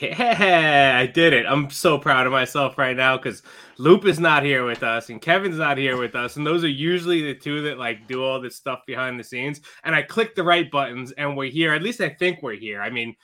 Yeah, 0.00 0.96
I 0.98 1.06
did 1.06 1.32
it. 1.32 1.46
I'm 1.46 1.70
so 1.70 1.98
proud 1.98 2.26
of 2.26 2.32
myself 2.32 2.78
right 2.78 2.96
now 2.96 3.16
because 3.16 3.42
Loop 3.78 4.04
is 4.04 4.18
not 4.18 4.42
here 4.42 4.64
with 4.64 4.82
us 4.82 5.10
and 5.10 5.20
Kevin's 5.20 5.58
not 5.58 5.78
here 5.78 5.98
with 5.98 6.14
us. 6.14 6.36
And 6.36 6.46
those 6.46 6.64
are 6.64 6.68
usually 6.68 7.22
the 7.22 7.34
two 7.34 7.62
that 7.62 7.78
like 7.78 8.06
do 8.08 8.24
all 8.24 8.40
this 8.40 8.56
stuff 8.56 8.80
behind 8.86 9.18
the 9.20 9.24
scenes. 9.24 9.60
And 9.84 9.94
I 9.94 10.02
clicked 10.02 10.36
the 10.36 10.42
right 10.42 10.70
buttons 10.70 11.12
and 11.12 11.36
we're 11.36 11.50
here. 11.50 11.74
At 11.74 11.82
least 11.82 12.00
I 12.00 12.08
think 12.08 12.42
we're 12.42 12.56
here. 12.56 12.80
I 12.80 12.90
mean, 12.90 13.14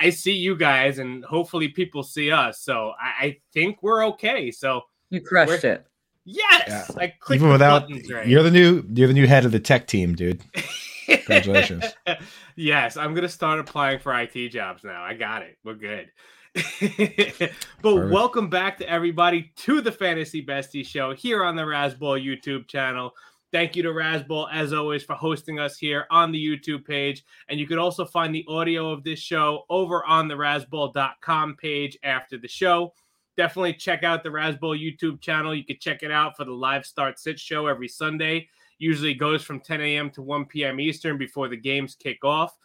I 0.00 0.10
see 0.10 0.32
you 0.32 0.56
guys 0.56 0.98
and 0.98 1.24
hopefully 1.24 1.68
people 1.68 2.02
see 2.02 2.32
us. 2.32 2.60
So 2.60 2.92
I, 3.00 3.26
I 3.26 3.36
think 3.52 3.82
we're 3.82 4.06
okay. 4.08 4.50
So 4.50 4.82
you 5.10 5.20
crushed 5.20 5.64
it. 5.64 5.86
Yes. 6.24 6.64
Yeah. 6.68 6.84
I 6.96 7.14
clicked 7.20 7.40
Even 7.40 7.52
without, 7.52 7.88
right. 8.10 8.26
You're 8.26 8.42
the 8.42 8.50
new 8.50 8.84
you're 8.92 9.08
the 9.08 9.14
new 9.14 9.26
head 9.26 9.44
of 9.44 9.52
the 9.52 9.60
tech 9.60 9.86
team, 9.86 10.14
dude. 10.14 10.42
Congratulations. 11.08 11.84
yes, 12.56 12.96
I'm 12.96 13.14
gonna 13.14 13.28
start 13.28 13.60
applying 13.60 13.98
for 13.98 14.18
IT 14.18 14.48
jobs 14.50 14.84
now. 14.84 15.02
I 15.02 15.14
got 15.14 15.42
it. 15.42 15.58
We're 15.64 15.74
good. 15.74 16.10
but 16.54 16.62
Perfect. 16.80 17.50
welcome 17.82 18.50
back 18.50 18.78
to 18.78 18.88
everybody 18.88 19.52
to 19.56 19.80
the 19.80 19.92
Fantasy 19.92 20.44
Bestie 20.44 20.86
Show 20.86 21.14
here 21.14 21.44
on 21.44 21.56
the 21.56 21.62
Razzball 21.62 22.22
YouTube 22.24 22.68
channel. 22.68 23.12
Thank 23.50 23.76
you 23.76 23.82
to 23.84 23.90
Razzball, 23.90 24.48
as 24.52 24.74
always, 24.74 25.02
for 25.02 25.14
hosting 25.14 25.58
us 25.58 25.78
here 25.78 26.06
on 26.10 26.32
the 26.32 26.38
YouTube 26.38 26.84
page. 26.84 27.24
And 27.48 27.58
you 27.58 27.66
can 27.66 27.78
also 27.78 28.04
find 28.04 28.34
the 28.34 28.44
audio 28.46 28.90
of 28.90 29.04
this 29.04 29.18
show 29.18 29.64
over 29.70 30.04
on 30.04 30.28
the 30.28 30.34
Razzball.com 30.34 31.56
page 31.56 31.96
after 32.02 32.36
the 32.36 32.48
show. 32.48 32.92
Definitely 33.38 33.74
check 33.74 34.02
out 34.02 34.22
the 34.22 34.28
Razzball 34.28 34.78
YouTube 34.78 35.20
channel. 35.22 35.54
You 35.54 35.64
can 35.64 35.78
check 35.80 36.02
it 36.02 36.10
out 36.10 36.36
for 36.36 36.44
the 36.44 36.52
live 36.52 36.84
start 36.84 37.18
sit 37.18 37.38
show 37.38 37.66
every 37.68 37.88
Sunday 37.88 38.48
usually 38.78 39.14
goes 39.14 39.42
from 39.42 39.60
10 39.60 39.80
a.m. 39.80 40.10
to 40.10 40.22
1 40.22 40.46
p.m. 40.46 40.80
Eastern 40.80 41.18
before 41.18 41.48
the 41.48 41.56
games 41.56 41.94
kick 41.94 42.24
off. 42.24 42.56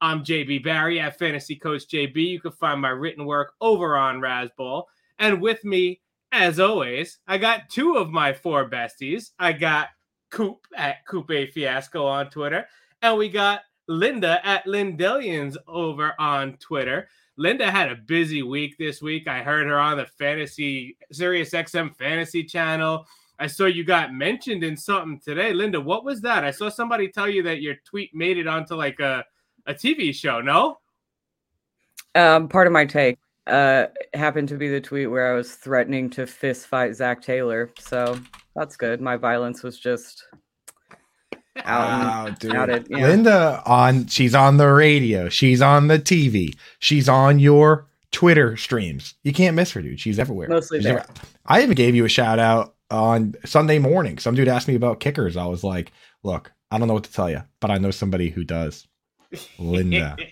I'm 0.00 0.24
JB 0.24 0.64
Barry 0.64 1.00
at 1.00 1.18
Fantasy 1.18 1.56
Coach 1.56 1.88
JB. 1.88 2.16
You 2.16 2.40
can 2.40 2.52
find 2.52 2.80
my 2.80 2.90
written 2.90 3.24
work 3.24 3.54
over 3.60 3.96
on 3.96 4.20
Razzball. 4.20 4.84
And 5.18 5.40
with 5.40 5.64
me, 5.64 6.00
as 6.32 6.60
always, 6.60 7.18
I 7.26 7.38
got 7.38 7.68
two 7.68 7.96
of 7.96 8.10
my 8.10 8.32
four 8.32 8.68
besties. 8.68 9.30
I 9.38 9.52
got 9.52 9.88
Coop 10.30 10.66
at 10.76 11.06
Coop 11.06 11.30
A 11.30 11.50
Fiasco 11.50 12.06
on 12.06 12.30
Twitter, 12.30 12.66
and 13.02 13.16
we 13.16 13.28
got 13.28 13.62
Linda 13.88 14.46
at 14.46 14.66
Lindellians 14.66 15.56
over 15.66 16.14
on 16.18 16.58
Twitter. 16.58 17.08
Linda 17.36 17.70
had 17.70 17.90
a 17.90 17.96
busy 17.96 18.42
week 18.42 18.76
this 18.78 19.00
week. 19.00 19.26
I 19.26 19.42
heard 19.42 19.66
her 19.66 19.78
on 19.78 19.96
the 19.96 20.06
Fantasy 20.06 20.96
Sirius 21.10 21.50
XM 21.50 21.96
Fantasy 21.96 22.44
Channel. 22.44 23.06
I 23.38 23.46
saw 23.46 23.66
you 23.66 23.84
got 23.84 24.12
mentioned 24.12 24.64
in 24.64 24.76
something 24.76 25.20
today. 25.20 25.52
Linda, 25.52 25.80
what 25.80 26.04
was 26.04 26.20
that? 26.22 26.44
I 26.44 26.50
saw 26.50 26.68
somebody 26.68 27.08
tell 27.08 27.28
you 27.28 27.42
that 27.44 27.62
your 27.62 27.76
tweet 27.84 28.14
made 28.14 28.36
it 28.36 28.48
onto 28.48 28.74
like 28.74 28.98
a, 29.00 29.24
a 29.66 29.74
TV 29.74 30.14
show, 30.14 30.40
no? 30.40 30.78
Um, 32.14 32.48
part 32.48 32.66
of 32.66 32.72
my 32.72 32.84
take 32.84 33.18
uh, 33.46 33.86
happened 34.14 34.48
to 34.48 34.56
be 34.56 34.68
the 34.68 34.80
tweet 34.80 35.10
where 35.10 35.32
I 35.32 35.36
was 35.36 35.52
threatening 35.52 36.10
to 36.10 36.26
fist 36.26 36.66
fight 36.66 36.94
Zac 36.94 37.22
Taylor. 37.22 37.70
So 37.78 38.18
that's 38.56 38.76
good. 38.76 39.00
My 39.00 39.16
violence 39.16 39.62
was 39.62 39.78
just 39.78 40.24
out 41.64 42.26
wow, 42.28 42.34
dude. 42.38 42.54
Outed, 42.54 42.86
yeah. 42.90 43.06
Linda 43.06 43.62
on 43.66 44.06
she's 44.06 44.34
on 44.34 44.56
the 44.56 44.68
radio, 44.68 45.28
she's 45.28 45.62
on 45.62 45.88
the 45.88 45.98
TV, 45.98 46.56
she's 46.78 47.08
on 47.08 47.38
your 47.38 47.88
Twitter 48.10 48.56
streams. 48.56 49.14
You 49.22 49.32
can't 49.32 49.54
miss 49.56 49.72
her, 49.72 49.82
dude. 49.82 50.00
She's 50.00 50.18
everywhere. 50.18 50.48
Mostly 50.48 50.78
she's 50.78 50.86
there. 50.86 51.06
I 51.46 51.62
even 51.62 51.74
gave 51.74 51.94
you 51.94 52.04
a 52.04 52.08
shout 52.08 52.38
out 52.38 52.74
on 52.90 53.34
Sunday 53.44 53.78
morning. 53.78 54.18
Some 54.18 54.34
dude 54.34 54.48
asked 54.48 54.68
me 54.68 54.74
about 54.74 55.00
kickers. 55.00 55.36
I 55.36 55.46
was 55.46 55.64
like, 55.64 55.92
look, 56.22 56.52
I 56.70 56.78
don't 56.78 56.88
know 56.88 56.94
what 56.94 57.04
to 57.04 57.12
tell 57.12 57.30
you, 57.30 57.42
but 57.60 57.70
I 57.70 57.78
know 57.78 57.90
somebody 57.90 58.30
who 58.30 58.44
does. 58.44 58.86
Linda. 59.58 60.16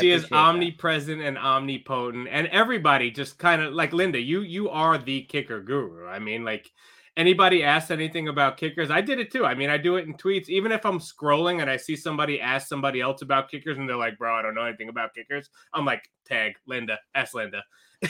she 0.00 0.10
is 0.10 0.26
omnipresent 0.32 1.18
that. 1.18 1.26
and 1.26 1.38
omnipotent 1.38 2.28
and 2.30 2.46
everybody 2.48 3.10
just 3.10 3.38
kind 3.38 3.62
of 3.62 3.72
like 3.74 3.92
linda 3.92 4.18
you 4.18 4.40
you 4.40 4.70
are 4.70 4.96
the 4.96 5.22
kicker 5.24 5.60
guru 5.60 6.06
i 6.08 6.18
mean 6.18 6.44
like 6.44 6.70
anybody 7.16 7.62
asks 7.62 7.90
anything 7.90 8.28
about 8.28 8.56
kickers 8.56 8.90
i 8.90 9.00
did 9.00 9.20
it 9.20 9.30
too 9.30 9.44
i 9.44 9.54
mean 9.54 9.68
i 9.68 9.76
do 9.76 9.96
it 9.96 10.06
in 10.06 10.14
tweets 10.14 10.48
even 10.48 10.72
if 10.72 10.86
i'm 10.86 10.98
scrolling 10.98 11.60
and 11.60 11.70
i 11.70 11.76
see 11.76 11.94
somebody 11.94 12.40
ask 12.40 12.66
somebody 12.66 13.00
else 13.00 13.22
about 13.22 13.50
kickers 13.50 13.76
and 13.76 13.88
they're 13.88 13.96
like 13.96 14.16
bro 14.16 14.34
i 14.34 14.42
don't 14.42 14.54
know 14.54 14.64
anything 14.64 14.88
about 14.88 15.14
kickers 15.14 15.50
i'm 15.74 15.84
like 15.84 16.08
tag 16.24 16.54
linda 16.66 16.98
ask 17.14 17.34
linda 17.34 17.62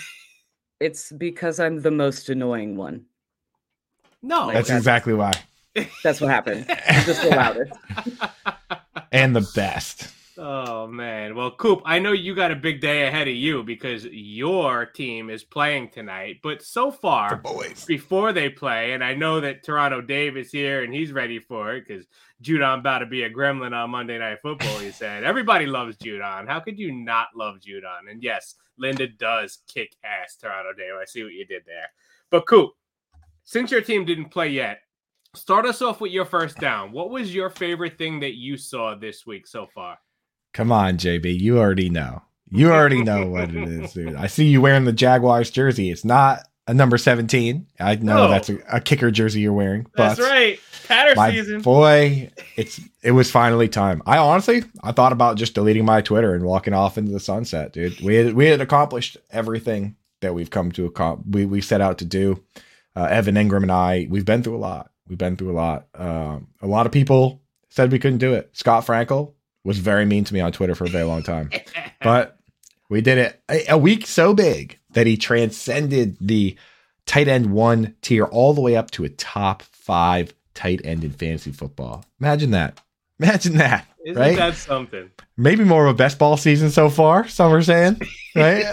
it's 0.80 1.10
because 1.12 1.58
i'm 1.58 1.80
the 1.80 1.90
most 1.90 2.28
annoying 2.28 2.76
one 2.76 3.04
no, 4.24 4.50
that's 4.50 4.70
exactly 4.70 5.14
why. 5.14 5.32
That's 6.02 6.20
what 6.20 6.30
happened. 6.30 6.66
Just 7.04 7.22
the 7.22 7.30
loudest. 7.30 7.72
and 9.12 9.34
the 9.34 9.46
best. 9.54 10.08
Oh 10.36 10.86
man. 10.86 11.36
Well, 11.36 11.52
Coop, 11.52 11.82
I 11.84 11.98
know 12.00 12.12
you 12.12 12.34
got 12.34 12.50
a 12.50 12.56
big 12.56 12.80
day 12.80 13.06
ahead 13.06 13.28
of 13.28 13.34
you 13.34 13.62
because 13.62 14.04
your 14.06 14.86
team 14.86 15.30
is 15.30 15.44
playing 15.44 15.90
tonight. 15.90 16.40
But 16.42 16.62
so 16.62 16.90
far, 16.90 17.40
before 17.86 18.32
they 18.32 18.48
play, 18.48 18.92
and 18.92 19.04
I 19.04 19.14
know 19.14 19.40
that 19.40 19.62
Toronto 19.62 20.00
Dave 20.00 20.36
is 20.36 20.50
here 20.50 20.82
and 20.82 20.92
he's 20.92 21.12
ready 21.12 21.38
for 21.38 21.74
it 21.74 21.86
because 21.86 22.06
Judon 22.42 22.80
about 22.80 22.98
to 22.98 23.06
be 23.06 23.22
a 23.22 23.30
gremlin 23.30 23.72
on 23.72 23.90
Monday 23.90 24.18
Night 24.18 24.40
Football. 24.42 24.78
He 24.78 24.90
said 24.90 25.22
everybody 25.24 25.66
loves 25.66 25.96
Judon. 25.98 26.48
How 26.48 26.60
could 26.60 26.78
you 26.78 26.92
not 26.92 27.28
love 27.36 27.60
Judon? 27.60 28.10
And 28.10 28.22
yes, 28.22 28.56
Linda 28.76 29.06
does 29.06 29.58
kick 29.72 29.94
ass, 30.02 30.36
Toronto 30.36 30.72
Dave. 30.72 30.94
I 31.00 31.04
see 31.04 31.22
what 31.22 31.32
you 31.32 31.46
did 31.46 31.62
there. 31.66 31.90
But 32.30 32.46
Coop, 32.46 32.72
since 33.44 33.70
your 33.70 33.82
team 33.82 34.04
didn't 34.04 34.30
play 34.30 34.48
yet, 34.48 34.80
start 35.34 35.66
us 35.66 35.82
off 35.82 36.00
with 36.00 36.12
your 36.12 36.24
first 36.24 36.58
down. 36.58 36.92
What 36.92 37.10
was 37.10 37.34
your 37.34 37.50
favorite 37.50 37.98
thing 37.98 38.20
that 38.20 38.34
you 38.34 38.56
saw 38.56 38.94
this 38.94 39.26
week 39.26 39.46
so 39.46 39.66
far? 39.74 39.98
Come 40.52 40.72
on, 40.72 40.96
JB. 40.96 41.38
You 41.40 41.58
already 41.58 41.90
know. 41.90 42.22
You 42.50 42.72
already 42.72 43.02
know 43.02 43.26
what 43.26 43.50
it 43.50 43.68
is, 43.68 43.92
dude. 43.94 44.14
I 44.14 44.28
see 44.28 44.46
you 44.46 44.60
wearing 44.60 44.84
the 44.84 44.92
Jaguars 44.92 45.50
jersey. 45.50 45.90
It's 45.90 46.04
not 46.04 46.40
a 46.66 46.74
number 46.74 46.96
17. 46.96 47.66
I 47.80 47.96
know 47.96 48.16
no. 48.16 48.28
that's 48.28 48.48
a, 48.48 48.58
a, 48.72 48.80
kicker 48.80 49.10
jersey 49.10 49.40
you're 49.40 49.52
wearing. 49.52 49.86
That's 49.96 50.20
right. 50.20 50.58
Patter 50.86 51.14
my 51.14 51.30
season. 51.30 51.62
Boy, 51.62 52.30
it's 52.56 52.80
it 53.02 53.10
was 53.10 53.30
finally 53.30 53.68
time. 53.68 54.02
I 54.06 54.18
honestly 54.18 54.64
I 54.82 54.92
thought 54.92 55.12
about 55.12 55.36
just 55.36 55.54
deleting 55.54 55.84
my 55.84 56.00
Twitter 56.00 56.34
and 56.34 56.44
walking 56.44 56.74
off 56.74 56.96
into 56.96 57.12
the 57.12 57.20
sunset, 57.20 57.72
dude. 57.72 58.00
We 58.00 58.14
had 58.14 58.34
we 58.34 58.46
had 58.46 58.60
accomplished 58.60 59.16
everything 59.30 59.96
that 60.20 60.34
we've 60.34 60.50
come 60.50 60.72
to 60.72 60.86
accomplish 60.86 61.26
we, 61.34 61.44
we 61.44 61.60
set 61.60 61.80
out 61.80 61.98
to 61.98 62.04
do 62.04 62.42
uh, 62.96 63.04
Evan 63.04 63.34
Engram 63.34 63.62
and 63.62 63.72
I, 63.72 64.06
we've 64.10 64.24
been 64.24 64.42
through 64.42 64.56
a 64.56 64.58
lot. 64.58 64.90
We've 65.08 65.18
been 65.18 65.36
through 65.36 65.50
a 65.50 65.52
lot. 65.52 65.86
Um, 65.94 66.48
a 66.62 66.66
lot 66.66 66.86
of 66.86 66.92
people 66.92 67.42
said 67.68 67.92
we 67.92 67.98
couldn't 67.98 68.18
do 68.18 68.34
it. 68.34 68.50
Scott 68.52 68.86
Frankel 68.86 69.34
was 69.64 69.78
very 69.78 70.04
mean 70.04 70.24
to 70.24 70.34
me 70.34 70.40
on 70.40 70.52
Twitter 70.52 70.74
for 70.74 70.84
a 70.84 70.90
very 70.90 71.04
long 71.04 71.22
time, 71.22 71.50
but 72.02 72.38
we 72.88 73.00
did 73.00 73.18
it. 73.18 73.42
A, 73.50 73.72
a 73.72 73.78
week 73.78 74.06
so 74.06 74.34
big 74.34 74.78
that 74.90 75.06
he 75.06 75.16
transcended 75.16 76.16
the 76.20 76.56
tight 77.06 77.28
end 77.28 77.52
one 77.52 77.94
tier 78.02 78.24
all 78.24 78.54
the 78.54 78.60
way 78.60 78.76
up 78.76 78.90
to 78.92 79.04
a 79.04 79.08
top 79.08 79.62
five 79.62 80.34
tight 80.54 80.80
end 80.84 81.04
in 81.04 81.10
fantasy 81.10 81.52
football. 81.52 82.04
Imagine 82.20 82.52
that. 82.52 82.80
Imagine 83.20 83.56
that. 83.58 83.86
Isn't 84.04 84.20
right? 84.20 84.36
that 84.36 84.54
something? 84.54 85.10
Maybe 85.36 85.64
more 85.64 85.86
of 85.86 85.94
a 85.94 85.96
best 85.96 86.18
ball 86.18 86.36
season 86.36 86.70
so 86.70 86.90
far. 86.90 87.26
Some 87.26 87.52
are 87.52 87.62
saying, 87.62 88.00
right? 88.36 88.64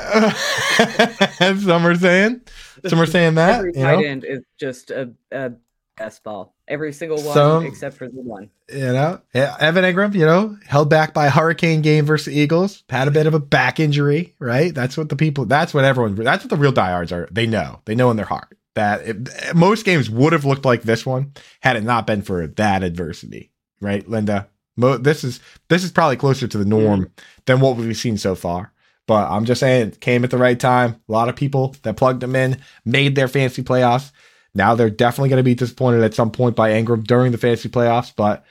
some 1.60 1.86
are 1.86 1.96
saying. 1.96 2.42
Some 2.88 3.00
are 3.00 3.06
saying 3.06 3.36
that. 3.36 3.60
Every 3.60 3.74
tight 3.74 4.00
know? 4.00 4.04
end 4.04 4.26
is 4.26 4.42
just 4.60 4.92
a, 4.92 5.12
a 5.32 5.54
best 5.98 6.24
ball. 6.24 6.54
Every 6.68 6.94
single 6.94 7.22
one 7.22 7.34
Some, 7.34 7.66
except 7.66 7.98
for 7.98 8.08
the 8.08 8.22
one. 8.22 8.50
You 8.70 8.94
know, 8.94 9.22
yeah, 9.34 9.56
Evan 9.60 9.84
Engram, 9.84 10.14
you 10.16 10.26
know, 10.26 10.58
held 10.66 10.90
back 10.90 11.14
by 11.14 11.28
a 11.28 11.30
hurricane 11.30 11.82
game 11.82 12.06
versus 12.06 12.34
Eagles, 12.34 12.84
had 12.90 13.08
a 13.08 13.12
bit 13.12 13.28
of 13.28 13.34
a 13.34 13.40
back 13.40 13.80
injury, 13.80 14.36
right? 14.40 14.74
That's 14.74 14.98
what 14.98 15.10
the 15.10 15.16
people, 15.16 15.46
that's 15.46 15.74
what 15.74 15.84
everyone, 15.84 16.16
that's 16.16 16.44
what 16.44 16.50
the 16.50 16.58
real 16.58 16.72
diehards 16.72 17.12
are. 17.12 17.28
They 17.32 17.46
know, 17.46 17.82
they 17.86 17.96
know 17.96 18.10
in 18.10 18.18
their 18.18 18.26
heart 18.26 18.58
that 18.76 19.02
it, 19.06 19.56
most 19.56 19.84
games 19.84 20.10
would 20.10 20.34
have 20.34 20.46
looked 20.46 20.66
like 20.66 20.84
this 20.84 21.06
one 21.06 21.34
had 21.62 21.76
it 21.76 21.84
not 21.84 22.08
been 22.08 22.22
for 22.22 22.48
that 22.48 22.84
adversity, 22.84 23.52
right, 23.82 24.08
Linda? 24.08 24.48
Mo- 24.82 24.98
this 24.98 25.24
is 25.24 25.40
this 25.70 25.84
is 25.84 25.92
probably 25.92 26.18
closer 26.18 26.48
to 26.48 26.58
the 26.58 26.66
norm 26.66 27.02
mm-hmm. 27.02 27.24
than 27.46 27.60
what 27.60 27.78
we've 27.78 27.96
seen 27.96 28.18
so 28.18 28.36
far. 28.36 28.74
But 29.08 29.30
I'm 29.30 29.46
just 29.46 29.60
saying, 29.60 29.90
it 29.90 30.02
came 30.02 30.24
at 30.24 30.32
the 30.32 30.38
right 30.38 30.60
time. 30.60 31.02
A 31.08 31.12
lot 31.12 31.30
of 31.30 31.36
people 31.36 31.76
that 31.84 31.98
plugged 31.98 32.22
them 32.22 32.36
in 32.36 32.58
made 32.86 33.16
their 33.16 33.28
fantasy 33.28 33.64
playoffs. 33.64 34.12
Now 34.54 34.76
they're 34.76 34.90
definitely 34.90 35.30
going 35.30 35.38
to 35.38 35.44
be 35.44 35.56
disappointed 35.56 36.04
at 36.04 36.14
some 36.14 36.32
point 36.32 36.56
by 36.56 36.72
Engram 36.72 37.06
during 37.06 37.32
the 37.32 37.38
fantasy 37.38 37.70
playoffs. 37.70 38.14
But 38.16 38.46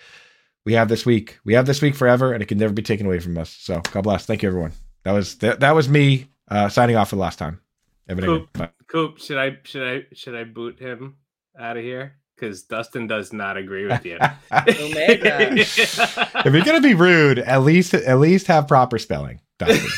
we 0.64 0.74
have 0.74 0.88
this 0.88 1.04
week. 1.04 1.38
We 1.44 1.54
have 1.54 1.66
this 1.66 1.82
week 1.82 1.94
forever, 1.94 2.32
and 2.32 2.42
it 2.42 2.46
can 2.46 2.58
never 2.58 2.72
be 2.72 2.82
taken 2.82 3.06
away 3.06 3.20
from 3.20 3.36
us. 3.38 3.50
So 3.50 3.80
God 3.92 4.02
bless. 4.02 4.26
Thank 4.26 4.42
you, 4.42 4.48
everyone. 4.48 4.72
That 5.04 5.12
was 5.12 5.36
that, 5.38 5.60
that 5.60 5.74
was 5.74 5.88
me 5.88 6.28
uh, 6.48 6.68
signing 6.68 6.96
off 6.96 7.10
for 7.10 7.16
the 7.16 7.22
last 7.22 7.38
time. 7.38 7.60
Coop, 8.08 8.72
Coop, 8.86 9.18
should 9.18 9.38
I 9.38 9.58
should 9.64 9.86
I 9.86 10.14
should 10.14 10.34
I 10.34 10.44
boot 10.44 10.78
him 10.78 11.16
out 11.58 11.76
of 11.76 11.82
here? 11.82 12.16
Because 12.40 12.62
Dustin 12.62 13.06
does 13.06 13.32
not 13.32 13.56
agree 13.56 13.86
with 13.86 14.04
you. 14.06 14.18
if 14.52 16.52
you're 16.52 16.64
gonna 16.64 16.80
be 16.80 16.94
rude, 16.94 17.40
at 17.40 17.62
least 17.62 17.92
at 17.92 18.18
least 18.18 18.46
have 18.46 18.66
proper 18.66 18.98
spelling. 18.98 19.40
Dustin. 19.58 19.90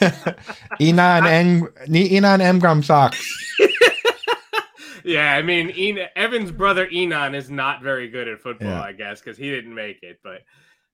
Enon 0.80 1.26
and 1.26 1.68
Enon 1.88 2.40
Engram 2.40 2.82
socks. 2.82 3.22
yeah, 5.04 5.34
I 5.34 5.42
mean, 5.42 5.70
Enon, 5.70 6.08
Evan's 6.16 6.50
brother 6.50 6.88
Enon 6.90 7.34
is 7.34 7.50
not 7.50 7.82
very 7.82 8.08
good 8.08 8.28
at 8.28 8.40
football, 8.40 8.68
yeah. 8.68 8.80
I 8.80 8.92
guess, 8.92 9.20
because 9.20 9.36
he 9.36 9.50
didn't 9.50 9.74
make 9.74 10.02
it. 10.02 10.20
But 10.24 10.42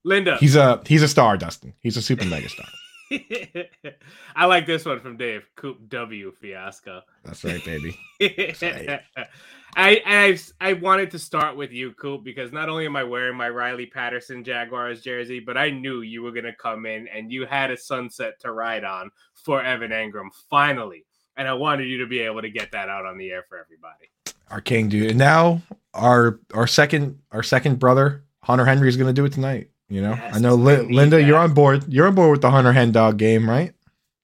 Linda, 0.04 0.36
he's 0.38 0.56
a 0.56 0.82
he's 0.86 1.02
a 1.02 1.08
star, 1.08 1.36
Dustin. 1.36 1.74
He's 1.80 1.96
a 1.96 2.02
super 2.02 2.24
mega 2.24 2.48
star. 2.48 2.66
I 4.36 4.46
like 4.46 4.66
this 4.66 4.84
one 4.84 5.00
from 5.00 5.16
Dave. 5.16 5.46
Coop 5.56 5.88
W 5.88 6.32
fiasco. 6.32 7.02
That's 7.24 7.44
right, 7.44 7.64
baby. 7.64 7.98
That's 8.20 8.62
right. 8.62 9.00
I 9.76 10.02
I 10.06 10.38
I 10.60 10.72
wanted 10.74 11.10
to 11.12 11.18
start 11.18 11.56
with 11.56 11.72
you, 11.72 11.92
Coop, 11.92 12.24
because 12.24 12.52
not 12.52 12.68
only 12.68 12.86
am 12.86 12.96
I 12.96 13.04
wearing 13.04 13.36
my 13.36 13.48
Riley 13.48 13.86
Patterson 13.86 14.44
Jaguars 14.44 15.02
jersey, 15.02 15.40
but 15.40 15.56
I 15.56 15.70
knew 15.70 16.02
you 16.02 16.22
were 16.22 16.32
gonna 16.32 16.54
come 16.54 16.86
in 16.86 17.08
and 17.08 17.32
you 17.32 17.44
had 17.46 17.70
a 17.70 17.76
sunset 17.76 18.40
to 18.40 18.52
ride 18.52 18.84
on 18.84 19.10
for 19.34 19.62
Evan 19.62 19.90
Engram 19.90 20.28
finally, 20.48 21.04
and 21.36 21.48
I 21.48 21.54
wanted 21.54 21.88
you 21.88 21.98
to 21.98 22.06
be 22.06 22.20
able 22.20 22.42
to 22.42 22.50
get 22.50 22.70
that 22.72 22.88
out 22.88 23.04
on 23.04 23.18
the 23.18 23.30
air 23.30 23.44
for 23.48 23.58
everybody. 23.58 24.10
Our 24.50 24.60
king, 24.60 24.88
dude, 24.88 25.10
and 25.10 25.18
now 25.18 25.62
our 25.92 26.38
our 26.52 26.66
second 26.66 27.18
our 27.32 27.42
second 27.42 27.78
brother 27.78 28.24
Hunter 28.42 28.64
Henry 28.64 28.88
is 28.88 28.96
gonna 28.96 29.12
do 29.12 29.24
it 29.24 29.32
tonight. 29.32 29.70
You 29.94 30.02
know, 30.02 30.14
Yes, 30.14 30.34
I 30.34 30.38
know 30.40 30.54
I 30.54 30.80
Linda, 30.80 31.22
you're 31.22 31.38
on 31.38 31.54
board. 31.54 31.84
You're 31.86 32.08
on 32.08 32.16
board 32.16 32.32
with 32.32 32.40
the 32.40 32.50
Hunter 32.50 32.72
Hen 32.72 32.90
Dog 32.90 33.16
game, 33.16 33.48
right? 33.48 33.72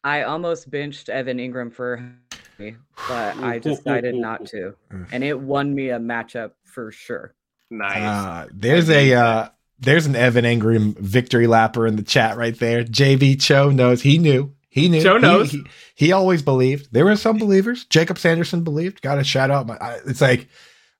I 0.03 0.23
almost 0.23 0.69
benched 0.69 1.09
Evan 1.09 1.39
Engram 1.39 1.73
for 1.73 2.13
me, 2.59 2.75
but 3.07 3.37
I 3.37 3.61
decided 3.61 4.17
not 4.17 4.47
to. 4.47 4.75
And 5.13 5.23
it 5.23 5.39
won 5.39 5.73
me 5.73 5.91
a 5.91 6.01
matchup 6.01 6.53
for 6.65 6.91
sure. 6.91 7.35
Nice. 7.71 7.99
Uh, 7.99 8.49
there's 8.53 8.91
a 8.91 9.15
uh, 9.15 9.49
there's 9.79 10.07
an 10.07 10.17
Evan 10.17 10.45
Engram 10.45 10.99
victory 10.99 11.47
lapper 11.47 11.87
in 11.87 11.95
the 11.95 12.03
chat 12.03 12.37
right 12.37 12.59
there. 12.59 12.83
JV 12.83 13.41
Cho 13.41 13.71
knows 13.71 14.03
he 14.03 14.19
knew. 14.19 14.53
He 14.71 14.89
knew. 14.89 15.01
Cho 15.05 15.19
knows. 15.19 15.53
He, 15.53 15.63
he 15.95 16.11
always 16.11 16.43
believed. 16.43 16.89
There 16.91 17.05
were 17.05 17.15
some 17.15 17.39
believers. 17.39 17.85
Jacob 17.85 18.19
Sanderson 18.19 18.65
believed. 18.65 19.03
Got 19.03 19.19
a 19.19 19.25
shout 19.25 19.53
out. 19.53 19.69
My, 19.69 19.77
I, 19.77 20.01
it's 20.05 20.21
like 20.21 20.49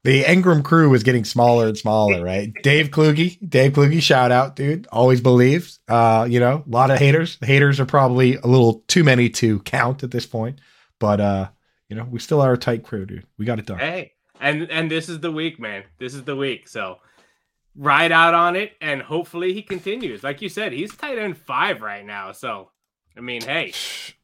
the 0.03 0.23
Engram 0.25 0.65
crew 0.65 0.89
was 0.89 1.03
getting 1.03 1.25
smaller 1.25 1.67
and 1.67 1.77
smaller, 1.77 2.25
right? 2.25 2.53
Dave 2.63 2.91
Kluge, 2.91 3.39
Dave 3.47 3.75
Kluge, 3.75 4.03
shout 4.03 4.33
out, 4.33 4.57
dude. 4.57 4.87
Always 4.91 5.21
believes. 5.21 5.81
Uh, 5.89 6.27
you 6.29 6.41
know, 6.41 6.65
a 6.67 6.71
lot 6.71 6.91
of 6.91 6.99
haters. 6.99 7.37
Haters 7.43 7.79
are 7.81 7.87
probably 7.87 8.37
a 8.37 8.47
little 8.47 8.83
too 8.89 9.05
many 9.05 9.29
to 9.31 9.61
count 9.61 10.03
at 10.03 10.11
this 10.11 10.25
point, 10.27 10.61
but 10.99 11.21
uh, 11.21 11.49
you 11.89 11.97
know, 11.97 12.05
we 12.05 12.19
still 12.19 12.41
are 12.41 12.55
a 12.55 12.59
tight 12.59 12.83
crew, 12.83 13.05
dude. 13.05 13.27
We 13.37 13.45
got 13.45 13.59
it 13.59 13.67
done. 13.67 13.79
Hey, 13.79 14.13
and 14.41 14.71
and 14.71 14.91
this 14.91 15.09
is 15.09 15.21
the 15.21 15.33
week, 15.33 15.61
man. 15.61 15.85
This 15.99 16.15
is 16.15 16.25
the 16.25 16.37
week. 16.37 16.67
So 16.69 16.99
ride 17.77 18.13
out 18.13 18.33
on 18.33 18.57
it, 18.57 18.73
and 18.81 19.03
hopefully 19.03 19.53
he 19.53 19.63
continues. 19.63 20.25
Like 20.25 20.41
you 20.41 20.49
said, 20.49 20.73
he's 20.73 20.97
tight 20.97 21.19
end 21.19 21.37
five 21.37 21.83
right 21.83 22.05
now. 22.07 22.33
So 22.33 22.71
I 23.17 23.21
mean, 23.21 23.43
hey, 23.43 23.73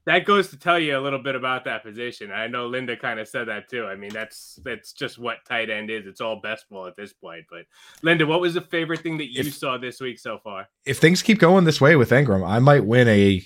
that 0.06 0.24
goes 0.24 0.48
to 0.50 0.56
tell 0.56 0.78
you 0.78 0.96
a 0.96 1.00
little 1.00 1.18
bit 1.18 1.34
about 1.34 1.64
that 1.64 1.82
position. 1.82 2.30
I 2.30 2.46
know 2.46 2.66
Linda 2.68 2.96
kind 2.96 3.18
of 3.18 3.26
said 3.28 3.48
that 3.48 3.68
too. 3.68 3.84
I 3.84 3.96
mean, 3.96 4.10
that's 4.12 4.58
that's 4.64 4.92
just 4.92 5.18
what 5.18 5.38
tight 5.46 5.68
end 5.70 5.90
is. 5.90 6.06
It's 6.06 6.20
all 6.20 6.40
best 6.40 6.68
ball 6.70 6.86
at 6.86 6.96
this 6.96 7.12
point. 7.12 7.44
But 7.50 7.62
Linda, 8.02 8.26
what 8.26 8.40
was 8.40 8.54
the 8.54 8.60
favorite 8.60 9.00
thing 9.00 9.18
that 9.18 9.32
you 9.32 9.40
If- 9.40 9.54
saw 9.54 9.76
this 9.76 10.00
week 10.00 10.18
so 10.18 10.38
far? 10.42 10.68
if 10.84 10.98
things 10.98 11.22
keep 11.22 11.38
going 11.38 11.64
this 11.64 11.80
way 11.80 11.96
with 11.96 12.10
Engram, 12.10 12.46
I 12.48 12.58
might 12.60 12.84
win 12.84 13.08
a 13.08 13.42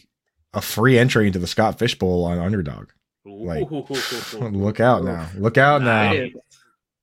a 0.53 0.61
free 0.61 0.99
entry 0.99 1.27
into 1.27 1.39
the 1.39 1.47
Scott 1.47 1.79
Fish 1.79 1.99
Bowl 1.99 2.25
on 2.25 2.39
underdog. 2.39 2.91
Like, 3.25 3.71
Look 4.35 4.81
out 4.81 5.05
now. 5.05 5.29
Look 5.37 5.59
out 5.59 5.83
now. 5.83 6.13
Nice. 6.13 6.15
Yeah, 6.17 6.21
there's 6.33 6.35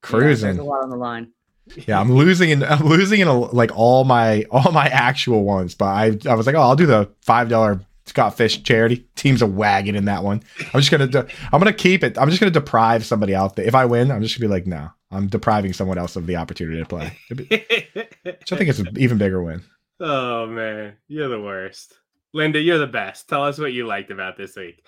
Cruising. 0.02 0.60
a 0.60 0.64
lot 0.64 0.84
on 0.84 0.90
the 0.90 0.96
line. 0.98 1.32
Yeah, 1.76 2.00
I'm 2.00 2.12
losing 2.14 2.50
in 2.50 2.64
I'm 2.64 2.86
losing 2.86 3.20
in 3.20 3.28
a, 3.28 3.38
like 3.38 3.72
all 3.76 4.04
my 4.06 4.44
all 4.52 4.72
my 4.72 4.88
actual 4.88 5.44
ones, 5.44 5.76
but 5.76 5.86
I 5.86 6.18
I 6.30 6.36
was 6.36 6.46
like, 6.46 6.56
"Oh, 6.56 6.62
I'll 6.62 6.76
do 6.78 6.86
the 6.86 7.10
$5 7.26 7.86
Scott 8.08 8.38
Fish 8.38 8.64
charity. 8.64 9.06
Team's 9.16 9.42
a 9.42 9.48
wagon 9.48 9.96
in 9.96 10.06
that 10.06 10.24
one. 10.24 10.42
I'm 10.74 10.82
just 10.82 10.92
going 10.92 11.10
to 11.10 11.28
I'm 11.52 11.60
going 11.60 11.72
to 11.72 11.74
keep 11.74 12.04
it. 12.04 12.18
I'm 12.18 12.30
just 12.30 12.40
going 12.40 12.52
to 12.52 12.60
deprive 12.60 13.06
somebody 13.06 13.36
out 13.36 13.56
there. 13.56 13.66
If 13.66 13.76
I 13.76 13.86
win, 13.86 14.12
I'm 14.12 14.22
just 14.22 14.40
going 14.40 14.50
to 14.50 14.54
be 14.54 14.60
like, 14.60 14.68
"No, 14.68 14.90
I'm 15.12 15.28
depriving 15.28 15.74
someone 15.74 15.98
else 15.98 16.16
of 16.16 16.28
the 16.28 16.36
opportunity 16.36 16.80
to 16.80 16.86
play." 16.86 17.18
Which 17.30 18.52
I 18.52 18.56
think 18.56 18.70
is 18.70 18.80
an 18.80 18.90
even 18.98 19.18
bigger 19.18 19.42
win. 19.42 19.64
oh 20.00 20.48
man, 20.48 20.96
you're 21.08 21.30
the 21.30 21.42
worst. 21.42 22.00
Linda, 22.34 22.60
you're 22.60 22.78
the 22.78 22.88
best. 22.88 23.28
Tell 23.30 23.44
us 23.44 23.58
what 23.58 23.74
you 23.74 23.88
liked 23.88 24.12
about 24.12 24.38
this 24.38 24.56
week. 24.56 24.86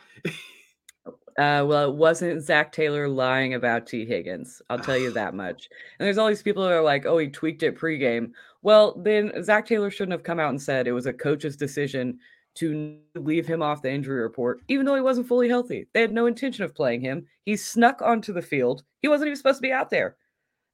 Uh, 1.40 1.64
well, 1.66 1.90
it 1.90 1.96
wasn't 1.96 2.44
Zac 2.44 2.74
Taylor 2.74 3.08
lying 3.08 3.54
about 3.54 3.88
Tee 3.88 4.06
Higgins. 4.06 4.62
I'll 4.70 4.78
tell 4.78 4.98
you 4.98 5.10
that 5.14 5.34
much. 5.34 5.70
And 5.98 6.06
there's 6.06 6.18
all 6.18 6.28
these 6.28 6.44
people 6.44 6.64
that 6.64 6.74
are 6.74 6.84
like, 6.84 7.06
oh, 7.06 7.18
he 7.18 7.30
tweaked 7.30 7.64
it 7.64 7.78
pregame. 7.80 8.32
Well, 8.62 9.02
then 9.02 9.32
Zac 9.42 9.66
Taylor 9.66 9.90
shouldn't 9.90 10.12
have 10.12 10.24
come 10.24 10.38
out 10.38 10.50
and 10.50 10.62
said 10.62 10.86
it 10.86 10.92
was 10.92 11.06
a 11.06 11.14
coach's 11.14 11.56
decision 11.56 12.20
to 12.56 13.00
leave 13.16 13.48
him 13.48 13.62
off 13.62 13.82
the 13.82 13.92
injury 13.92 14.22
report, 14.22 14.62
even 14.68 14.86
though 14.86 14.96
he 14.96 15.02
wasn't 15.02 15.28
fully 15.28 15.48
healthy. 15.48 15.88
They 15.94 16.02
had 16.02 16.12
no 16.12 16.26
intention 16.26 16.64
of 16.64 16.76
playing 16.76 17.02
him. 17.02 17.26
He 17.46 17.56
snuck 17.56 18.02
onto 18.02 18.34
the 18.34 18.42
field. 18.42 18.84
He 19.02 19.08
wasn't 19.08 19.28
even 19.28 19.38
supposed 19.38 19.60
to 19.60 19.68
be 19.68 19.72
out 19.72 19.90
there. 19.90 20.18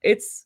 It's. 0.01 0.45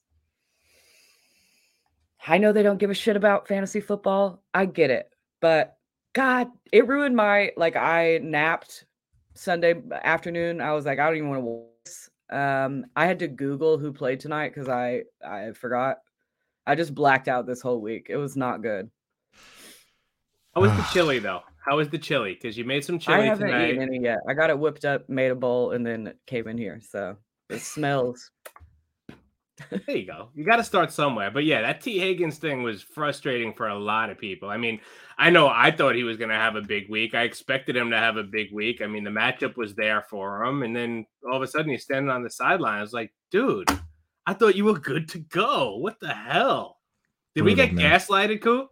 I 2.28 2.38
know 2.38 2.52
they 2.52 2.64
don't 2.64 2.80
give 2.80 2.90
a 2.90 2.96
shit 2.96 3.16
about 3.16 3.48
fantasy 3.48 3.80
football. 3.80 4.44
I 4.54 4.66
get 4.66 4.90
it. 4.90 5.10
But 5.40 5.78
God, 6.14 6.48
it 6.72 6.88
ruined 6.88 7.16
my 7.16 7.52
like 7.56 7.76
I 7.76 8.20
napped 8.22 8.86
Sunday 9.36 9.82
afternoon. 10.04 10.60
I 10.60 10.74
was 10.74 10.86
like, 10.86 11.00
I 11.00 11.08
don't 11.08 11.18
even 11.18 11.30
want 11.30 11.42
to 11.42 11.46
watch. 11.46 11.66
Um, 12.32 12.86
I 12.96 13.06
had 13.06 13.20
to 13.20 13.28
Google 13.28 13.78
who 13.78 13.94
played 13.94 14.20
tonight 14.20 14.50
because 14.50 14.68
I 14.68 15.04
I 15.26 15.52
forgot. 15.54 16.00
I 16.68 16.76
just 16.76 16.94
blacked 16.94 17.28
out 17.28 17.48
this 17.48 17.62
whole 17.62 17.82
week. 17.82 18.08
It 18.10 18.18
was 18.18 18.36
not 18.36 18.62
good. 18.62 18.92
How 20.60 20.66
was 20.66 20.76
the 20.76 20.84
chili 20.92 21.20
though? 21.20 21.40
How 21.66 21.78
was 21.78 21.88
the 21.88 21.98
chili? 21.98 22.34
Because 22.34 22.58
you 22.58 22.66
made 22.66 22.84
some 22.84 23.00
chili. 23.00 23.16
I 23.16 23.20
chili 23.20 23.30
haven't 23.30 23.48
tonight. 23.48 23.70
eaten 23.70 23.82
any 23.82 24.00
yet. 24.02 24.18
I 24.28 24.34
got 24.34 24.50
it 24.50 24.60
whipped 24.60 24.84
up, 24.84 25.08
made 25.08 25.32
a 25.32 25.36
bowl, 25.36 25.72
and 25.72 25.86
then 25.86 26.08
it 26.08 26.18
came 26.28 26.50
in 26.50 26.58
here. 26.58 26.82
So 26.82 27.16
it 27.50 27.62
smells. 27.62 28.30
There 29.70 29.98
you 29.98 30.06
go. 30.06 30.30
You 30.34 30.46
got 30.46 30.56
to 30.56 30.64
start 30.64 30.90
somewhere. 30.90 31.32
But 31.32 31.44
yeah, 31.44 31.62
that 31.62 31.82
Tee 31.82 32.00
Higgins 32.00 32.38
thing 32.38 32.64
was 32.64 32.82
frustrating 32.82 33.54
for 33.54 33.68
a 33.68 33.78
lot 33.78 34.10
of 34.10 34.18
people. 34.18 34.50
I 34.50 34.56
mean, 34.56 34.80
I 35.18 35.32
know 35.32 35.50
I 35.50 35.70
thought 35.70 35.96
he 35.96 36.04
was 36.04 36.16
going 36.16 36.30
to 36.30 36.36
have 36.36 36.56
a 36.56 36.62
big 36.62 36.90
week. 36.90 37.14
I 37.14 37.24
expected 37.24 37.76
him 37.76 37.92
to 37.92 37.98
have 37.98 38.16
a 38.16 38.24
big 38.24 38.54
week. 38.54 38.82
I 38.82 38.88
mean, 38.88 39.04
the 39.04 39.10
matchup 39.10 39.58
was 39.58 39.76
there 39.76 40.06
for 40.10 40.46
him. 40.46 40.64
And 40.64 40.74
then 40.74 41.06
all 41.30 41.36
of 41.36 41.42
a 41.42 41.48
sudden 41.48 41.72
he's 41.72 41.84
standing 41.84 42.10
on 42.10 42.24
the 42.24 42.30
sideline. 42.30 42.78
I 42.78 42.82
was 42.82 42.94
like, 42.94 43.12
dude, 43.32 43.70
I 44.26 44.34
thought 44.34 44.56
you 44.56 44.64
were 44.64 44.80
good 44.80 45.10
to 45.10 45.20
go. 45.20 45.76
What 45.76 46.00
the 46.00 46.14
hell? 46.14 46.78
Did 47.36 47.44
we 47.44 47.54
get 47.54 47.74
man. 47.74 48.00
gaslighted, 48.00 48.42
Coop? 48.42 48.70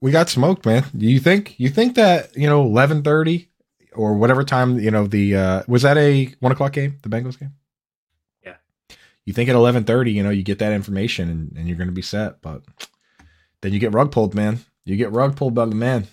We 0.00 0.10
got 0.10 0.28
smoked, 0.28 0.64
man. 0.64 0.84
You 0.94 1.20
think 1.20 1.58
you 1.58 1.68
think 1.68 1.94
that 1.96 2.36
you 2.36 2.48
know 2.48 2.64
11:30 2.64 3.48
or 3.92 4.14
whatever 4.14 4.44
time 4.44 4.78
you 4.78 4.90
know 4.90 5.06
the 5.06 5.36
uh 5.36 5.62
was 5.68 5.82
that 5.82 5.98
a 5.98 6.34
one 6.40 6.52
o'clock 6.52 6.72
game, 6.72 6.98
the 7.02 7.08
Bengals 7.08 7.38
game? 7.38 7.52
Yeah. 8.44 8.56
You 9.24 9.32
think 9.32 9.50
at 9.50 9.56
11:30, 9.56 10.12
you 10.12 10.22
know, 10.22 10.30
you 10.30 10.42
get 10.42 10.58
that 10.60 10.72
information 10.72 11.28
and, 11.28 11.52
and 11.56 11.68
you're 11.68 11.76
going 11.76 11.88
to 11.88 11.92
be 11.92 12.02
set, 12.02 12.40
but 12.40 12.62
then 13.60 13.72
you 13.72 13.78
get 13.78 13.92
rug 13.92 14.10
pulled, 14.10 14.34
man. 14.34 14.60
You 14.84 14.96
get 14.96 15.12
rug 15.12 15.36
pulled 15.36 15.54
by 15.54 15.66
the 15.66 15.74
man. 15.74 16.06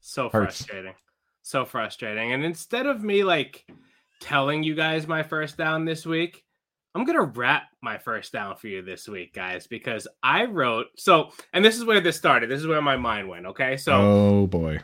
So 0.00 0.28
Hurts. 0.28 0.58
frustrating. 0.58 0.94
So 1.42 1.64
frustrating. 1.64 2.32
And 2.32 2.44
instead 2.44 2.86
of 2.86 3.02
me 3.02 3.24
like 3.24 3.64
telling 4.20 4.62
you 4.62 4.74
guys 4.74 5.06
my 5.06 5.22
first 5.22 5.56
down 5.56 5.84
this 5.84 6.04
week, 6.04 6.44
I'm 6.94 7.04
going 7.04 7.18
to 7.18 7.38
wrap 7.38 7.68
my 7.80 7.96
first 7.96 8.32
down 8.32 8.56
for 8.56 8.68
you 8.68 8.82
this 8.82 9.08
week, 9.08 9.32
guys, 9.32 9.66
because 9.66 10.06
I 10.22 10.44
wrote 10.44 10.88
so, 10.96 11.30
and 11.52 11.64
this 11.64 11.76
is 11.76 11.84
where 11.84 12.00
this 12.00 12.16
started. 12.16 12.50
This 12.50 12.60
is 12.60 12.66
where 12.66 12.82
my 12.82 12.96
mind 12.96 13.28
went. 13.28 13.46
Okay. 13.46 13.76
So 13.78 13.92
oh 13.94 14.46
boy. 14.46 14.78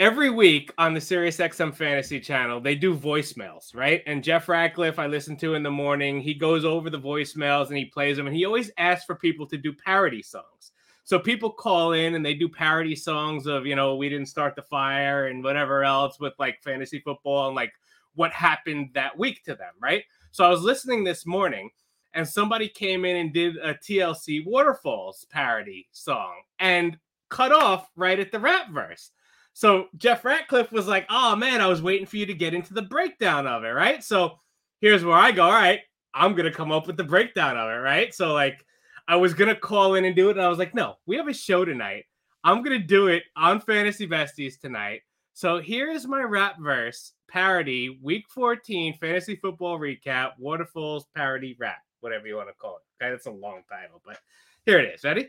every 0.00 0.30
week 0.30 0.72
on 0.78 0.94
the 0.94 1.00
Sirius 1.00 1.36
XM 1.36 1.74
Fantasy 1.74 2.18
channel, 2.18 2.60
they 2.60 2.74
do 2.74 2.96
voicemails, 2.96 3.74
right? 3.74 4.02
And 4.06 4.24
Jeff 4.24 4.48
Ratcliffe, 4.48 4.98
I 4.98 5.06
listen 5.06 5.36
to 5.38 5.54
in 5.54 5.62
the 5.62 5.70
morning, 5.70 6.20
he 6.20 6.34
goes 6.34 6.64
over 6.64 6.90
the 6.90 6.98
voicemails 6.98 7.68
and 7.68 7.76
he 7.76 7.84
plays 7.84 8.16
them, 8.16 8.26
and 8.26 8.34
he 8.34 8.44
always 8.44 8.72
asks 8.76 9.04
for 9.04 9.14
people 9.14 9.46
to 9.46 9.56
do 9.56 9.72
parody 9.72 10.22
songs. 10.22 10.72
So 11.04 11.18
people 11.18 11.50
call 11.50 11.92
in 11.92 12.14
and 12.14 12.24
they 12.24 12.34
do 12.34 12.48
parody 12.48 12.96
songs 12.96 13.46
of, 13.46 13.66
you 13.66 13.76
know, 13.76 13.94
we 13.94 14.08
didn't 14.08 14.26
start 14.26 14.56
the 14.56 14.62
fire 14.62 15.26
and 15.26 15.44
whatever 15.44 15.84
else 15.84 16.18
with 16.18 16.32
like 16.38 16.62
fantasy 16.62 16.98
football 16.98 17.48
and 17.48 17.54
like 17.54 17.72
what 18.14 18.32
happened 18.32 18.88
that 18.94 19.16
week 19.18 19.44
to 19.44 19.54
them, 19.54 19.74
right? 19.80 20.04
So 20.34 20.42
I 20.42 20.48
was 20.48 20.62
listening 20.62 21.04
this 21.04 21.26
morning 21.26 21.70
and 22.12 22.26
somebody 22.26 22.68
came 22.68 23.04
in 23.04 23.14
and 23.18 23.32
did 23.32 23.56
a 23.58 23.72
TLC 23.72 24.44
Waterfalls 24.44 25.24
parody 25.30 25.86
song 25.92 26.34
and 26.58 26.98
cut 27.30 27.52
off 27.52 27.88
right 27.94 28.18
at 28.18 28.32
the 28.32 28.40
rap 28.40 28.68
verse. 28.72 29.12
So 29.52 29.86
Jeff 29.96 30.24
Ratcliffe 30.24 30.72
was 30.72 30.88
like, 30.88 31.06
"Oh 31.08 31.36
man, 31.36 31.60
I 31.60 31.68
was 31.68 31.82
waiting 31.82 32.04
for 32.04 32.16
you 32.16 32.26
to 32.26 32.34
get 32.34 32.52
into 32.52 32.74
the 32.74 32.82
breakdown 32.82 33.46
of 33.46 33.62
it, 33.62 33.68
right?" 33.68 34.02
So 34.02 34.40
here's 34.80 35.04
where 35.04 35.16
I 35.16 35.30
go. 35.30 35.44
All 35.44 35.52
right, 35.52 35.82
I'm 36.14 36.34
gonna 36.34 36.50
come 36.50 36.72
up 36.72 36.88
with 36.88 36.96
the 36.96 37.04
breakdown 37.04 37.56
of 37.56 37.70
it, 37.70 37.78
right? 37.78 38.12
So 38.12 38.32
like, 38.32 38.66
I 39.06 39.14
was 39.14 39.34
gonna 39.34 39.54
call 39.54 39.94
in 39.94 40.04
and 40.04 40.16
do 40.16 40.30
it, 40.30 40.36
and 40.36 40.44
I 40.44 40.48
was 40.48 40.58
like, 40.58 40.74
"No, 40.74 40.96
we 41.06 41.14
have 41.14 41.28
a 41.28 41.32
show 41.32 41.64
tonight. 41.64 42.06
I'm 42.42 42.64
gonna 42.64 42.80
do 42.80 43.06
it 43.06 43.22
on 43.36 43.60
Fantasy 43.60 44.08
Besties 44.08 44.58
tonight." 44.58 45.02
So 45.36 45.58
here 45.58 45.90
is 45.90 46.06
my 46.06 46.22
rap 46.22 46.60
verse 46.60 47.12
parody, 47.28 47.98
Week 48.00 48.24
14 48.28 48.96
fantasy 49.00 49.34
football 49.34 49.80
recap, 49.80 50.38
Waterfalls 50.38 51.06
parody 51.12 51.56
rap, 51.58 51.82
whatever 51.98 52.28
you 52.28 52.36
want 52.36 52.50
to 52.50 52.54
call 52.54 52.76
it. 52.76 53.04
Okay, 53.04 53.10
that's 53.10 53.26
a 53.26 53.32
long 53.32 53.62
title, 53.68 54.00
but 54.06 54.20
here 54.64 54.78
it 54.78 54.94
is. 54.94 55.02
Ready? 55.02 55.28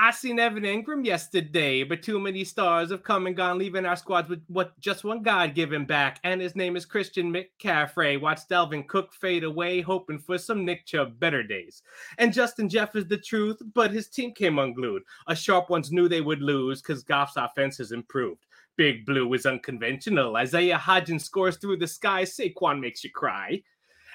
I 0.00 0.12
seen 0.12 0.38
Evan 0.38 0.62
Engram 0.62 1.04
yesterday, 1.04 1.82
but 1.82 2.04
too 2.04 2.20
many 2.20 2.44
stars 2.44 2.92
have 2.92 3.02
come 3.02 3.26
and 3.26 3.34
gone, 3.34 3.58
leaving 3.58 3.84
our 3.84 3.96
squads 3.96 4.28
with 4.28 4.44
what 4.46 4.78
just 4.78 5.02
one 5.02 5.24
God 5.24 5.56
given 5.56 5.84
back, 5.84 6.20
and 6.22 6.40
his 6.40 6.54
name 6.54 6.76
is 6.76 6.86
Christian 6.86 7.34
McCaffrey. 7.34 8.20
Watch 8.20 8.42
Dalvin 8.48 8.86
Cook 8.86 9.12
fade 9.12 9.42
away, 9.42 9.80
hoping 9.80 10.20
for 10.20 10.38
some 10.38 10.64
Nick 10.64 10.86
Chubb 10.86 11.18
better 11.18 11.42
days. 11.42 11.82
And 12.18 12.32
Justin 12.32 12.68
Jeff 12.68 12.94
is 12.94 13.08
the 13.08 13.18
truth, 13.18 13.60
but 13.74 13.90
his 13.90 14.06
team 14.06 14.32
came 14.34 14.60
unglued. 14.60 15.02
A 15.26 15.34
sharp 15.34 15.68
ones 15.68 15.90
knew 15.90 16.08
they 16.08 16.20
would 16.20 16.42
lose 16.42 16.80
because 16.80 17.02
Goff's 17.02 17.36
offense 17.36 17.78
has 17.78 17.90
improved. 17.90 18.46
Big 18.78 19.04
Blue 19.04 19.34
is 19.34 19.44
unconventional. 19.44 20.36
Isaiah 20.36 20.78
Hodgins 20.78 21.22
scores 21.22 21.56
through 21.56 21.78
the 21.78 21.86
sky. 21.88 22.22
Saquon 22.22 22.80
makes 22.80 23.02
you 23.02 23.10
cry. 23.10 23.60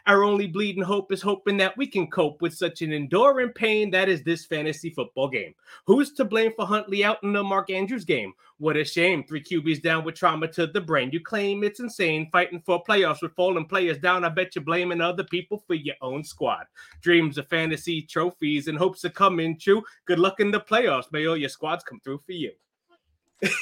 Our 0.05 0.23
only 0.23 0.47
bleeding 0.47 0.83
hope 0.83 1.11
is 1.11 1.21
hoping 1.21 1.57
that 1.57 1.75
we 1.75 1.85
can 1.85 2.07
cope 2.09 2.41
with 2.41 2.53
such 2.53 2.81
an 2.81 2.93
enduring 2.93 3.49
pain 3.49 3.91
that 3.91 4.07
is 4.07 4.23
this 4.23 4.45
fantasy 4.45 4.89
football 4.89 5.27
game. 5.27 5.53
Who's 5.85 6.13
to 6.13 6.23
blame 6.23 6.53
for 6.55 6.65
Huntley 6.65 7.03
out 7.03 7.21
in 7.23 7.33
the 7.33 7.43
Mark 7.43 7.69
Andrews 7.69 8.05
game? 8.05 8.31
What 8.57 8.77
a 8.77 8.85
shame. 8.85 9.25
Three 9.25 9.43
QBs 9.43 9.81
down 9.81 10.05
with 10.05 10.15
trauma 10.15 10.47
to 10.49 10.65
the 10.67 10.81
brain. 10.81 11.09
You 11.11 11.21
claim 11.21 11.63
it's 11.63 11.81
insane 11.81 12.29
fighting 12.31 12.61
for 12.65 12.83
playoffs 12.83 13.21
with 13.21 13.35
fallen 13.35 13.65
players 13.65 13.97
down. 13.97 14.23
I 14.23 14.29
bet 14.29 14.55
you're 14.55 14.63
blaming 14.63 15.01
other 15.01 15.25
people 15.25 15.61
for 15.67 15.73
your 15.73 15.95
own 16.01 16.23
squad. 16.23 16.67
Dreams 17.01 17.37
of 17.37 17.49
fantasy 17.49 18.01
trophies 18.01 18.69
and 18.69 18.77
hopes 18.77 19.03
of 19.03 19.13
coming 19.13 19.59
true. 19.59 19.83
Good 20.05 20.19
luck 20.19 20.39
in 20.39 20.51
the 20.51 20.61
playoffs. 20.61 21.11
May 21.11 21.25
all 21.25 21.35
your 21.35 21.49
squads 21.49 21.83
come 21.83 21.99
through 21.99 22.21
for 22.25 22.31
you. 22.31 22.51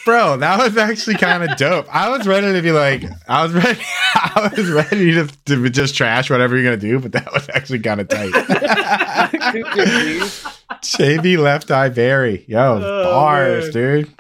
Bro, 0.06 0.38
that 0.38 0.60
was 0.60 0.78
actually 0.78 1.16
kind 1.18 1.44
of 1.44 1.58
dope. 1.58 1.88
I 1.94 2.10
was 2.10 2.28
ready 2.28 2.54
to 2.54 2.62
be 2.62 2.72
like, 2.72 3.04
I 3.28 3.44
was 3.44 3.54
ready, 3.54 3.80
I 4.16 4.52
was 4.56 4.70
ready 4.70 5.12
to, 5.14 5.28
to 5.46 5.70
just 5.70 5.96
trash 5.96 6.30
whatever 6.30 6.56
you're 6.56 6.64
gonna 6.64 6.78
do, 6.78 7.00
but 7.00 7.12
that 7.14 7.32
was 7.34 7.50
actually 7.50 7.80
kind 7.80 8.02
of 8.02 8.08
tight. 8.08 8.32
JB 10.82 11.38
left 11.38 11.72
eye 11.72 11.90
berry, 11.90 12.46
yo, 12.48 12.80
oh, 12.84 13.04
bars, 13.04 13.64
man. 13.66 13.72
dude. 13.74 14.14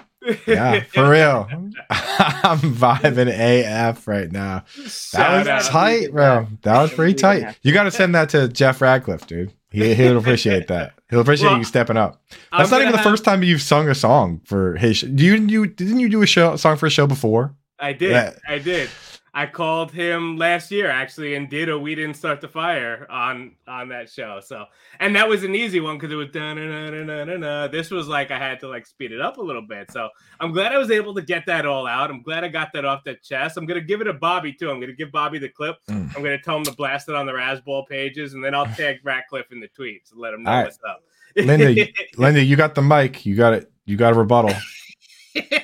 Yeah, 0.46 0.82
for 0.82 1.10
real. 1.10 1.48
I'm 1.89 2.60
vibing 2.60 3.30
AF 3.30 4.08
right 4.08 4.32
now. 4.32 4.65
That 5.13 5.48
was 5.48 5.68
tight, 5.68 6.12
bro. 6.12 6.48
That 6.62 6.82
was 6.82 6.94
pretty 6.94 7.15
tight. 7.15 7.58
You 7.63 7.74
got 7.74 7.84
to 7.84 7.91
send 7.91 8.13
that 8.15 8.30
to 8.30 8.48
Jeff 8.48 8.82
Ratcliffe, 8.82 9.25
dude. 9.25 9.51
He, 9.71 9.93
he'll 9.93 10.17
appreciate 10.17 10.67
that. 10.67 10.93
He'll 11.09 11.21
appreciate 11.21 11.49
well, 11.49 11.57
you 11.57 11.63
stepping 11.63 11.97
up. 11.97 12.21
That's 12.29 12.43
I'm 12.51 12.69
not 12.69 12.81
even 12.81 12.91
the 12.91 12.97
have... 12.97 13.05
first 13.05 13.23
time 13.23 13.41
you've 13.41 13.61
sung 13.61 13.87
a 13.89 13.95
song 13.95 14.41
for 14.43 14.75
his. 14.75 14.97
Sh- 14.97 15.03
you, 15.03 15.35
you 15.35 15.65
didn't 15.65 15.99
you 15.99 16.09
do 16.09 16.21
a 16.21 16.27
show 16.27 16.55
song 16.57 16.75
for 16.75 16.87
a 16.87 16.89
show 16.89 17.07
before? 17.07 17.55
I 17.79 17.93
did. 17.93 18.11
Yeah. 18.11 18.33
I 18.47 18.59
did. 18.59 18.89
I 19.33 19.45
called 19.45 19.91
him 19.91 20.35
last 20.35 20.71
year 20.71 20.89
actually 20.89 21.35
and 21.35 21.50
did 21.50 21.69
a 21.69 21.79
"We 21.79 21.95
Didn't 21.95 22.15
Start 22.15 22.41
the 22.41 22.50
Fire" 22.50 23.07
on 23.09 23.55
on 23.65 23.88
that 23.89 24.09
show. 24.09 24.41
So, 24.43 24.65
and 25.00 25.15
that 25.15 25.29
was 25.29 25.43
an 25.43 25.55
easy 25.55 25.79
one 25.79 25.97
because 25.97 26.11
it 26.11 26.15
was 26.15 26.29
da 26.31 26.53
na 26.53 26.89
na 26.89 27.03
na 27.03 27.23
na 27.23 27.38
na. 27.38 27.67
This 27.67 27.91
was 27.91 28.09
like 28.09 28.29
I 28.29 28.38
had 28.38 28.59
to 28.59 28.67
like 28.67 28.85
speed 28.85 29.13
it 29.13 29.21
up 29.21 29.38
a 29.38 29.41
little 29.41 29.61
bit. 29.61 29.89
So 29.89 30.09
I'm 30.41 30.51
glad 30.51 30.73
I 30.73 30.77
was 30.77 30.91
able 30.91 31.13
to 31.15 31.21
get 31.21 31.45
that 31.45 31.65
all 31.65 31.88
out. 31.88 32.09
I'm 32.09 32.21
glad 32.21 32.43
I 32.43 32.50
got 32.50 32.73
that 32.73 32.83
off 32.83 33.05
the 33.05 33.15
chest. 33.15 33.55
I'm 33.55 33.65
gonna 33.65 33.79
give 33.79 34.01
it 34.01 34.05
to 34.05 34.13
Bobby 34.13 34.51
too. 34.51 34.69
I'm 34.69 34.81
gonna 34.81 34.91
give 34.91 35.13
Bobby 35.13 35.39
the 35.39 35.50
clip. 35.50 35.77
Mm. 35.89 36.13
I'm 36.15 36.23
gonna 36.23 36.41
tell 36.41 36.57
him 36.57 36.65
to 36.65 36.73
blast 36.73 37.07
it 37.07 37.15
on 37.15 37.25
the 37.25 37.31
Razzball 37.31 37.88
pages, 37.88 38.33
and 38.33 38.43
then 38.43 38.53
I'll 38.53 38.65
tag 38.65 39.00
Ratcliffe 39.03 39.51
in 39.53 39.61
the 39.61 39.69
tweets 39.69 40.11
and 40.11 40.19
let 40.19 40.33
him 40.33 40.43
know 40.43 40.63
what's 40.63 40.79
up. 40.88 41.03
Linda, 41.38 41.88
Linda, 42.17 42.43
you 42.43 42.57
got 42.57 42.75
the 42.75 42.81
mic. 42.81 43.25
You 43.25 43.35
got 43.35 43.53
it. 43.53 43.71
You 43.85 43.95
got 43.95 44.11
a 44.11 44.15
rebuttal 44.15 44.53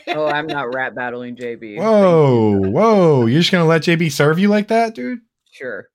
oh, 0.08 0.28
I'm 0.28 0.48
not 0.48 0.74
rap 0.74 0.96
battling 0.96 1.36
JB. 1.36 1.78
Whoa, 1.78 2.58
whoa! 2.70 3.26
You're 3.26 3.42
just 3.42 3.52
gonna 3.52 3.66
let 3.66 3.84
JB 3.84 4.12
serve 4.12 4.40
you 4.40 4.48
like 4.48 4.68
that, 4.70 4.96
dude? 4.96 5.20
Sure. 5.52 5.88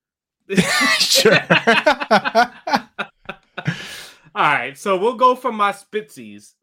sure. 0.99 1.39
All 4.35 4.51
right, 4.51 4.77
so 4.77 4.97
we'll 4.97 5.13
go 5.15 5.35
from 5.35 5.55
my 5.55 5.71
spitsies 5.71 6.53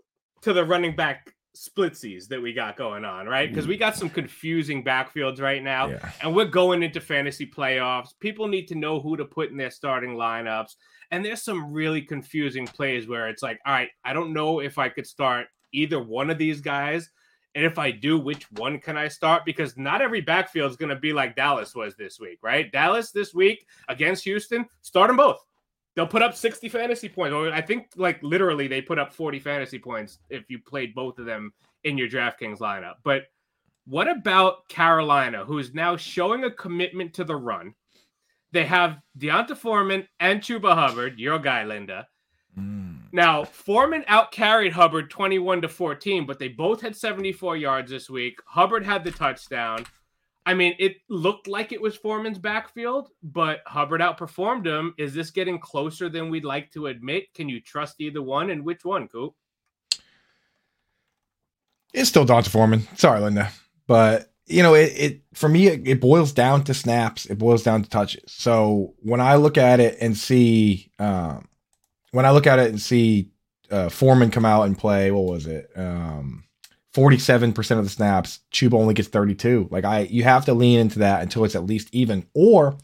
to 0.42 0.52
the 0.52 0.64
running 0.64 0.96
back 0.96 1.34
splitsies 1.56 2.26
that 2.28 2.40
we 2.40 2.52
got 2.52 2.76
going 2.76 3.04
on, 3.04 3.26
right? 3.26 3.48
Because 3.48 3.66
we 3.66 3.76
got 3.76 3.96
some 3.96 4.10
confusing 4.10 4.82
backfields 4.82 5.40
right 5.40 5.62
now, 5.62 5.88
yeah. 5.88 6.10
and 6.22 6.34
we're 6.34 6.46
going 6.46 6.82
into 6.82 7.00
fantasy 7.00 7.46
playoffs. 7.46 8.08
People 8.18 8.48
need 8.48 8.66
to 8.68 8.74
know 8.74 9.00
who 9.00 9.16
to 9.16 9.24
put 9.24 9.50
in 9.50 9.56
their 9.56 9.70
starting 9.70 10.16
lineups, 10.16 10.74
and 11.10 11.24
there's 11.24 11.42
some 11.42 11.72
really 11.72 12.02
confusing 12.02 12.66
plays 12.66 13.06
where 13.06 13.28
it's 13.28 13.42
like, 13.42 13.60
all 13.66 13.72
right, 13.72 13.90
I 14.04 14.12
don't 14.12 14.32
know 14.32 14.60
if 14.60 14.78
I 14.78 14.88
could 14.88 15.06
start 15.06 15.46
either 15.72 16.02
one 16.02 16.30
of 16.30 16.38
these 16.38 16.60
guys? 16.60 17.10
And 17.54 17.64
if 17.64 17.78
I 17.78 17.90
do, 17.90 18.18
which 18.18 18.50
one 18.52 18.78
can 18.78 18.96
I 18.96 19.08
start? 19.08 19.44
Because 19.44 19.76
not 19.76 20.02
every 20.02 20.20
backfield 20.20 20.70
is 20.70 20.76
going 20.76 20.90
to 20.90 20.96
be 20.96 21.12
like 21.12 21.34
Dallas 21.34 21.74
was 21.74 21.96
this 21.96 22.20
week, 22.20 22.38
right? 22.42 22.70
Dallas 22.70 23.10
this 23.10 23.34
week 23.34 23.66
against 23.88 24.24
Houston, 24.24 24.66
start 24.82 25.08
them 25.08 25.16
both. 25.16 25.44
They'll 25.96 26.06
put 26.06 26.22
up 26.22 26.36
60 26.36 26.68
fantasy 26.68 27.08
points. 27.08 27.34
Or 27.34 27.52
I 27.52 27.60
think 27.60 27.88
like 27.96 28.22
literally 28.22 28.68
they 28.68 28.80
put 28.80 28.98
up 29.00 29.12
40 29.12 29.40
fantasy 29.40 29.78
points 29.78 30.18
if 30.28 30.48
you 30.48 30.60
played 30.60 30.94
both 30.94 31.18
of 31.18 31.26
them 31.26 31.52
in 31.82 31.98
your 31.98 32.08
DraftKings 32.08 32.58
lineup. 32.58 32.94
But 33.02 33.24
what 33.86 34.08
about 34.08 34.68
Carolina, 34.68 35.44
who's 35.44 35.74
now 35.74 35.96
showing 35.96 36.44
a 36.44 36.50
commitment 36.50 37.14
to 37.14 37.24
the 37.24 37.34
run? 37.34 37.74
They 38.52 38.64
have 38.64 39.00
D'Onta 39.16 39.56
Foreman 39.56 40.06
and 40.20 40.40
Chuba 40.40 40.74
Hubbard, 40.74 41.18
your 41.18 41.38
guy, 41.38 41.64
Linda. 41.64 42.06
Mm. 42.58 42.79
Now, 43.12 43.44
Foreman 43.44 44.04
outcarried 44.08 44.72
Hubbard 44.72 45.10
21 45.10 45.62
to 45.62 45.68
14, 45.68 46.26
but 46.26 46.38
they 46.38 46.48
both 46.48 46.80
had 46.80 46.96
74 46.96 47.56
yards 47.56 47.90
this 47.90 48.08
week. 48.08 48.38
Hubbard 48.46 48.84
had 48.84 49.02
the 49.02 49.10
touchdown. 49.10 49.84
I 50.46 50.54
mean, 50.54 50.74
it 50.78 50.96
looked 51.08 51.48
like 51.48 51.72
it 51.72 51.82
was 51.82 51.96
Foreman's 51.96 52.38
backfield, 52.38 53.10
but 53.22 53.60
Hubbard 53.66 54.00
outperformed 54.00 54.66
him. 54.66 54.94
Is 54.96 55.12
this 55.12 55.30
getting 55.30 55.58
closer 55.58 56.08
than 56.08 56.30
we'd 56.30 56.44
like 56.44 56.70
to 56.72 56.86
admit? 56.86 57.32
Can 57.34 57.48
you 57.48 57.60
trust 57.60 58.00
either 58.00 58.22
one? 58.22 58.50
And 58.50 58.64
which 58.64 58.84
one, 58.84 59.08
Coop? 59.08 59.34
It's 61.92 62.08
still 62.08 62.24
D'Onta 62.24 62.48
Foreman. 62.48 62.86
Sorry, 62.96 63.20
Linda. 63.20 63.50
But, 63.86 64.32
you 64.46 64.62
know, 64.62 64.74
it, 64.74 64.92
it 64.96 65.22
for 65.34 65.48
me, 65.48 65.66
it, 65.66 65.86
it, 65.86 66.00
boils 66.00 66.32
down 66.32 66.64
to 66.64 66.74
snaps, 66.74 67.26
it 67.26 67.38
boils 67.38 67.64
down 67.64 67.82
to 67.82 67.90
touches. 67.90 68.32
So 68.32 68.94
when 69.00 69.20
I 69.20 69.34
look 69.34 69.58
at 69.58 69.80
it 69.80 69.98
and 70.00 70.16
see, 70.16 70.90
um, 70.98 71.48
when 72.12 72.26
I 72.26 72.30
look 72.30 72.46
at 72.46 72.58
it 72.58 72.70
and 72.70 72.80
see 72.80 73.30
uh, 73.70 73.88
Foreman 73.88 74.30
come 74.30 74.44
out 74.44 74.64
and 74.64 74.76
play, 74.76 75.10
what 75.10 75.24
was 75.24 75.46
it? 75.46 75.70
Um, 75.76 76.44
47% 76.94 77.78
of 77.78 77.84
the 77.84 77.90
snaps, 77.90 78.40
Chuba 78.52 78.74
only 78.74 78.94
gets 78.94 79.08
32. 79.08 79.68
Like 79.70 79.84
I 79.84 80.00
you 80.00 80.24
have 80.24 80.44
to 80.46 80.54
lean 80.54 80.80
into 80.80 80.98
that 81.00 81.22
until 81.22 81.44
it's 81.44 81.54
at 81.54 81.64
least 81.66 81.88
even. 81.92 82.26
Or 82.34 82.76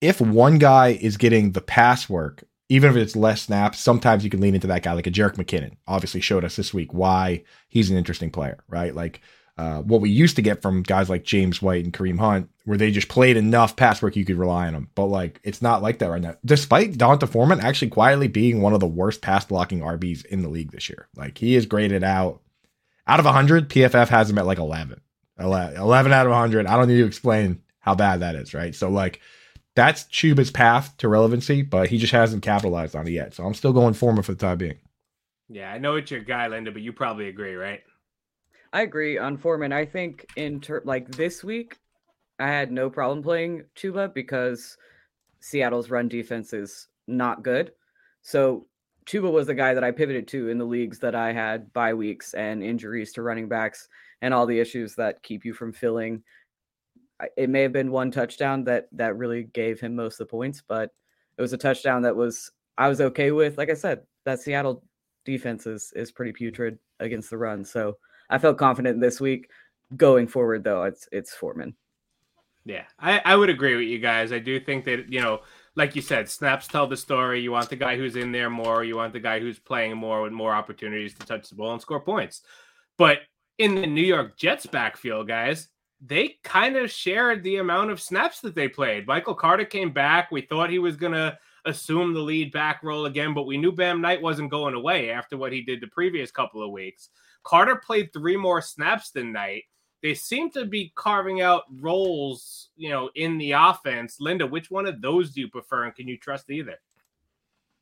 if 0.00 0.20
one 0.20 0.58
guy 0.58 0.88
is 0.88 1.16
getting 1.16 1.52
the 1.52 1.60
pass 1.60 2.08
work, 2.08 2.44
even 2.68 2.90
if 2.90 2.96
it's 2.96 3.16
less 3.16 3.42
snaps, 3.42 3.80
sometimes 3.80 4.22
you 4.22 4.30
can 4.30 4.40
lean 4.40 4.54
into 4.54 4.66
that 4.68 4.82
guy 4.82 4.92
like 4.92 5.06
a 5.06 5.10
Jerick 5.10 5.34
McKinnon. 5.34 5.76
Obviously 5.86 6.20
showed 6.20 6.44
us 6.44 6.56
this 6.56 6.72
week 6.72 6.92
why 6.92 7.42
he's 7.68 7.90
an 7.90 7.96
interesting 7.96 8.30
player, 8.30 8.58
right? 8.68 8.94
Like 8.94 9.22
uh, 9.58 9.82
what 9.82 10.00
we 10.00 10.08
used 10.08 10.36
to 10.36 10.42
get 10.42 10.62
from 10.62 10.84
guys 10.84 11.10
like 11.10 11.24
James 11.24 11.60
White 11.60 11.84
and 11.84 11.92
Kareem 11.92 12.20
Hunt, 12.20 12.48
where 12.64 12.78
they 12.78 12.92
just 12.92 13.08
played 13.08 13.36
enough 13.36 13.74
pass 13.74 14.00
work 14.00 14.14
you 14.14 14.24
could 14.24 14.38
rely 14.38 14.68
on 14.68 14.72
them. 14.72 14.88
But 14.94 15.06
like, 15.06 15.40
it's 15.42 15.60
not 15.60 15.82
like 15.82 15.98
that 15.98 16.10
right 16.10 16.22
now. 16.22 16.36
Despite 16.44 16.96
D'Onta 16.96 17.28
Foreman 17.28 17.60
actually 17.60 17.90
quietly 17.90 18.28
being 18.28 18.62
one 18.62 18.72
of 18.72 18.78
the 18.78 18.86
worst 18.86 19.20
pass 19.20 19.44
blocking 19.44 19.80
RBs 19.80 20.24
in 20.26 20.42
the 20.42 20.48
league 20.48 20.70
this 20.70 20.88
year, 20.88 21.08
like 21.16 21.38
he 21.38 21.56
is 21.56 21.66
graded 21.66 22.04
out 22.04 22.40
out 23.08 23.18
of 23.18 23.24
100. 23.24 23.68
PFF 23.68 24.08
has 24.08 24.30
him 24.30 24.38
at 24.38 24.46
like 24.46 24.58
11, 24.58 25.00
11 25.40 26.12
out 26.12 26.26
of 26.26 26.30
100. 26.30 26.66
I 26.66 26.76
don't 26.76 26.86
need 26.86 26.98
to 26.98 27.06
explain 27.06 27.60
how 27.80 27.96
bad 27.96 28.20
that 28.20 28.36
is, 28.36 28.54
right? 28.54 28.74
So 28.74 28.88
like, 28.88 29.20
that's 29.74 30.04
Chuba's 30.04 30.52
path 30.52 30.96
to 30.98 31.08
relevancy, 31.08 31.62
but 31.62 31.88
he 31.88 31.98
just 31.98 32.12
hasn't 32.12 32.42
capitalized 32.42 32.94
on 32.94 33.08
it 33.08 33.12
yet. 33.12 33.34
So 33.34 33.44
I'm 33.44 33.54
still 33.54 33.72
going 33.72 33.94
Foreman 33.94 34.22
for 34.22 34.32
the 34.32 34.38
time 34.38 34.58
being. 34.58 34.78
Yeah, 35.48 35.72
I 35.72 35.78
know 35.78 35.96
it's 35.96 36.10
your 36.10 36.20
guy, 36.20 36.46
Linda, 36.46 36.70
but 36.70 36.82
you 36.82 36.92
probably 36.92 37.28
agree, 37.28 37.54
right? 37.54 37.80
I 38.72 38.82
agree 38.82 39.18
on 39.18 39.36
Foreman. 39.36 39.72
I 39.72 39.84
think 39.84 40.26
in 40.36 40.60
ter- 40.60 40.82
like 40.84 41.08
this 41.08 41.42
week, 41.42 41.78
I 42.38 42.48
had 42.48 42.70
no 42.70 42.90
problem 42.90 43.22
playing 43.22 43.64
Chuba 43.74 44.12
because 44.12 44.76
Seattle's 45.40 45.90
run 45.90 46.08
defense 46.08 46.52
is 46.52 46.88
not 47.06 47.42
good. 47.42 47.72
So 48.22 48.66
Chuba 49.06 49.32
was 49.32 49.46
the 49.46 49.54
guy 49.54 49.72
that 49.72 49.84
I 49.84 49.90
pivoted 49.90 50.28
to 50.28 50.50
in 50.50 50.58
the 50.58 50.66
leagues 50.66 50.98
that 50.98 51.14
I 51.14 51.32
had 51.32 51.72
bye 51.72 51.94
weeks 51.94 52.34
and 52.34 52.62
injuries 52.62 53.12
to 53.14 53.22
running 53.22 53.48
backs 53.48 53.88
and 54.20 54.34
all 54.34 54.46
the 54.46 54.60
issues 54.60 54.94
that 54.96 55.22
keep 55.22 55.44
you 55.44 55.54
from 55.54 55.72
filling. 55.72 56.22
It 57.36 57.48
may 57.48 57.62
have 57.62 57.72
been 57.72 57.90
one 57.90 58.10
touchdown 58.10 58.64
that 58.64 58.88
that 58.92 59.16
really 59.16 59.44
gave 59.44 59.80
him 59.80 59.96
most 59.96 60.14
of 60.14 60.28
the 60.28 60.30
points, 60.30 60.62
but 60.66 60.90
it 61.36 61.42
was 61.42 61.52
a 61.52 61.58
touchdown 61.58 62.02
that 62.02 62.14
was 62.14 62.50
I 62.76 62.88
was 62.88 63.00
okay 63.00 63.30
with. 63.32 63.56
Like 63.56 63.70
I 63.70 63.74
said, 63.74 64.02
that 64.24 64.40
Seattle 64.40 64.84
defense 65.24 65.66
is 65.66 65.92
is 65.96 66.12
pretty 66.12 66.32
putrid 66.32 66.78
against 67.00 67.30
the 67.30 67.38
run. 67.38 67.64
So 67.64 67.96
I 68.30 68.38
felt 68.38 68.58
confident 68.58 69.00
this 69.00 69.20
week. 69.20 69.50
Going 69.96 70.26
forward, 70.26 70.64
though, 70.64 70.84
it's 70.84 71.08
it's 71.12 71.34
Foreman. 71.34 71.74
Yeah, 72.64 72.84
I, 72.98 73.22
I 73.24 73.36
would 73.36 73.48
agree 73.48 73.76
with 73.76 73.88
you 73.88 73.98
guys. 73.98 74.30
I 74.30 74.38
do 74.38 74.60
think 74.60 74.84
that 74.84 75.10
you 75.10 75.22
know, 75.22 75.40
like 75.74 75.96
you 75.96 76.02
said, 76.02 76.28
snaps 76.28 76.68
tell 76.68 76.86
the 76.86 76.96
story. 76.96 77.40
You 77.40 77.52
want 77.52 77.70
the 77.70 77.76
guy 77.76 77.96
who's 77.96 78.16
in 78.16 78.30
there 78.30 78.50
more. 78.50 78.84
You 78.84 78.96
want 78.96 79.14
the 79.14 79.20
guy 79.20 79.40
who's 79.40 79.58
playing 79.58 79.96
more 79.96 80.20
with 80.20 80.32
more 80.32 80.52
opportunities 80.52 81.14
to 81.14 81.26
touch 81.26 81.48
the 81.48 81.54
ball 81.54 81.72
and 81.72 81.80
score 81.80 82.00
points. 82.00 82.42
But 82.98 83.20
in 83.56 83.74
the 83.74 83.86
New 83.86 84.02
York 84.02 84.36
Jets 84.36 84.66
backfield, 84.66 85.28
guys, 85.28 85.68
they 86.00 86.36
kind 86.44 86.76
of 86.76 86.90
shared 86.90 87.42
the 87.42 87.56
amount 87.56 87.90
of 87.90 88.00
snaps 88.00 88.40
that 88.40 88.54
they 88.54 88.68
played. 88.68 89.06
Michael 89.06 89.34
Carter 89.34 89.64
came 89.64 89.90
back. 89.90 90.30
We 90.30 90.42
thought 90.42 90.68
he 90.68 90.78
was 90.78 90.96
gonna 90.96 91.38
assume 91.64 92.12
the 92.12 92.20
lead 92.20 92.52
back 92.52 92.82
role 92.82 93.06
again, 93.06 93.32
but 93.32 93.46
we 93.46 93.56
knew 93.56 93.72
Bam 93.72 94.00
Knight 94.00 94.20
wasn't 94.20 94.50
going 94.50 94.74
away 94.74 95.10
after 95.10 95.36
what 95.36 95.52
he 95.52 95.62
did 95.62 95.80
the 95.80 95.86
previous 95.86 96.30
couple 96.30 96.62
of 96.62 96.70
weeks. 96.70 97.08
Carter 97.48 97.76
played 97.76 98.12
three 98.12 98.36
more 98.36 98.60
snaps 98.60 99.10
than 99.10 99.32
Knight. 99.32 99.64
They 100.02 100.12
seem 100.12 100.50
to 100.50 100.66
be 100.66 100.92
carving 100.94 101.40
out 101.40 101.62
roles, 101.80 102.68
you 102.76 102.90
know, 102.90 103.08
in 103.14 103.38
the 103.38 103.52
offense. 103.52 104.18
Linda, 104.20 104.46
which 104.46 104.70
one 104.70 104.84
of 104.84 105.00
those 105.00 105.32
do 105.32 105.40
you 105.40 105.48
prefer, 105.48 105.84
and 105.84 105.94
can 105.94 106.06
you 106.06 106.18
trust 106.18 106.50
either? 106.50 106.78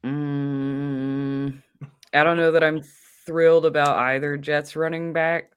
Mm, 0.05 1.61
I 2.15 2.23
don't 2.23 2.37
know 2.37 2.53
that 2.53 2.63
I'm 2.63 2.81
thrilled 3.27 3.67
about 3.67 3.99
either 3.99 4.37
Jets 4.37 4.77
running 4.77 5.13
back. 5.13 5.51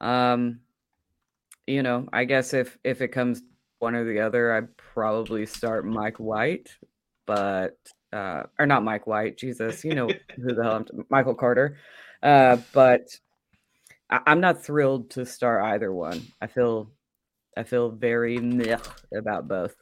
Um, 0.00 0.60
you 1.66 1.82
know, 1.82 2.08
I 2.12 2.26
guess 2.26 2.54
if 2.54 2.78
if 2.84 3.00
it 3.02 3.08
comes 3.08 3.42
one 3.80 3.96
or 3.96 4.04
the 4.04 4.20
other, 4.20 4.54
I'd 4.54 4.76
probably 4.76 5.46
start 5.46 5.84
Mike 5.84 6.20
White, 6.20 6.70
but 7.26 7.76
uh, 8.12 8.44
or 8.60 8.66
not 8.66 8.84
Mike 8.84 9.08
White, 9.08 9.36
Jesus, 9.36 9.84
you 9.84 9.96
know 9.96 10.06
who 10.36 10.54
the 10.54 10.62
hell 10.62 10.76
I'm 10.76 10.84
t- 10.84 10.92
Michael 11.10 11.34
Carter. 11.34 11.76
Uh, 12.22 12.58
but 12.72 13.08
I- 14.12 14.32
am 14.32 14.40
not 14.40 14.62
thrilled 14.62 15.10
to 15.10 15.24
start 15.24 15.64
either 15.64 15.92
one. 15.92 16.22
I 16.40 16.46
feel 16.46 16.90
I 17.56 17.64
feel 17.64 17.90
very 17.90 18.38
meh 18.38 18.78
about 19.16 19.48
both. 19.48 19.74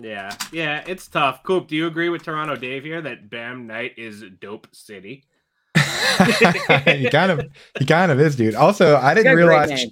Yeah, 0.00 0.34
yeah, 0.52 0.84
it's 0.86 1.08
tough. 1.08 1.42
Coop, 1.42 1.68
do 1.68 1.76
you 1.76 1.86
agree 1.86 2.08
with 2.08 2.22
Toronto 2.22 2.56
Dave 2.56 2.84
here 2.84 3.00
that 3.02 3.30
Bam 3.30 3.66
Knight 3.66 3.92
is 3.96 4.22
dope 4.40 4.68
city? 4.72 5.24
he 5.76 7.08
kind 7.10 7.32
of 7.32 7.46
he 7.78 7.84
kind 7.84 8.12
of 8.12 8.20
is, 8.20 8.36
dude. 8.36 8.54
Also, 8.54 8.96
I 8.96 9.14
didn't 9.14 9.36
realize 9.36 9.86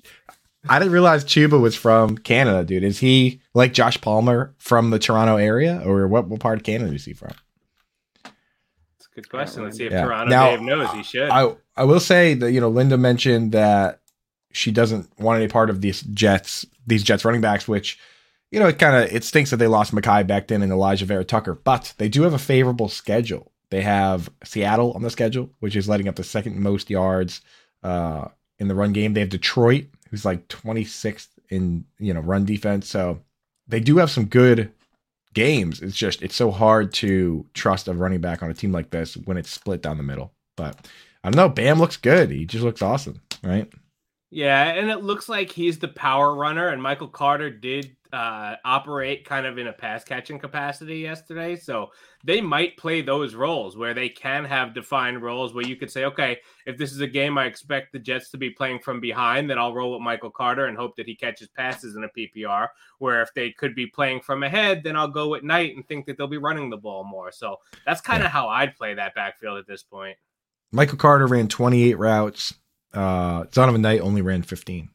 I 0.68 0.78
didn't 0.78 0.92
realize 0.92 1.24
Chuba 1.24 1.60
was 1.60 1.76
from 1.76 2.16
Canada, 2.16 2.64
dude. 2.64 2.84
Is 2.84 2.98
he 2.98 3.40
like 3.54 3.72
Josh 3.74 4.00
Palmer 4.00 4.54
from 4.58 4.90
the 4.90 4.98
Toronto 4.98 5.36
area, 5.36 5.82
or 5.84 6.06
what, 6.08 6.26
what 6.28 6.40
part 6.40 6.58
of 6.58 6.64
Canada 6.64 6.94
is 6.94 7.04
he 7.04 7.12
from? 7.12 7.32
Good 9.14 9.28
question. 9.28 9.62
Let's 9.62 9.76
see 9.76 9.87
if 9.87 9.92
yeah. 9.92 10.04
Toronto 10.04 10.30
now, 10.30 10.50
Dave 10.50 10.61
knows. 10.61 10.90
He 10.90 11.02
should. 11.02 11.28
I 11.28 11.54
I 11.76 11.85
will 11.85 12.00
say 12.00 12.35
that 12.35 12.50
you 12.50 12.61
know 12.61 12.68
Linda 12.68 12.99
mentioned 12.99 13.52
that 13.52 14.00
she 14.52 14.73
doesn't 14.73 15.09
want 15.18 15.40
any 15.40 15.49
part 15.49 15.71
of 15.71 15.80
these 15.80 16.02
Jets, 16.02 16.66
these 16.87 17.02
Jets 17.02 17.25
running 17.25 17.40
backs, 17.40 17.68
which 17.68 17.99
you 18.50 18.59
know 18.59 18.68
it 18.68 18.78
kind 18.78 18.97
of 18.97 19.14
it 19.14 19.23
stinks 19.23 19.50
that 19.50 19.59
they 19.59 19.68
lost 19.68 19.94
Mekhi 19.94 20.26
Becton 20.26 20.62
and 20.62 20.73
Elijah 20.73 21.04
Vera-Tucker, 21.06 21.54
but 21.54 21.94
they 21.99 22.09
do 22.09 22.23
have 22.23 22.35
a 22.35 22.38
favorable 22.38 22.88
schedule. 22.88 23.52
They 23.71 23.83
have 23.83 24.30
Seattle 24.42 24.92
on 24.92 25.02
the 25.02 25.11
schedule, 25.11 25.50
which 25.61 25.76
is 25.76 25.88
letting 25.88 26.09
up 26.09 26.16
the 26.16 26.25
second 26.25 26.59
most 26.59 26.90
yards 26.90 27.40
uh, 27.83 28.28
in 28.59 28.68
the 28.68 28.75
run 28.75 28.92
game. 28.92 29.14
They 29.14 29.21
have 29.21 29.30
Detroit, 29.30 29.87
who's 30.11 30.25
like 30.25 30.49
26th 30.49 31.28
in 31.50 31.85
you 31.99 32.14
know 32.14 32.21
run 32.21 32.44
defense. 32.44 32.88
So 32.88 33.21
they 33.68 33.80
do 33.80 33.99
have 33.99 34.11
some 34.11 34.26
good 34.26 34.73
games. 35.34 35.82
It's 35.82 35.96
just 35.96 36.22
it's 36.22 36.36
so 36.36 36.50
hard 36.50 36.92
to 36.94 37.46
trust 37.54 37.88
a 37.88 37.92
running 37.92 38.20
back 38.20 38.42
on 38.42 38.50
a 38.50 38.54
team 38.54 38.72
like 38.72 38.90
this 38.90 39.16
when 39.16 39.36
it's 39.36 39.50
split 39.50 39.82
down 39.82 39.96
the 39.96 40.02
middle. 40.02 40.32
But 40.56 40.88
I 41.22 41.30
don't 41.30 41.36
know. 41.36 41.48
Bam 41.48 41.78
looks 41.78 41.96
good. 41.96 42.30
He 42.30 42.46
just 42.46 42.64
looks 42.64 42.82
awesome, 42.82 43.20
right? 43.42 43.70
Yeah, 44.30 44.64
and 44.64 44.90
it 44.90 45.04
looks 45.04 45.28
like 45.28 45.50
he's 45.52 45.78
the 45.78 45.88
power 45.88 46.34
runner, 46.34 46.68
and 46.68 46.82
Michael 46.82 47.08
Carter 47.08 47.50
did 47.50 47.94
uh, 48.14 48.54
operate 48.64 49.25
kind 49.25 49.44
of 49.44 49.59
in 49.59 49.66
a 49.66 49.73
pass 49.73 50.04
catching 50.04 50.38
capacity 50.38 50.99
yesterday. 50.99 51.56
So 51.56 51.90
they 52.23 52.40
might 52.40 52.76
play 52.76 53.02
those 53.02 53.35
roles 53.35 53.76
where 53.76 53.92
they 53.92 54.09
can 54.09 54.44
have 54.44 54.73
defined 54.73 55.21
roles 55.21 55.52
where 55.52 55.66
you 55.66 55.75
could 55.75 55.90
say, 55.90 56.04
okay, 56.04 56.38
if 56.64 56.78
this 56.78 56.92
is 56.92 57.00
a 57.00 57.09
game 57.09 57.37
I 57.37 57.47
expect 57.47 57.92
the 57.92 57.99
Jets 57.99 58.30
to 58.30 58.38
be 58.38 58.50
playing 58.50 58.78
from 58.78 59.00
behind, 59.00 59.50
then 59.50 59.59
I'll 59.59 59.75
roll 59.75 59.92
with 59.92 60.00
Michael 60.00 60.30
Carter 60.30 60.66
and 60.66 60.76
hope 60.78 60.94
that 60.97 61.09
he 61.09 61.16
catches 61.16 61.49
passes 61.49 61.97
in 61.97 62.04
a 62.04 62.09
PPR. 62.09 62.68
Where 62.99 63.21
if 63.21 63.35
they 63.35 63.50
could 63.50 63.75
be 63.75 63.88
playing 63.88 64.21
from 64.21 64.44
ahead, 64.44 64.83
then 64.85 64.94
I'll 64.94 65.09
go 65.09 65.30
with 65.30 65.42
Knight 65.42 65.75
and 65.75 65.87
think 65.87 66.06
that 66.06 66.16
they'll 66.16 66.28
be 66.28 66.38
running 66.38 66.71
the 66.71 66.76
ball 66.76 67.02
more. 67.02 67.33
So 67.33 67.56
that's 67.85 68.00
kind 68.00 68.23
of 68.23 68.26
yeah. 68.26 68.30
how 68.30 68.49
I'd 68.49 68.76
play 68.76 68.94
that 68.94 69.16
backfield 69.16 69.59
at 69.59 69.66
this 69.66 69.83
point. 69.83 70.16
Michael 70.71 70.99
Carter 70.99 71.26
ran 71.26 71.49
28 71.49 71.99
routes 71.99 72.54
uh, 72.94 73.44
Zonovan 73.44 73.80
Knight 73.80 74.00
only 74.00 74.23
ran 74.23 74.42
15. 74.42 74.88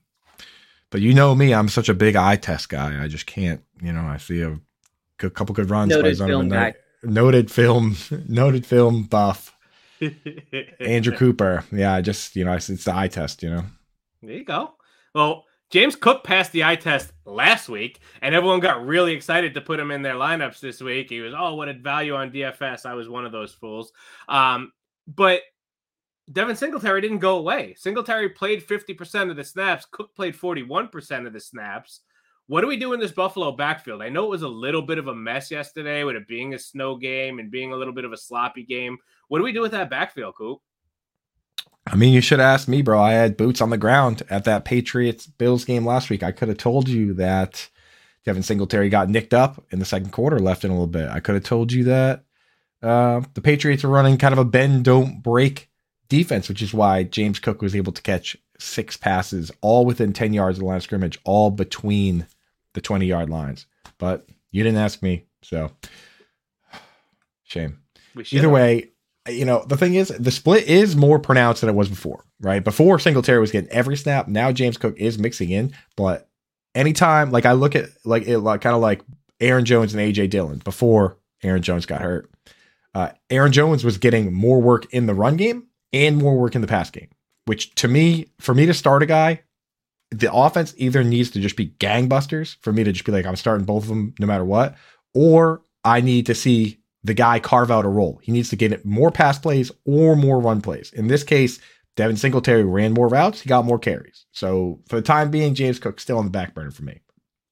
But 0.91 1.01
you 1.01 1.13
know 1.13 1.35
me, 1.35 1.53
I'm 1.53 1.69
such 1.69 1.89
a 1.89 1.93
big 1.93 2.15
eye 2.15 2.35
test 2.35 2.69
guy. 2.69 3.03
I 3.03 3.07
just 3.07 3.25
can't, 3.25 3.63
you 3.81 3.93
know, 3.93 4.01
I 4.01 4.17
see 4.17 4.41
a, 4.41 4.59
a 5.21 5.29
couple 5.29 5.53
good 5.53 5.69
runs 5.69 5.89
noted 5.89 6.17
by 6.17 6.27
Knight. 6.27 6.73
Guy. 6.73 6.79
Noted 7.03 7.51
film, 7.51 7.95
noted 8.27 8.65
film 8.65 9.03
buff. 9.03 9.55
Andrew 10.79 11.15
Cooper. 11.15 11.63
Yeah, 11.71 11.93
I 11.93 12.01
just, 12.01 12.35
you 12.35 12.45
know, 12.45 12.53
it's 12.53 12.67
the 12.67 12.95
eye 12.95 13.07
test, 13.07 13.43
you 13.43 13.49
know. 13.49 13.63
There 14.21 14.35
you 14.35 14.45
go. 14.45 14.73
Well, 15.13 15.45
James 15.69 15.95
Cook 15.95 16.23
passed 16.23 16.51
the 16.51 16.63
eye 16.63 16.75
test 16.75 17.11
last 17.25 17.69
week, 17.69 17.99
and 18.21 18.33
everyone 18.33 18.59
got 18.59 18.85
really 18.85 19.13
excited 19.13 19.53
to 19.53 19.61
put 19.61 19.79
him 19.79 19.91
in 19.91 20.01
their 20.01 20.15
lineups 20.15 20.59
this 20.59 20.81
week. 20.81 21.09
He 21.09 21.21
was, 21.21 21.33
oh, 21.37 21.55
what 21.55 21.69
a 21.69 21.73
value 21.73 22.15
on 22.15 22.31
DFS. 22.31 22.85
I 22.85 22.95
was 22.95 23.07
one 23.07 23.25
of 23.25 23.31
those 23.31 23.53
fools. 23.53 23.91
Um, 24.27 24.71
but 25.07 25.41
Devin 26.31 26.55
Singletary 26.55 27.01
didn't 27.01 27.19
go 27.19 27.37
away. 27.37 27.75
Singletary 27.77 28.29
played 28.29 28.65
50% 28.65 29.31
of 29.31 29.35
the 29.35 29.43
snaps. 29.43 29.85
Cook 29.89 30.15
played 30.15 30.35
41% 30.35 31.25
of 31.25 31.33
the 31.33 31.39
snaps. 31.39 32.01
What 32.47 32.61
do 32.61 32.67
we 32.67 32.77
do 32.77 32.93
in 32.93 32.99
this 32.99 33.11
Buffalo 33.11 33.51
backfield? 33.51 34.01
I 34.01 34.09
know 34.09 34.25
it 34.25 34.29
was 34.29 34.41
a 34.41 34.47
little 34.47 34.81
bit 34.81 34.97
of 34.97 35.07
a 35.07 35.15
mess 35.15 35.51
yesterday 35.51 36.03
with 36.03 36.15
it 36.15 36.27
being 36.27 36.53
a 36.53 36.59
snow 36.59 36.95
game 36.95 37.39
and 37.39 37.51
being 37.51 37.73
a 37.73 37.75
little 37.75 37.93
bit 37.93 38.05
of 38.05 38.11
a 38.11 38.17
sloppy 38.17 38.63
game. 38.63 38.97
What 39.27 39.39
do 39.39 39.43
we 39.43 39.51
do 39.51 39.61
with 39.61 39.71
that 39.71 39.89
backfield, 39.89 40.35
Coop? 40.35 40.59
I 41.85 41.95
mean, 41.95 42.13
you 42.13 42.21
should 42.21 42.39
ask 42.39 42.67
me, 42.67 42.81
bro. 42.81 42.99
I 42.99 43.13
had 43.13 43.37
boots 43.37 43.61
on 43.61 43.69
the 43.69 43.77
ground 43.77 44.23
at 44.29 44.43
that 44.45 44.65
Patriots 44.65 45.25
Bills 45.25 45.65
game 45.65 45.85
last 45.85 46.09
week. 46.09 46.23
I 46.23 46.31
could 46.31 46.47
have 46.47 46.57
told 46.57 46.87
you 46.87 47.13
that 47.15 47.69
Devin 48.25 48.43
Singletary 48.43 48.89
got 48.89 49.09
nicked 49.09 49.33
up 49.33 49.63
in 49.71 49.79
the 49.79 49.85
second 49.85 50.11
quarter, 50.11 50.39
left 50.39 50.63
in 50.63 50.71
a 50.71 50.73
little 50.73 50.87
bit. 50.87 51.09
I 51.09 51.19
could 51.19 51.35
have 51.35 51.43
told 51.43 51.71
you 51.71 51.85
that 51.85 52.23
uh, 52.81 53.21
the 53.33 53.41
Patriots 53.41 53.83
are 53.83 53.89
running 53.89 54.17
kind 54.17 54.33
of 54.33 54.39
a 54.39 54.45
bend, 54.45 54.85
don't 54.85 55.21
break 55.21 55.68
defense, 56.09 56.49
which 56.49 56.61
is 56.61 56.73
why 56.73 57.03
James 57.03 57.39
Cook 57.39 57.61
was 57.61 57.75
able 57.75 57.93
to 57.93 58.01
catch 58.01 58.35
six 58.59 58.97
passes, 58.97 59.51
all 59.61 59.85
within 59.85 60.11
10 60.13 60.33
yards 60.33 60.57
of 60.57 60.61
the 60.61 60.65
line 60.65 60.77
of 60.77 60.83
scrimmage, 60.83 61.19
all 61.23 61.51
between 61.51 62.27
the 62.73 62.81
20 62.81 63.05
yard 63.05 63.29
lines. 63.29 63.65
But 63.97 64.27
you 64.51 64.63
didn't 64.63 64.79
ask 64.79 65.01
me, 65.01 65.25
so 65.41 65.71
shame. 67.43 67.79
Either 68.31 68.49
way, 68.49 68.89
you 69.27 69.45
know, 69.45 69.63
the 69.67 69.77
thing 69.77 69.95
is, 69.95 70.09
the 70.09 70.31
split 70.31 70.67
is 70.67 70.95
more 70.95 71.19
pronounced 71.19 71.61
than 71.61 71.69
it 71.69 71.75
was 71.75 71.89
before, 71.89 72.25
right? 72.41 72.63
Before 72.63 72.99
Singletary 72.99 73.39
was 73.39 73.51
getting 73.51 73.69
every 73.71 73.95
snap. 73.95 74.27
Now 74.27 74.51
James 74.51 74.77
Cook 74.77 74.97
is 74.97 75.19
mixing 75.19 75.49
in, 75.49 75.73
but 75.95 76.27
anytime, 76.75 77.31
like 77.31 77.45
I 77.45 77.53
look 77.53 77.75
at 77.75 77.89
like 78.03 78.27
it, 78.27 78.39
like 78.39 78.61
kind 78.61 78.75
of 78.75 78.81
like 78.81 79.01
Aaron 79.39 79.65
Jones 79.65 79.93
and 79.93 80.01
AJ 80.01 80.31
Dillon 80.31 80.59
before 80.59 81.17
Aaron 81.43 81.61
Jones 81.61 81.85
got 81.85 82.01
hurt. 82.01 82.29
Uh, 82.93 83.09
Aaron 83.29 83.51
Jones 83.51 83.83
was 83.83 83.97
getting 83.97 84.33
more 84.33 84.61
work 84.61 84.91
in 84.93 85.05
the 85.05 85.13
run 85.13 85.37
game, 85.37 85.67
and 85.93 86.17
more 86.17 86.37
work 86.37 86.55
in 86.55 86.61
the 86.61 86.67
pass 86.67 86.89
game, 86.89 87.09
which 87.45 87.73
to 87.75 87.87
me, 87.87 88.27
for 88.39 88.53
me 88.53 88.65
to 88.65 88.73
start 88.73 89.03
a 89.03 89.05
guy, 89.05 89.41
the 90.11 90.31
offense 90.33 90.73
either 90.77 91.03
needs 91.03 91.29
to 91.31 91.39
just 91.39 91.55
be 91.55 91.69
gangbusters 91.79 92.57
for 92.61 92.73
me 92.73 92.83
to 92.83 92.91
just 92.91 93.05
be 93.05 93.11
like, 93.11 93.25
I'm 93.25 93.35
starting 93.35 93.65
both 93.65 93.83
of 93.83 93.89
them 93.89 94.13
no 94.19 94.27
matter 94.27 94.45
what, 94.45 94.75
or 95.13 95.61
I 95.83 96.01
need 96.01 96.25
to 96.27 96.35
see 96.35 96.79
the 97.03 97.13
guy 97.13 97.39
carve 97.39 97.71
out 97.71 97.85
a 97.85 97.89
role. 97.89 98.19
He 98.23 98.31
needs 98.31 98.49
to 98.49 98.55
get 98.55 98.85
more 98.85 99.11
pass 99.11 99.39
plays 99.39 99.71
or 99.85 100.15
more 100.15 100.39
run 100.39 100.61
plays. 100.61 100.91
In 100.93 101.07
this 101.07 101.23
case, 101.23 101.59
Devin 101.95 102.17
Singletary 102.17 102.63
ran 102.63 102.93
more 102.93 103.07
routes, 103.07 103.41
he 103.41 103.49
got 103.49 103.65
more 103.65 103.79
carries. 103.79 104.25
So 104.31 104.79
for 104.87 104.95
the 104.95 105.01
time 105.01 105.31
being, 105.31 105.53
James 105.53 105.79
Cook 105.79 105.99
still 105.99 106.17
on 106.17 106.25
the 106.25 106.31
back 106.31 106.53
burner 106.53 106.71
for 106.71 106.83
me 106.83 107.01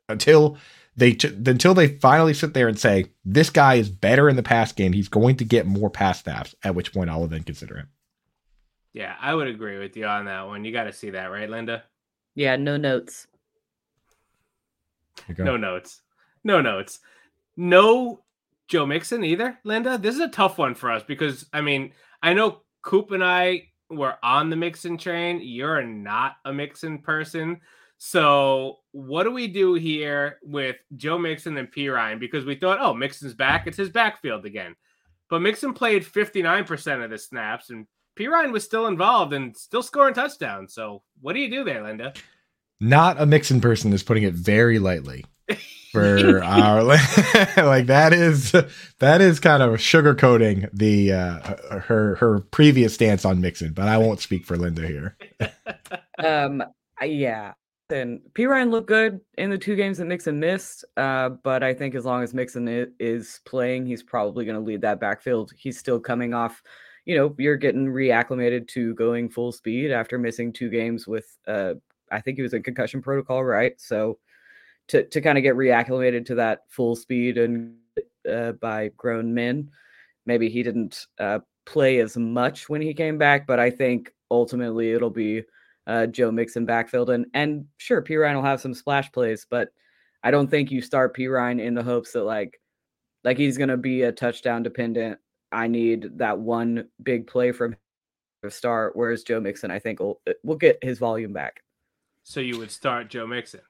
until 0.10 0.58
they 0.96 1.14
t- 1.14 1.36
until 1.46 1.74
they 1.74 1.88
finally 1.88 2.34
sit 2.34 2.54
there 2.54 2.68
and 2.68 2.80
say 2.80 3.06
this 3.24 3.50
guy 3.50 3.76
is 3.76 3.90
better 3.90 4.28
in 4.30 4.36
the 4.36 4.44
pass 4.44 4.72
game. 4.72 4.94
He's 4.94 5.10
going 5.10 5.38
to 5.38 5.46
get 5.46 5.68
more 5.68 5.90
pass 5.90 6.24
snaps. 6.24 6.56
At 6.64 6.76
which 6.76 6.94
point, 6.94 7.10
I 7.10 7.18
will 7.18 7.28
then 7.28 7.44
consider 7.44 7.78
him. 7.78 7.90
Yeah, 8.98 9.14
I 9.22 9.36
would 9.36 9.48
agree 9.48 9.78
with 9.78 9.96
you 9.96 10.08
on 10.08 10.26
that 10.26 10.48
one. 10.48 10.66
You 10.66 10.72
got 10.72 10.86
to 10.86 10.92
see 10.92 11.12
that, 11.12 11.26
right, 11.26 11.48
Linda? 11.48 11.84
Yeah, 12.34 12.56
no 12.56 12.78
notes. 12.78 13.28
No 15.38 15.56
notes. 15.56 16.02
No 16.44 16.62
notes. 16.62 17.00
No 17.56 18.24
Joe 18.68 18.88
Mixon 18.88 19.24
either, 19.24 19.60
Linda. 19.64 20.00
This 20.00 20.16
is 20.16 20.22
a 20.22 20.30
tough 20.30 20.58
one 20.58 20.74
for 20.74 20.92
us 20.92 21.04
because 21.04 21.46
I 21.54 21.62
mean, 21.62 21.92
I 22.24 22.34
know 22.34 22.64
Coop 22.82 23.12
and 23.12 23.24
I 23.24 23.68
were 23.92 24.16
on 24.24 24.50
the 24.50 24.56
Mixon 24.56 24.98
train. 24.98 25.42
You're 25.44 25.84
not 25.84 26.38
a 26.44 26.52
Mixon 26.52 26.98
person. 26.98 27.62
So 28.00 28.80
what 28.94 29.26
do 29.26 29.32
we 29.32 29.48
do 29.48 29.76
here 29.76 30.40
with 30.42 30.78
Joe 30.96 31.20
Mixon 31.20 31.56
and 31.58 31.72
Perine? 31.72 32.20
Because 32.20 32.46
we 32.46 32.56
thought, 32.56 32.80
oh, 32.82 32.96
Mixon's 32.96 33.36
back. 33.36 33.68
It's 33.68 33.78
his 33.78 33.92
backfield 33.92 34.48
again. 34.48 34.76
But 35.30 35.42
Mixon 35.42 35.74
played 35.74 36.04
59% 36.04 37.04
of 37.04 37.12
the 37.12 37.18
snaps 37.20 37.70
and 37.70 37.86
Perine 38.18 38.52
was 38.52 38.64
still 38.64 38.88
involved 38.88 39.34
and 39.34 39.56
still 39.56 39.84
scoring 39.84 40.14
touchdowns. 40.14 40.74
So 40.74 41.04
what 41.22 41.34
do 41.34 41.40
you 41.40 41.50
do 41.50 41.64
there, 41.64 41.84
Linda? 41.84 42.14
Not 42.80 43.20
a 43.20 43.26
Mixon 43.26 43.62
person 43.62 43.94
is 43.94 44.04
putting 44.04 44.24
it 44.24 44.34
very 44.34 44.80
lightly. 44.80 45.26
For 45.94 46.44
our 46.44 46.84
like 46.84 47.86
that 47.86 48.12
is 48.12 48.52
that 48.52 49.22
is 49.22 49.40
kind 49.40 49.64
of 49.64 49.72
sugarcoating 49.76 50.70
the 50.74 51.14
uh 51.14 51.80
her 51.80 52.16
her 52.16 52.40
previous 52.52 52.94
stance 52.94 53.24
on 53.24 53.40
Mixon, 53.40 53.72
but 53.72 53.88
I 53.88 53.98
won't 53.98 54.20
speak 54.20 54.46
for 54.46 54.58
Linda 54.58 54.86
here. 54.86 55.18
um 56.24 56.62
yeah. 57.02 57.54
And 57.90 58.20
Perine 58.34 58.70
looked 58.70 58.90
good 58.90 59.22
in 59.38 59.50
the 59.50 59.58
two 59.58 59.78
games 59.78 59.98
that 59.98 60.06
Mixon 60.06 60.42
missed, 60.42 60.84
uh, 60.98 61.30
but 61.30 61.64
I 61.64 61.74
think 61.74 61.96
as 61.96 62.04
long 62.04 62.22
as 62.22 62.34
Mixon 62.34 62.68
is 63.00 63.40
playing, 63.46 63.86
he's 63.86 64.04
probably 64.04 64.44
going 64.44 64.60
to 64.60 64.64
lead 64.64 64.82
that 64.82 65.00
backfield. 65.00 65.54
He's 65.56 65.80
still 65.80 65.98
coming 65.98 66.34
off 66.34 66.62
you 67.08 67.16
know, 67.16 67.34
you're 67.38 67.56
getting 67.56 67.88
reacclimated 67.88 68.68
to 68.68 68.94
going 68.96 69.30
full 69.30 69.54
speed 69.54 69.92
after 69.92 70.20
missing 70.20 70.52
two 70.52 70.70
games 70.70 71.08
with 71.08 71.38
uh 71.48 71.76
I 72.12 72.22
think 72.22 72.38
he 72.38 72.44
was 72.44 72.54
in 72.54 72.64
concussion 72.64 73.02
protocol, 73.02 73.44
right? 73.46 73.74
So 73.80 74.20
to 74.90 75.04
to 75.04 75.22
kind 75.22 75.38
of 75.38 75.44
get 75.44 75.56
reacclimated 75.56 76.26
to 76.28 76.36
that 76.36 76.62
full 76.68 76.96
speed 76.98 77.38
and 77.38 77.78
uh, 78.30 78.52
by 78.54 78.90
grown 78.98 79.34
men, 79.34 79.72
maybe 80.26 80.50
he 80.50 80.64
didn't 80.64 81.08
uh, 81.18 81.40
play 81.66 82.00
as 82.00 82.18
much 82.18 82.68
when 82.70 82.82
he 82.82 82.94
came 82.94 83.18
back, 83.18 83.48
but 83.48 83.60
I 83.60 83.70
think 83.70 84.14
ultimately 84.30 84.92
it'll 84.92 85.10
be 85.10 85.44
uh, 85.88 86.08
Joe 86.08 86.32
Mixon 86.32 86.66
backfield. 86.66 87.10
And 87.10 87.26
and 87.34 87.66
sure, 87.78 88.02
Perine 88.02 88.36
will 88.36 88.42
have 88.44 88.62
some 88.62 88.74
splash 88.74 89.10
plays, 89.14 89.48
but 89.50 89.70
I 90.24 90.32
don't 90.32 90.50
think 90.50 90.72
you 90.72 90.82
start 90.82 91.16
Perine 91.16 91.62
in 91.62 91.74
the 91.74 91.84
hopes 91.84 92.12
that 92.14 92.24
like 92.24 92.60
like 93.24 93.38
he's 93.38 93.58
gonna 93.58 93.78
be 93.78 94.04
a 94.04 94.12
touchdown 94.12 94.62
dependent. 94.64 95.20
I 95.52 95.68
need 95.68 96.18
that 96.20 96.40
one 96.40 96.88
big 97.02 97.28
play 97.28 97.52
from 97.52 97.76
to 98.44 98.52
start. 98.52 98.96
Whereas 98.96 99.24
Joe 99.24 99.40
Mixon, 99.40 99.72
I 99.72 99.80
think 99.80 100.00
will 100.00 100.22
will 100.44 100.56
get 100.56 100.84
his 100.84 101.00
volume 101.00 101.34
back. 101.34 101.64
So 102.24 102.40
you 102.40 102.58
would 102.58 102.72
start 102.72 103.10
Joe 103.10 103.28
Mixon? 103.28 103.62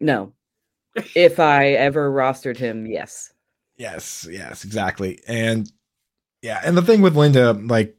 No. 0.00 0.32
if 1.14 1.38
I 1.38 1.72
ever 1.72 2.10
rostered 2.10 2.56
him, 2.56 2.86
yes. 2.86 3.32
Yes, 3.76 4.26
yes, 4.30 4.64
exactly. 4.64 5.20
And 5.28 5.70
yeah, 6.42 6.60
and 6.64 6.76
the 6.76 6.82
thing 6.82 7.00
with 7.02 7.16
Linda, 7.16 7.52
like 7.52 7.94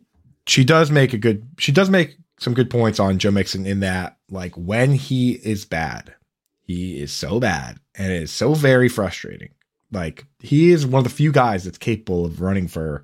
she 0.48 0.63
does 0.63 0.92
make 0.92 1.13
a 1.13 1.18
good 1.18 1.48
she 1.58 1.72
does 1.72 1.89
make 1.89 2.18
some 2.39 2.54
good 2.54 2.70
points 2.70 3.00
on 3.00 3.20
Joe 3.20 3.32
Mixon 3.32 3.65
in 3.65 3.82
that 3.82 4.18
like 4.30 4.56
when 4.56 4.94
he 4.94 5.34
is 5.34 5.65
bad, 5.65 6.13
he 6.62 7.00
is 7.00 7.12
so 7.12 7.39
bad 7.39 7.80
and 7.96 8.12
it 8.12 8.22
is 8.22 8.32
so 8.32 8.54
very 8.54 8.89
frustrating. 8.89 9.50
Like 9.91 10.25
he 10.39 10.71
is 10.71 10.86
one 10.86 10.99
of 10.99 11.04
the 11.04 11.15
few 11.15 11.32
guys 11.32 11.63
that's 11.63 11.78
capable 11.78 12.25
of 12.25 12.41
running 12.41 12.67
for 12.67 13.04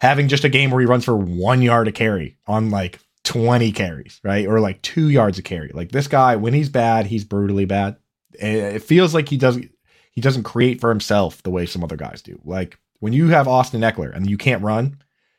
having 0.00 0.28
just 0.28 0.44
a 0.44 0.48
game 0.48 0.70
where 0.70 0.80
he 0.80 0.86
runs 0.86 1.04
for 1.04 1.16
one 1.16 1.62
yard 1.62 1.88
a 1.88 1.92
carry 1.92 2.36
on 2.46 2.70
like 2.70 3.00
20 3.24 3.72
carries, 3.72 4.20
right? 4.24 4.46
Or 4.46 4.60
like 4.60 4.82
two 4.82 5.08
yards 5.08 5.38
a 5.38 5.42
carry. 5.42 5.70
Like 5.72 5.92
this 5.92 6.08
guy, 6.08 6.36
when 6.36 6.54
he's 6.54 6.68
bad, 6.68 7.06
he's 7.06 7.24
brutally 7.24 7.64
bad. 7.64 7.96
It 8.32 8.82
feels 8.82 9.14
like 9.14 9.28
he 9.28 9.36
doesn't 9.36 9.70
he 10.12 10.20
doesn't 10.20 10.42
create 10.42 10.80
for 10.80 10.90
himself 10.90 11.42
the 11.42 11.50
way 11.50 11.66
some 11.66 11.84
other 11.84 11.96
guys 11.96 12.22
do. 12.22 12.40
Like 12.44 12.78
when 13.00 13.12
you 13.12 13.28
have 13.28 13.48
Austin 13.48 13.80
Ekeler 13.80 14.14
and 14.14 14.28
you 14.28 14.36
can't 14.36 14.62
run, 14.62 14.98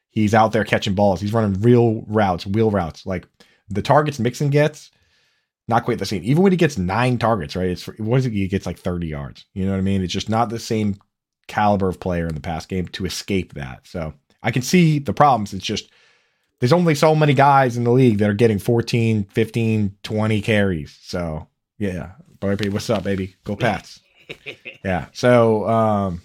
he's 0.10 0.34
out 0.34 0.52
there 0.52 0.64
catching 0.64 0.96
balls. 0.96 1.22
He's 1.22 1.34
running 1.34 1.62
real 1.62 2.04
routes, 2.08 2.46
wheel 2.46 2.72
routes. 2.72 3.06
Like 3.06 3.28
the 3.70 3.82
targets 3.82 4.20
Mixon 4.20 4.50
gets, 4.50 4.92
not 5.68 5.86
quite 5.86 6.00
the 6.00 6.06
same. 6.06 6.24
Even 6.24 6.44
when 6.44 6.52
he 6.52 6.58
gets 6.58 6.78
nine 6.78 7.18
targets, 7.18 7.56
right? 7.56 7.70
It's 7.70 7.86
what 8.00 8.18
is 8.18 8.26
it? 8.26 8.34
He 8.34 8.48
gets 8.48 8.66
like 8.66 8.80
30 8.80 9.08
yards. 9.08 9.46
You 9.54 9.66
know 9.66 9.72
what 9.72 9.78
I 9.78 9.82
mean? 9.82 10.02
It's 10.02 10.14
just 10.14 10.30
not 10.30 10.50
the 10.50 10.60
same 10.60 10.98
caliber 11.48 11.88
of 11.88 12.00
player 12.00 12.28
in 12.28 12.36
the 12.36 12.42
past 12.42 12.70
game 12.70 12.88
to 12.90 13.06
escape 13.06 13.54
that. 13.54 13.86
So 13.86 14.14
I 14.44 14.52
can 14.52 14.62
see 14.62 15.00
the 15.00 15.14
problems. 15.14 15.54
It's 15.54 15.66
just 15.66 15.90
there's 16.60 16.74
only 16.74 16.96
so 16.96 17.16
many 17.16 17.34
guys 17.34 17.78
in 17.78 17.84
the 17.84 17.92
league 17.92 18.20
that 18.20 18.30
are 18.30 18.36
getting 18.36 18.60
14, 18.60 19.26
15, 19.26 19.96
20 20.04 20.42
carries. 20.42 20.98
So 21.02 21.48
yeah, 21.78 22.12
Barbie, 22.40 22.70
what's 22.70 22.90
up, 22.90 23.04
baby? 23.04 23.36
Go 23.44 23.56
Pats. 23.56 24.00
yeah. 24.86 25.08
So 25.14 25.68
um 25.68 26.22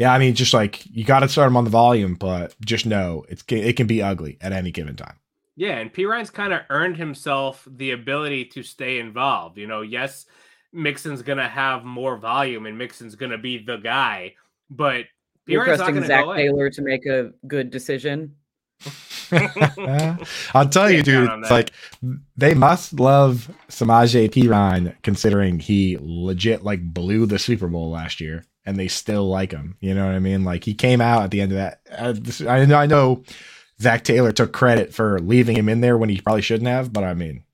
yeah, 0.00 0.14
I 0.14 0.18
mean, 0.18 0.34
just 0.34 0.54
like 0.54 0.82
you 0.86 1.04
got 1.04 1.20
to 1.20 1.28
start 1.28 1.46
them 1.46 1.58
on 1.58 1.64
the 1.64 1.70
volume, 1.70 2.14
but 2.14 2.56
just 2.64 2.86
know 2.86 3.26
it's 3.28 3.44
it 3.48 3.76
can 3.76 3.86
be 3.86 4.00
ugly 4.00 4.38
at 4.40 4.50
any 4.50 4.70
given 4.70 4.96
time. 4.96 5.19
Yeah, 5.60 5.76
and 5.76 5.92
Perine's 5.92 6.30
kind 6.30 6.54
of 6.54 6.62
earned 6.70 6.96
himself 6.96 7.68
the 7.70 7.90
ability 7.90 8.46
to 8.46 8.62
stay 8.62 8.98
involved. 8.98 9.58
You 9.58 9.66
know, 9.66 9.82
yes, 9.82 10.24
Mixon's 10.72 11.20
gonna 11.20 11.50
have 11.50 11.84
more 11.84 12.16
volume, 12.16 12.64
and 12.64 12.78
Mixon's 12.78 13.14
gonna 13.14 13.36
be 13.36 13.62
the 13.62 13.76
guy, 13.76 14.36
but 14.70 15.04
you're 15.44 15.62
trusting 15.66 16.02
Zac 16.06 16.24
Taylor 16.34 16.70
to 16.70 16.80
make 16.80 17.04
a 17.04 17.32
good 17.46 17.70
decision. 17.70 18.36
I'll 20.54 20.66
tell 20.70 20.90
you, 20.90 21.02
dude. 21.02 21.28
It's 21.30 21.50
like 21.50 21.72
they 22.38 22.54
must 22.54 22.94
love 22.94 23.54
Samaje 23.68 24.30
Perine, 24.30 24.94
considering 25.02 25.58
he 25.58 25.98
legit 26.00 26.64
like 26.64 26.82
blew 26.82 27.26
the 27.26 27.38
Super 27.38 27.68
Bowl 27.68 27.90
last 27.90 28.18
year, 28.18 28.46
and 28.64 28.78
they 28.78 28.88
still 28.88 29.28
like 29.28 29.52
him. 29.52 29.76
You 29.80 29.92
know 29.92 30.06
what 30.06 30.14
I 30.14 30.20
mean? 30.20 30.42
Like 30.42 30.64
he 30.64 30.72
came 30.72 31.02
out 31.02 31.24
at 31.24 31.30
the 31.30 31.42
end 31.42 31.52
of 31.52 31.58
that. 31.58 31.80
Uh, 31.92 32.14
I 32.48 32.64
know, 32.64 32.76
I 32.76 32.86
know, 32.86 33.24
Zac 33.80 34.04
Taylor 34.04 34.32
took 34.32 34.52
credit 34.52 34.92
for 34.92 35.18
leaving 35.20 35.56
him 35.56 35.68
in 35.68 35.80
there 35.80 35.96
when 35.96 36.08
he 36.08 36.20
probably 36.20 36.42
shouldn't 36.42 36.68
have, 36.68 36.92
but 36.92 37.04
I 37.04 37.14
mean, 37.14 37.44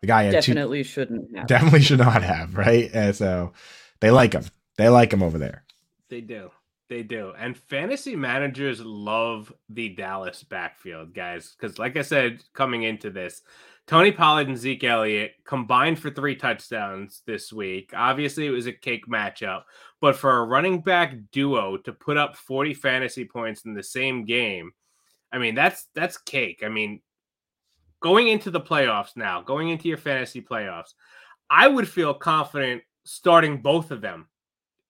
the 0.00 0.06
guy 0.06 0.30
definitely 0.30 0.80
two, 0.80 0.88
shouldn't 0.88 1.36
have. 1.36 1.46
Definitely 1.46 1.82
should 1.82 1.98
not 1.98 2.22
have, 2.22 2.56
right? 2.56 2.90
And 2.92 3.14
so 3.14 3.52
they 4.00 4.10
like 4.10 4.32
him. 4.32 4.44
They 4.76 4.88
like 4.88 5.12
him 5.12 5.22
over 5.22 5.38
there. 5.38 5.64
They 6.08 6.20
do. 6.20 6.50
They 6.88 7.02
do. 7.02 7.32
And 7.38 7.56
fantasy 7.56 8.16
managers 8.16 8.80
love 8.80 9.52
the 9.68 9.90
Dallas 9.90 10.42
backfield, 10.42 11.14
guys. 11.14 11.54
Because, 11.58 11.78
like 11.78 11.96
I 11.96 12.02
said, 12.02 12.42
coming 12.54 12.84
into 12.84 13.10
this, 13.10 13.42
Tony 13.86 14.10
Pollard 14.12 14.48
and 14.48 14.56
Zeke 14.56 14.84
Elliott 14.84 15.32
combined 15.44 15.98
for 15.98 16.10
three 16.10 16.36
touchdowns 16.36 17.22
this 17.26 17.52
week. 17.52 17.92
Obviously, 17.94 18.46
it 18.46 18.50
was 18.50 18.66
a 18.66 18.72
cake 18.72 19.06
matchup. 19.06 19.62
But 20.00 20.16
for 20.16 20.38
a 20.38 20.44
running 20.46 20.80
back 20.80 21.14
duo 21.32 21.76
to 21.78 21.92
put 21.92 22.16
up 22.16 22.36
40 22.36 22.72
fantasy 22.74 23.24
points 23.24 23.64
in 23.64 23.74
the 23.74 23.82
same 23.82 24.24
game, 24.24 24.72
I 25.32 25.38
mean, 25.38 25.54
that's 25.54 25.86
that's 25.94 26.18
cake. 26.18 26.62
I 26.64 26.68
mean, 26.68 27.00
going 28.00 28.28
into 28.28 28.50
the 28.50 28.60
playoffs 28.60 29.16
now, 29.16 29.42
going 29.42 29.68
into 29.68 29.88
your 29.88 29.98
fantasy 29.98 30.40
playoffs, 30.40 30.94
I 31.50 31.68
would 31.68 31.88
feel 31.88 32.14
confident 32.14 32.82
starting 33.04 33.62
both 33.62 33.90
of 33.90 34.00
them 34.00 34.28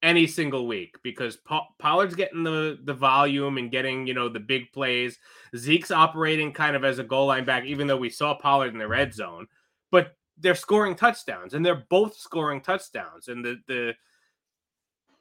any 0.02 0.26
single 0.26 0.66
week 0.66 0.96
because 1.02 1.38
Pollard's 1.78 2.14
getting 2.14 2.44
the 2.44 2.78
the 2.84 2.94
volume 2.94 3.58
and 3.58 3.70
getting 3.70 4.06
you 4.06 4.14
know 4.14 4.28
the 4.28 4.40
big 4.40 4.70
plays. 4.72 5.18
Zeke's 5.56 5.90
operating 5.90 6.52
kind 6.52 6.76
of 6.76 6.84
as 6.84 6.98
a 6.98 7.04
goal 7.04 7.26
line 7.26 7.44
back, 7.44 7.64
even 7.64 7.86
though 7.86 7.96
we 7.96 8.10
saw 8.10 8.34
Pollard 8.34 8.72
in 8.72 8.78
the 8.78 8.88
red 8.88 9.12
zone, 9.12 9.46
but 9.90 10.16
they're 10.38 10.54
scoring 10.54 10.94
touchdowns 10.94 11.54
and 11.54 11.66
they're 11.66 11.84
both 11.90 12.16
scoring 12.16 12.60
touchdowns, 12.60 13.28
and 13.28 13.44
the 13.44 13.56
the 13.66 13.94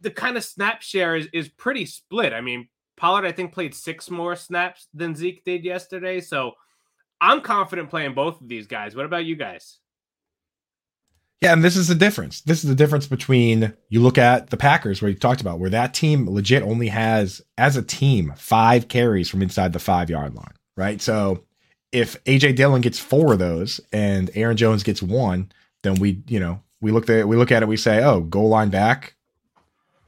the 0.01 0.11
kind 0.11 0.37
of 0.37 0.43
snap 0.43 0.81
share 0.81 1.15
is 1.15 1.27
is 1.33 1.49
pretty 1.49 1.85
split. 1.85 2.33
I 2.33 2.41
mean, 2.41 2.67
Pollard 2.97 3.25
I 3.25 3.31
think 3.31 3.53
played 3.53 3.73
six 3.73 4.09
more 4.09 4.35
snaps 4.35 4.87
than 4.93 5.15
Zeke 5.15 5.43
did 5.45 5.63
yesterday, 5.63 6.19
so 6.19 6.53
I'm 7.21 7.41
confident 7.41 7.89
playing 7.89 8.13
both 8.13 8.41
of 8.41 8.47
these 8.47 8.67
guys. 8.67 8.95
What 8.95 9.05
about 9.05 9.25
you 9.25 9.35
guys? 9.35 9.79
Yeah, 11.41 11.53
and 11.53 11.63
this 11.63 11.75
is 11.75 11.87
the 11.87 11.95
difference. 11.95 12.41
This 12.41 12.63
is 12.63 12.69
the 12.69 12.75
difference 12.75 13.05
between 13.05 13.73
you 13.89 14.01
look 14.01 14.17
at 14.17 14.49
the 14.49 14.57
Packers, 14.57 15.01
where 15.01 15.11
you 15.11 15.17
talked 15.17 15.41
about, 15.41 15.59
where 15.59 15.69
that 15.69 15.93
team 15.93 16.27
legit 16.27 16.63
only 16.63 16.87
has, 16.87 17.41
as 17.59 17.77
a 17.77 17.83
team, 17.83 18.33
five 18.35 18.87
carries 18.87 19.29
from 19.29 19.43
inside 19.43 19.71
the 19.71 19.79
five 19.79 20.09
yard 20.09 20.33
line, 20.33 20.55
right? 20.75 20.99
So 20.99 21.43
if 21.91 22.21
AJ 22.23 22.55
Dillon 22.55 22.81
gets 22.81 22.97
four 22.97 23.33
of 23.33 23.39
those 23.39 23.79
and 23.93 24.31
Aaron 24.33 24.57
Jones 24.57 24.81
gets 24.81 25.03
one, 25.03 25.51
then 25.83 25.95
we, 25.95 26.23
you 26.27 26.39
know, 26.39 26.63
we 26.81 26.91
look 26.91 27.07
at 27.07 27.27
we 27.27 27.35
look 27.35 27.51
at 27.51 27.61
it, 27.61 27.67
we 27.67 27.77
say, 27.77 28.03
oh, 28.03 28.21
goal 28.21 28.49
line 28.49 28.69
back, 28.69 29.15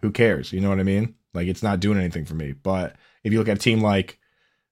who 0.02 0.12
cares? 0.12 0.52
You 0.52 0.62
know 0.62 0.69
what 0.69 0.80
I 0.80 0.84
mean? 0.84 1.13
Like 1.34 1.48
it's 1.48 1.63
not 1.63 1.80
doing 1.80 1.98
anything 1.98 2.26
for 2.26 2.36
me. 2.36 2.54
But 2.54 2.96
if 3.24 3.32
you 3.32 3.39
look 3.39 3.50
at 3.50 3.58
a 3.58 3.62
team 3.62 3.82
like 3.82 4.20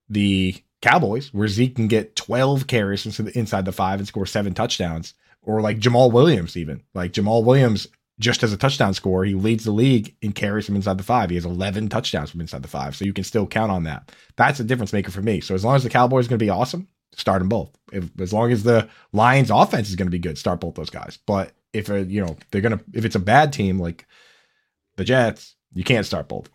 the 0.10 0.56
Cowboys, 0.82 1.34
where 1.34 1.48
Zeke 1.48 1.76
can 1.76 1.88
get 1.88 2.16
12 2.16 2.68
carries 2.68 3.20
inside 3.20 3.66
the 3.66 3.72
five 3.72 4.00
and 4.00 4.08
score 4.08 4.26
seven 4.26 4.54
touchdowns 4.54 5.14
or 5.42 5.62
like 5.62 5.80
Jamaal 5.80 6.12
Williams, 6.12 6.58
even 6.58 6.84
like 6.94 7.14
Jamaal 7.14 7.44
Williams 7.44 7.88
just 8.20 8.44
as 8.44 8.52
a 8.52 8.58
touchdown 8.58 8.94
scorer, 8.94 9.26
he 9.26 9.36
leads 9.36 9.64
the 9.64 9.72
league 9.72 10.16
in 10.22 10.32
carries 10.32 10.66
from 10.66 10.76
inside 10.76 10.98
the 10.98 11.04
five. 11.04 11.30
He 11.30 11.36
has 11.36 11.46
11 11.46 11.90
touchdowns 11.90 12.32
from 12.32 12.42
inside 12.42 12.64
the 12.64 12.68
five. 12.68 12.96
So 12.96 13.06
you 13.06 13.14
can 13.14 13.24
still 13.24 13.46
count 13.46 13.72
on 13.72 13.84
that. 13.84 14.12
That's 14.36 14.60
a 14.60 14.64
difference 14.64 14.92
maker 14.92 15.12
for 15.12 15.22
me. 15.22 15.40
So 15.40 15.54
as 15.54 15.64
long 15.64 15.76
as 15.76 15.84
the 15.84 15.90
Cowboys 15.90 16.26
are 16.26 16.30
going 16.30 16.40
to 16.40 16.46
be 16.46 16.50
awesome, 16.50 16.88
start 17.14 17.40
them 17.40 17.50
both. 17.50 17.70
If, 17.92 18.10
as 18.20 18.34
long 18.34 18.52
as 18.52 18.64
the 18.64 18.90
Lions 19.14 19.52
offense 19.52 19.90
is 19.90 19.96
going 19.96 20.08
to 20.08 20.12
be 20.12 20.20
good, 20.20 20.38
start 20.38 20.60
both 20.60 20.76
those 20.76 20.90
guys. 20.90 21.20
But 21.28 21.52
if, 21.74 21.90
a, 21.90 22.04
you 22.04 22.26
know, 22.26 22.38
they're 22.50 22.62
going 22.62 22.78
to, 22.78 22.84
if 22.94 23.06
it's 23.06 23.16
a 23.16 23.20
bad 23.20 23.54
team 23.54 23.80
like 23.80 24.08
the 24.96 25.04
Jets, 25.04 25.56
you 25.78 25.84
can't 25.84 26.06
start 26.06 26.28
both. 26.28 26.50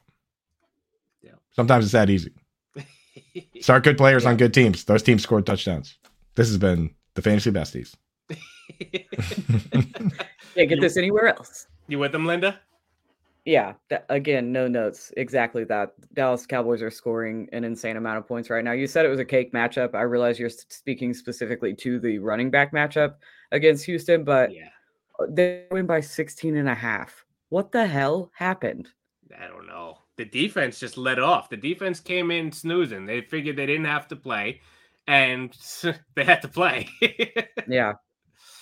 Yeah. 1.23 1.33
Sometimes 1.53 1.85
it's 1.85 1.93
that 1.93 2.11
easy. 2.11 2.33
start 3.61 3.85
good 3.85 3.97
players 3.97 4.25
yeah. 4.25 4.31
on 4.31 4.37
good 4.37 4.53
teams. 4.53 4.85
Those 4.85 5.03
teams 5.03 5.23
scored 5.23 5.47
touchdowns. 5.47 5.97
This 6.35 6.49
has 6.49 6.59
been 6.59 6.93
the 7.15 7.23
Fantasy 7.23 7.53
Besties. 7.53 7.95
Can't 10.55 10.69
get 10.69 10.81
this 10.81 10.97
anywhere 10.97 11.29
else. 11.29 11.69
You 11.87 12.01
with 12.01 12.11
them, 12.11 12.27
Linda? 12.27 12.59
Yeah. 13.45 13.75
Th- 13.89 14.01
again, 14.09 14.51
no 14.51 14.67
notes. 14.67 15.13
Exactly 15.17 15.63
that. 15.65 15.95
Dallas 16.15 16.45
Cowboys 16.45 16.83
are 16.83 16.91
scoring 16.91 17.49
an 17.53 17.63
insane 17.63 17.97
amount 17.97 18.19
of 18.19 18.27
points 18.27 18.51
right 18.51 18.65
now. 18.65 18.73
You 18.73 18.89
said 18.89 19.07
it 19.07 19.11
was 19.11 19.21
a 19.21 19.25
cake 19.25 19.53
matchup. 19.53 19.95
I 19.95 20.03
realize 20.03 20.41
you're 20.41 20.51
speaking 20.51 21.15
specifically 21.15 21.75
to 21.77 22.01
the 22.01 22.19
running 22.19 22.51
back 22.51 22.73
matchup 22.73 23.15
against 23.53 23.85
Houston, 23.87 24.25
but 24.25 24.53
yeah. 24.53 24.69
They 25.29 25.67
win 25.71 25.87
by 25.87 26.01
16 26.01 26.57
and 26.57 26.69
a 26.69 26.75
half. 26.75 27.25
What 27.51 27.71
the 27.71 27.87
hell 27.87 28.33
happened? 28.35 28.89
I 29.41 29.47
don't 29.47 29.67
know. 29.67 29.99
The 30.17 30.25
defense 30.25 30.79
just 30.79 30.97
let 30.97 31.19
off. 31.19 31.49
The 31.49 31.57
defense 31.57 32.01
came 32.01 32.31
in 32.31 32.53
snoozing. 32.53 33.07
They 33.07 33.21
figured 33.21 33.57
they 33.57 33.67
didn't 33.67 33.87
have 33.87 34.09
to 34.09 34.17
play, 34.17 34.61
and 35.07 35.57
they 36.15 36.25
had 36.25 36.43
to 36.43 36.49
play. 36.49 36.89
yeah. 37.69 37.95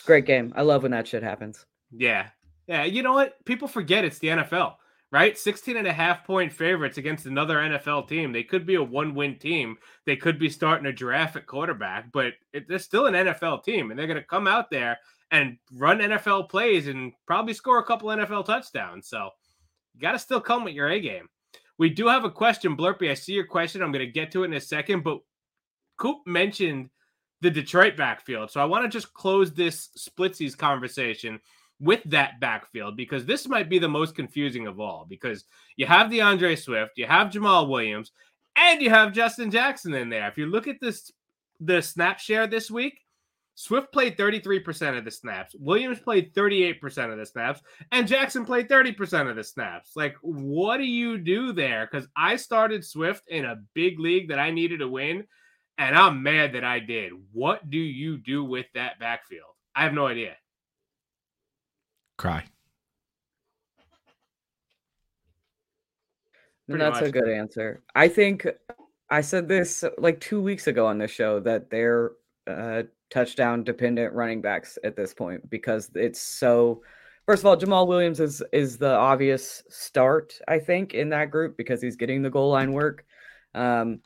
Great 0.06 0.26
game. 0.26 0.52
I 0.56 0.62
love 0.62 0.82
when 0.82 0.92
that 0.92 1.06
shit 1.06 1.22
happens. 1.22 1.66
Yeah. 1.90 2.28
Yeah. 2.66 2.84
You 2.84 3.02
know 3.02 3.12
what? 3.12 3.44
People 3.44 3.68
forget 3.68 4.04
it's 4.04 4.18
the 4.18 4.28
NFL, 4.28 4.74
right? 5.12 5.36
16 5.36 5.76
and 5.76 5.86
a 5.86 5.92
half 5.92 6.24
point 6.24 6.52
favorites 6.52 6.98
against 6.98 7.26
another 7.26 7.56
NFL 7.56 8.08
team. 8.08 8.32
They 8.32 8.42
could 8.42 8.66
be 8.66 8.76
a 8.76 8.82
one 8.82 9.14
win 9.14 9.38
team. 9.38 9.76
They 10.06 10.16
could 10.16 10.38
be 10.38 10.48
starting 10.48 10.86
a 10.86 10.92
giraffe 10.92 11.36
at 11.36 11.46
quarterback, 11.46 12.12
but 12.12 12.34
it, 12.52 12.66
they're 12.68 12.78
still 12.78 13.06
an 13.06 13.14
NFL 13.14 13.64
team 13.64 13.90
and 13.90 13.98
they're 13.98 14.06
going 14.06 14.20
to 14.20 14.26
come 14.26 14.46
out 14.46 14.70
there 14.70 14.98
and 15.30 15.58
run 15.76 15.98
NFL 15.98 16.48
plays 16.48 16.88
and 16.88 17.12
probably 17.26 17.54
score 17.54 17.78
a 17.78 17.84
couple 17.84 18.08
NFL 18.08 18.46
touchdowns. 18.46 19.08
So 19.08 19.30
you 19.94 20.00
got 20.00 20.12
to 20.12 20.18
still 20.18 20.40
come 20.40 20.64
with 20.64 20.74
your 20.74 20.88
A 20.88 21.00
game. 21.00 21.28
We 21.78 21.88
do 21.88 22.06
have 22.08 22.24
a 22.24 22.30
question, 22.30 22.76
Blurpy. 22.76 23.10
I 23.10 23.14
see 23.14 23.32
your 23.32 23.46
question. 23.46 23.82
I'm 23.82 23.92
going 23.92 24.04
to 24.04 24.12
get 24.12 24.30
to 24.32 24.42
it 24.42 24.46
in 24.46 24.54
a 24.54 24.60
second, 24.60 25.02
but 25.02 25.20
Coop 25.96 26.18
mentioned 26.26 26.90
the 27.40 27.50
Detroit 27.50 27.96
backfield. 27.96 28.50
So 28.50 28.60
I 28.60 28.66
want 28.66 28.84
to 28.84 28.88
just 28.88 29.14
close 29.14 29.52
this 29.52 29.88
splitsies 29.98 30.56
conversation 30.56 31.40
with 31.80 32.02
that 32.04 32.38
backfield 32.40 32.96
because 32.96 33.24
this 33.24 33.48
might 33.48 33.70
be 33.70 33.78
the 33.78 33.88
most 33.88 34.14
confusing 34.14 34.66
of 34.66 34.78
all 34.78 35.06
because 35.08 35.44
you 35.76 35.86
have 35.86 36.10
D'Andre 36.10 36.54
Swift, 36.54 36.92
you 36.96 37.06
have 37.06 37.30
Jamaal 37.30 37.68
Williams, 37.68 38.12
and 38.56 38.82
you 38.82 38.90
have 38.90 39.12
Justin 39.12 39.50
Jackson 39.50 39.94
in 39.94 40.10
there. 40.10 40.28
If 40.28 40.36
you 40.36 40.46
look 40.46 40.68
at 40.68 40.80
this 40.80 41.10
the 41.60 41.80
snap 41.80 42.18
share 42.18 42.46
this 42.46 42.70
week, 42.70 43.00
Swift 43.60 43.92
played 43.92 44.16
33% 44.16 44.96
of 44.96 45.04
the 45.04 45.10
snaps, 45.10 45.54
Williams 45.54 46.00
played 46.00 46.32
38% 46.32 47.12
of 47.12 47.18
the 47.18 47.26
snaps, 47.26 47.60
and 47.92 48.08
Jackson 48.08 48.46
played 48.46 48.70
30% 48.70 49.28
of 49.28 49.36
the 49.36 49.44
snaps. 49.44 49.90
Like, 49.94 50.16
what 50.22 50.78
do 50.78 50.84
you 50.84 51.18
do 51.18 51.52
there? 51.52 51.86
Because 51.86 52.08
I 52.16 52.36
started 52.36 52.86
Swift 52.86 53.22
in 53.28 53.44
a 53.44 53.60
big 53.74 54.00
league 54.00 54.30
that 54.30 54.38
I 54.38 54.50
needed 54.50 54.78
to 54.78 54.88
win, 54.88 55.24
and 55.76 55.94
I'm 55.94 56.22
mad 56.22 56.54
that 56.54 56.64
I 56.64 56.78
did. 56.78 57.12
What 57.32 57.68
do 57.68 57.76
you 57.76 58.16
do 58.16 58.42
with 58.44 58.64
that 58.72 58.98
backfield? 58.98 59.52
I 59.76 59.82
have 59.82 59.92
no 59.92 60.06
idea. 60.06 60.36
Cry. 62.16 62.42
Pretty 66.66 66.82
That's 66.82 66.98
much. 66.98 67.10
a 67.10 67.12
good 67.12 67.28
answer. 67.28 67.82
I 67.94 68.08
think 68.08 68.46
I 69.10 69.20
said 69.20 69.48
this 69.48 69.84
like 69.98 70.18
two 70.18 70.40
weeks 70.40 70.66
ago 70.66 70.86
on 70.86 70.96
this 70.96 71.10
show 71.10 71.40
that 71.40 71.68
they're 71.68 72.12
uh, 72.46 72.84
touchdown 73.10 73.64
dependent 73.64 74.14
running 74.14 74.40
backs 74.40 74.78
at 74.84 74.96
this 74.96 75.14
point 75.14 75.48
because 75.50 75.90
it's 75.94 76.20
so. 76.20 76.82
First 77.26 77.42
of 77.42 77.46
all, 77.46 77.56
Jamaal 77.56 77.86
Williams 77.86 78.18
is 78.18 78.42
is 78.52 78.78
the 78.78 78.94
obvious 78.94 79.62
start, 79.68 80.38
I 80.48 80.58
think, 80.58 80.94
in 80.94 81.10
that 81.10 81.30
group 81.30 81.56
because 81.56 81.80
he's 81.80 81.96
getting 81.96 82.22
the 82.22 82.30
goal 82.30 82.50
line 82.50 82.72
work. 82.72 83.04
Um, 83.54 84.00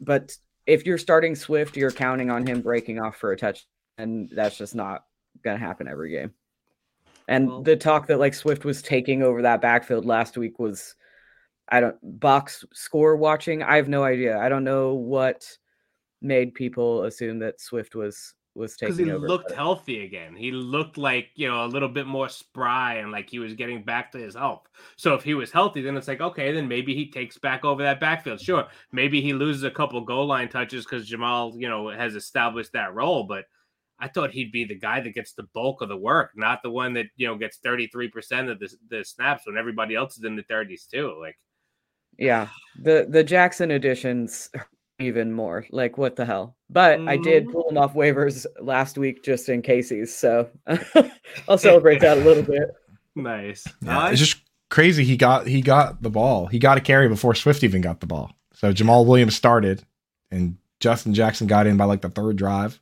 but 0.00 0.36
if 0.66 0.86
you're 0.86 0.98
starting 0.98 1.34
Swift, 1.34 1.76
you're 1.76 1.90
counting 1.90 2.30
on 2.30 2.46
him 2.46 2.60
breaking 2.60 3.00
off 3.00 3.16
for 3.16 3.32
a 3.32 3.36
touch, 3.36 3.66
and 3.98 4.30
that's 4.34 4.58
just 4.58 4.74
not 4.74 5.04
going 5.42 5.58
to 5.58 5.64
happen 5.64 5.88
every 5.88 6.10
game. 6.10 6.32
And 7.28 7.48
well, 7.48 7.62
the 7.62 7.76
talk 7.76 8.08
that 8.08 8.18
like 8.18 8.34
Swift 8.34 8.64
was 8.64 8.82
taking 8.82 9.22
over 9.22 9.42
that 9.42 9.60
backfield 9.60 10.04
last 10.04 10.36
week 10.36 10.58
was, 10.58 10.94
I 11.68 11.80
don't 11.80 11.96
box 12.02 12.64
score 12.72 13.16
watching. 13.16 13.62
I 13.62 13.76
have 13.76 13.88
no 13.88 14.04
idea. 14.04 14.38
I 14.38 14.48
don't 14.48 14.64
know 14.64 14.94
what 14.94 15.46
made 16.22 16.54
people 16.54 17.04
assume 17.04 17.38
that 17.40 17.60
Swift 17.60 17.94
was 17.94 18.34
was 18.54 18.76
taking 18.76 18.92
over 18.92 18.96
because 18.96 19.06
he 19.06 19.12
over, 19.12 19.28
looked 19.28 19.48
but... 19.48 19.56
healthy 19.56 20.04
again. 20.04 20.34
He 20.34 20.50
looked 20.50 20.98
like 20.98 21.30
you 21.34 21.48
know 21.48 21.64
a 21.64 21.66
little 21.66 21.88
bit 21.88 22.06
more 22.06 22.28
spry 22.28 22.94
and 22.94 23.10
like 23.10 23.30
he 23.30 23.38
was 23.38 23.54
getting 23.54 23.82
back 23.82 24.12
to 24.12 24.18
his 24.18 24.34
health. 24.34 24.68
So 24.96 25.14
if 25.14 25.22
he 25.22 25.34
was 25.34 25.50
healthy, 25.50 25.80
then 25.82 25.96
it's 25.96 26.08
like 26.08 26.20
okay, 26.20 26.52
then 26.52 26.68
maybe 26.68 26.94
he 26.94 27.10
takes 27.10 27.38
back 27.38 27.64
over 27.64 27.82
that 27.82 28.00
backfield. 28.00 28.40
Sure, 28.40 28.66
maybe 28.92 29.20
he 29.20 29.32
loses 29.32 29.62
a 29.62 29.70
couple 29.70 30.00
goal 30.02 30.26
line 30.26 30.48
touches 30.48 30.84
because 30.84 31.10
Jamaal 31.10 31.58
you 31.58 31.68
know 31.68 31.88
has 31.88 32.14
established 32.14 32.72
that 32.72 32.94
role, 32.94 33.24
but. 33.24 33.44
I 33.98 34.08
thought 34.08 34.32
he'd 34.32 34.50
be 34.50 34.64
the 34.64 34.74
guy 34.74 35.00
that 35.00 35.14
gets 35.14 35.32
the 35.32 35.44
bulk 35.54 35.80
of 35.80 35.88
the 35.88 35.96
work, 35.96 36.32
not 36.34 36.64
the 36.64 36.70
one 36.70 36.92
that 36.94 37.06
you 37.14 37.28
know 37.28 37.36
gets 37.36 37.58
thirty 37.58 37.86
three 37.86 38.08
percent 38.08 38.48
of 38.48 38.58
the, 38.58 38.68
the 38.88 39.04
snaps 39.04 39.46
when 39.46 39.56
everybody 39.56 39.94
else 39.94 40.18
is 40.18 40.24
in 40.24 40.34
the 40.34 40.42
thirties 40.42 40.88
too. 40.90 41.16
Like, 41.20 41.38
yeah, 42.18 42.48
the 42.80 43.06
the 43.08 43.22
Jackson 43.22 43.70
additions 43.70 44.50
even 45.02 45.32
more. 45.32 45.66
Like, 45.70 45.98
what 45.98 46.16
the 46.16 46.24
hell? 46.24 46.56
But 46.70 46.98
mm-hmm. 46.98 47.08
I 47.08 47.16
did 47.16 47.50
pull 47.50 47.68
him 47.68 47.78
off 47.78 47.94
waivers 47.94 48.46
last 48.60 48.98
week 48.98 49.22
just 49.22 49.48
in 49.48 49.62
cases. 49.62 50.14
So 50.14 50.48
I'll 51.48 51.58
celebrate 51.58 52.00
that 52.00 52.18
a 52.18 52.20
little 52.22 52.42
bit. 52.42 52.70
Nice. 53.14 53.66
Yeah, 53.82 54.08
it's 54.08 54.20
just 54.20 54.40
crazy. 54.70 55.04
He 55.04 55.18
got 55.18 55.46
he 55.46 55.60
got 55.60 56.00
the 56.00 56.08
ball. 56.08 56.46
He 56.46 56.58
got 56.58 56.78
a 56.78 56.80
carry 56.80 57.06
before 57.06 57.34
Swift 57.34 57.62
even 57.62 57.82
got 57.82 58.00
the 58.00 58.06
ball. 58.06 58.32
So 58.54 58.72
Jamaal 58.72 59.04
Williams 59.06 59.36
started 59.36 59.84
and 60.30 60.56
Justin 60.80 61.12
Jackson 61.12 61.46
got 61.46 61.66
in 61.66 61.76
by 61.76 61.84
like 61.84 62.00
the 62.00 62.08
third 62.08 62.36
drive. 62.36 62.80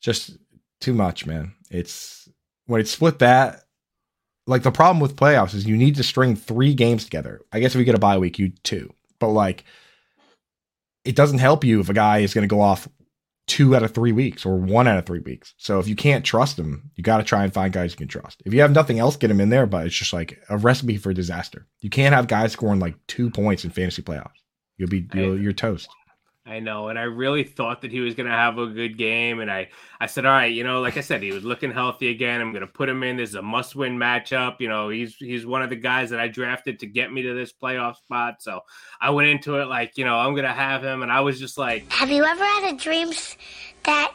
Just 0.00 0.36
too 0.80 0.94
much, 0.94 1.26
man. 1.26 1.54
It's 1.70 2.28
when 2.66 2.80
it's 2.80 2.90
split 2.90 3.20
that 3.20 3.66
like 4.48 4.62
the 4.62 4.72
problem 4.72 4.98
with 4.98 5.14
playoffs 5.14 5.54
is 5.54 5.66
you 5.66 5.76
need 5.76 5.94
to 5.96 6.02
string 6.02 6.34
three 6.34 6.74
games 6.74 7.04
together. 7.04 7.40
I 7.52 7.60
guess 7.60 7.72
if 7.72 7.78
we 7.78 7.84
get 7.84 7.94
a 7.94 8.00
bye 8.00 8.18
week, 8.18 8.38
you 8.38 8.48
two. 8.64 8.92
But 9.20 9.28
like 9.28 9.64
it 11.08 11.16
doesn't 11.16 11.38
help 11.38 11.64
you 11.64 11.80
if 11.80 11.88
a 11.88 11.94
guy 11.94 12.18
is 12.18 12.34
going 12.34 12.46
to 12.46 12.54
go 12.54 12.60
off 12.60 12.86
two 13.46 13.74
out 13.74 13.82
of 13.82 13.92
three 13.92 14.12
weeks 14.12 14.44
or 14.44 14.58
one 14.58 14.86
out 14.86 14.98
of 14.98 15.06
three 15.06 15.20
weeks. 15.20 15.54
So 15.56 15.78
if 15.78 15.88
you 15.88 15.96
can't 15.96 16.22
trust 16.22 16.58
him, 16.58 16.90
you 16.96 17.02
got 17.02 17.16
to 17.16 17.24
try 17.24 17.44
and 17.44 17.52
find 17.52 17.72
guys 17.72 17.92
you 17.92 17.96
can 17.96 18.08
trust. 18.08 18.42
If 18.44 18.52
you 18.52 18.60
have 18.60 18.72
nothing 18.72 18.98
else, 18.98 19.16
get 19.16 19.30
him 19.30 19.40
in 19.40 19.48
there, 19.48 19.64
but 19.64 19.86
it's 19.86 19.96
just 19.96 20.12
like 20.12 20.38
a 20.50 20.58
recipe 20.58 20.98
for 20.98 21.14
disaster. 21.14 21.66
You 21.80 21.88
can't 21.88 22.14
have 22.14 22.26
guys 22.26 22.52
scoring 22.52 22.78
like 22.78 22.94
two 23.06 23.30
points 23.30 23.64
in 23.64 23.70
fantasy 23.70 24.02
playoffs. 24.02 24.36
You'll 24.76 24.90
be 24.90 25.08
you'll, 25.14 25.40
you're 25.40 25.54
toast. 25.54 25.88
I 26.48 26.60
know, 26.60 26.88
and 26.88 26.98
I 26.98 27.02
really 27.02 27.44
thought 27.44 27.82
that 27.82 27.90
he 27.90 28.00
was 28.00 28.14
going 28.14 28.28
to 28.28 28.34
have 28.34 28.56
a 28.56 28.66
good 28.66 28.96
game, 28.96 29.40
and 29.40 29.50
I, 29.50 29.68
I 30.00 30.06
said, 30.06 30.24
all 30.24 30.32
right, 30.32 30.46
you 30.50 30.64
know, 30.64 30.80
like 30.80 30.96
I 30.96 31.02
said, 31.02 31.22
he 31.22 31.30
was 31.30 31.44
looking 31.44 31.70
healthy 31.70 32.08
again. 32.08 32.40
I'm 32.40 32.52
going 32.52 32.62
to 32.62 32.66
put 32.66 32.88
him 32.88 33.02
in. 33.02 33.18
This 33.18 33.30
is 33.30 33.34
a 33.34 33.42
must-win 33.42 33.98
matchup. 33.98 34.56
You 34.58 34.68
know, 34.68 34.88
he's 34.88 35.14
he's 35.16 35.44
one 35.44 35.60
of 35.60 35.68
the 35.68 35.76
guys 35.76 36.08
that 36.08 36.20
I 36.20 36.28
drafted 36.28 36.78
to 36.80 36.86
get 36.86 37.12
me 37.12 37.20
to 37.20 37.34
this 37.34 37.52
playoff 37.52 37.96
spot. 37.96 38.42
So 38.42 38.62
I 38.98 39.10
went 39.10 39.28
into 39.28 39.58
it 39.58 39.66
like, 39.66 39.98
you 39.98 40.06
know, 40.06 40.16
I'm 40.16 40.32
going 40.32 40.46
to 40.46 40.52
have 40.52 40.82
him, 40.82 41.02
and 41.02 41.12
I 41.12 41.20
was 41.20 41.38
just 41.38 41.58
like, 41.58 41.90
Have 41.92 42.10
you 42.10 42.24
ever 42.24 42.44
had 42.44 42.72
a 42.72 42.76
dream 42.78 43.10
that 43.84 44.12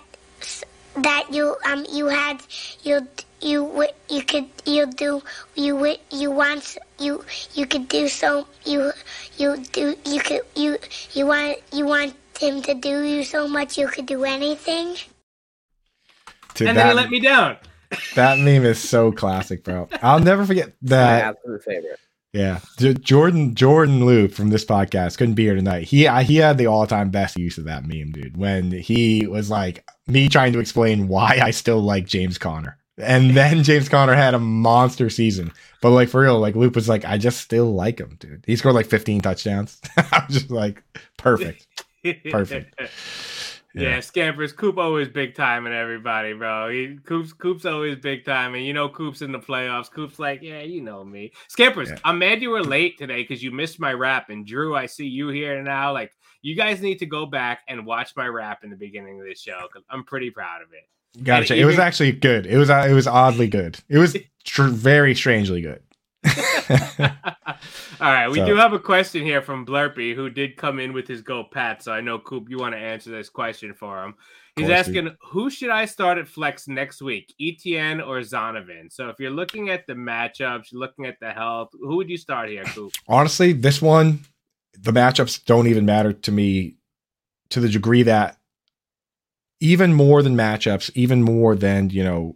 that 0.95 1.27
you 1.31 1.55
um 1.65 1.85
you 1.91 2.07
had 2.07 2.41
you 2.83 3.07
you 3.41 3.87
you 4.09 4.23
could 4.23 4.45
you 4.65 4.85
do 4.85 5.21
you 5.55 5.95
you 6.11 6.31
want 6.31 6.77
you 6.99 7.23
you 7.53 7.65
could 7.65 7.87
do 7.87 8.07
so 8.07 8.47
you 8.65 8.91
you 9.37 9.57
do 9.71 9.95
you 10.05 10.21
could 10.21 10.41
you 10.55 10.77
you 11.13 11.25
want 11.25 11.57
you 11.71 11.85
want 11.85 12.15
him 12.37 12.61
to 12.63 12.73
do 12.73 13.03
you 13.03 13.23
so 13.23 13.47
much 13.47 13.77
you 13.77 13.87
could 13.87 14.05
do 14.05 14.23
anything. 14.23 14.95
Dude, 16.55 16.69
and 16.69 16.77
that, 16.77 16.83
then 16.83 16.89
he 16.89 16.93
let 16.95 17.09
me 17.09 17.19
down. 17.19 17.57
that 18.15 18.39
meme 18.39 18.65
is 18.65 18.79
so 18.79 19.11
classic, 19.11 19.63
bro. 19.63 19.87
I'll 20.01 20.19
never 20.19 20.45
forget 20.45 20.73
that. 20.83 21.23
My 21.23 21.29
absolute 21.29 21.63
favorite. 21.63 21.99
Yeah, 22.31 22.61
Jordan 22.79 23.53
Jordan 23.53 24.05
Loop 24.05 24.33
from 24.33 24.49
this 24.49 24.65
podcast 24.65 25.19
couldn't 25.19 25.35
be 25.35 25.43
here 25.43 25.55
tonight. 25.55 25.83
He 25.83 26.07
he 26.23 26.35
had 26.37 26.57
the 26.57 26.65
all 26.65 26.87
time 26.87 27.11
best 27.11 27.37
use 27.37 27.59
of 27.59 27.65
that 27.65 27.85
meme, 27.85 28.11
dude. 28.11 28.37
When 28.37 28.71
he 28.71 29.27
was 29.27 29.51
like 29.51 29.87
me 30.07 30.29
trying 30.29 30.53
to 30.53 30.59
explain 30.59 31.07
why 31.07 31.39
I 31.41 31.51
still 31.51 31.79
like 31.79 32.07
James 32.07 32.39
Conner, 32.39 32.79
and 32.97 33.37
then 33.37 33.63
James 33.63 33.87
Conner 33.87 34.15
had 34.15 34.33
a 34.33 34.39
monster 34.39 35.11
season. 35.11 35.51
But 35.81 35.91
like 35.91 36.09
for 36.09 36.21
real, 36.21 36.39
like 36.39 36.55
Loop 36.55 36.75
was 36.75 36.89
like, 36.89 37.05
I 37.05 37.17
just 37.17 37.41
still 37.41 37.71
like 37.71 37.99
him, 37.99 38.17
dude. 38.19 38.43
He 38.47 38.55
scored 38.55 38.75
like 38.75 38.87
15 38.87 39.21
touchdowns. 39.21 39.79
I 39.97 40.23
was 40.27 40.37
just 40.37 40.49
like, 40.49 40.81
perfect. 41.17 41.67
Perfect. 42.29 42.75
Yeah. 42.79 42.87
yeah, 43.75 43.99
Scampers. 43.99 44.51
Coop 44.51 44.77
always 44.77 45.07
big 45.07 45.35
time 45.35 45.65
and 45.65 45.73
everybody, 45.73 46.33
bro. 46.33 46.69
He 46.69 46.97
Coop's 47.03 47.33
Coop's 47.33 47.65
always 47.65 47.97
big 47.97 48.25
time, 48.25 48.55
and 48.55 48.65
you 48.65 48.73
know 48.73 48.89
Coop's 48.89 49.21
in 49.21 49.31
the 49.31 49.39
playoffs. 49.39 49.91
Coop's 49.91 50.19
like, 50.19 50.41
yeah, 50.41 50.61
you 50.61 50.81
know 50.81 51.03
me. 51.03 51.31
Scampers, 51.47 51.89
yeah. 51.89 51.97
I'm 52.03 52.19
mad 52.19 52.41
you 52.41 52.51
were 52.51 52.63
late 52.63 52.97
today 52.97 53.23
because 53.23 53.41
you 53.41 53.51
missed 53.51 53.79
my 53.79 53.93
rap. 53.93 54.29
And 54.29 54.45
Drew, 54.45 54.75
I 54.75 54.85
see 54.85 55.07
you 55.07 55.29
here 55.29 55.61
now. 55.63 55.93
Like, 55.93 56.11
you 56.41 56.55
guys 56.55 56.81
need 56.81 56.99
to 56.99 57.05
go 57.05 57.25
back 57.25 57.61
and 57.67 57.85
watch 57.85 58.15
my 58.15 58.27
rap 58.27 58.63
in 58.63 58.69
the 58.69 58.75
beginning 58.75 59.19
of 59.19 59.25
this 59.25 59.41
show 59.41 59.61
because 59.63 59.83
I'm 59.89 60.03
pretty 60.03 60.29
proud 60.29 60.61
of 60.61 60.67
it. 60.73 61.23
Gotcha. 61.23 61.53
Even, 61.53 61.63
it 61.63 61.65
was 61.65 61.79
actually 61.79 62.11
good. 62.11 62.45
It 62.45 62.57
was 62.57 62.69
uh, 62.69 62.87
it 62.89 62.93
was 62.93 63.07
oddly 63.07 63.47
good. 63.47 63.79
It 63.87 63.97
was 63.97 64.17
tr- 64.43 64.63
very 64.63 65.15
strangely 65.15 65.61
good. 65.61 65.81
All 68.01 68.11
right, 68.11 68.29
we 68.29 68.39
so. 68.39 68.45
do 68.45 68.55
have 68.55 68.73
a 68.73 68.79
question 68.79 69.23
here 69.23 69.41
from 69.41 69.65
Blurpy, 69.65 70.15
who 70.15 70.29
did 70.29 70.57
come 70.57 70.79
in 70.79 70.93
with 70.93 71.07
his 71.07 71.21
go 71.21 71.43
Pat. 71.43 71.83
So 71.83 71.91
I 71.91 72.01
know 72.01 72.19
Coop, 72.19 72.49
you 72.49 72.57
want 72.57 72.73
to 72.75 72.79
answer 72.79 73.11
this 73.11 73.29
question 73.29 73.73
for 73.73 74.03
him. 74.03 74.15
He's 74.55 74.69
asking, 74.69 75.05
dude. 75.05 75.17
who 75.19 75.49
should 75.49 75.71
I 75.71 75.85
start 75.85 76.19
at 76.19 76.27
flex 76.27 76.67
next 76.67 77.01
week, 77.01 77.33
ETN 77.41 78.05
or 78.05 78.19
Zonovan? 78.19 78.91
So 78.91 79.09
if 79.09 79.19
you're 79.19 79.31
looking 79.31 79.69
at 79.69 79.87
the 79.87 79.93
matchups, 79.93 80.67
looking 80.73 81.05
at 81.05 81.19
the 81.19 81.31
health, 81.31 81.69
who 81.73 81.95
would 81.95 82.09
you 82.09 82.17
start 82.17 82.49
here, 82.49 82.63
Coop? 82.63 82.91
Honestly, 83.07 83.53
this 83.53 83.81
one, 83.81 84.19
the 84.79 84.91
matchups 84.91 85.43
don't 85.43 85.67
even 85.67 85.85
matter 85.85 86.13
to 86.13 86.31
me 86.31 86.75
to 87.49 87.59
the 87.59 87.69
degree 87.69 88.03
that 88.03 88.37
even 89.59 89.93
more 89.93 90.21
than 90.21 90.35
matchups, 90.35 90.91
even 90.93 91.23
more 91.23 91.55
than 91.55 91.89
you 91.89 92.03
know 92.03 92.35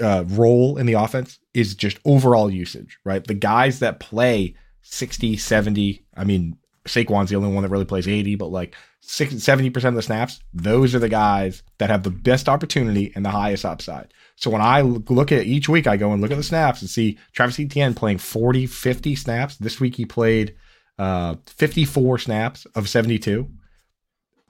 uh, 0.00 0.24
role 0.26 0.76
in 0.76 0.86
the 0.86 0.94
offense 0.94 1.38
is 1.52 1.74
just 1.74 1.98
overall 2.04 2.50
usage, 2.50 2.98
right? 3.04 3.24
The 3.24 3.34
guys 3.34 3.78
that 3.80 4.00
play 4.00 4.54
60, 4.82 5.36
70, 5.36 6.04
I 6.16 6.24
mean, 6.24 6.56
Saquon's 6.86 7.30
the 7.30 7.36
only 7.36 7.50
one 7.50 7.62
that 7.62 7.70
really 7.70 7.84
plays 7.84 8.06
80, 8.06 8.34
but 8.36 8.48
like 8.48 8.74
60, 9.00 9.36
70% 9.36 9.84
of 9.84 9.94
the 9.94 10.02
snaps, 10.02 10.40
those 10.52 10.94
are 10.94 10.98
the 10.98 11.08
guys 11.08 11.62
that 11.78 11.90
have 11.90 12.02
the 12.02 12.10
best 12.10 12.48
opportunity 12.48 13.12
and 13.14 13.24
the 13.24 13.30
highest 13.30 13.64
upside. 13.64 14.12
So 14.36 14.50
when 14.50 14.60
I 14.60 14.82
look 14.82 15.32
at 15.32 15.46
each 15.46 15.68
week, 15.68 15.86
I 15.86 15.96
go 15.96 16.12
and 16.12 16.20
look 16.20 16.30
at 16.30 16.36
the 16.36 16.42
snaps 16.42 16.80
and 16.80 16.90
see 16.90 17.18
Travis 17.32 17.58
Etienne 17.58 17.94
playing 17.94 18.18
40, 18.18 18.66
50 18.66 19.14
snaps. 19.14 19.56
This 19.56 19.80
week 19.80 19.96
he 19.96 20.04
played 20.04 20.54
uh, 20.98 21.36
54 21.46 22.18
snaps 22.18 22.66
of 22.74 22.88
72. 22.88 23.48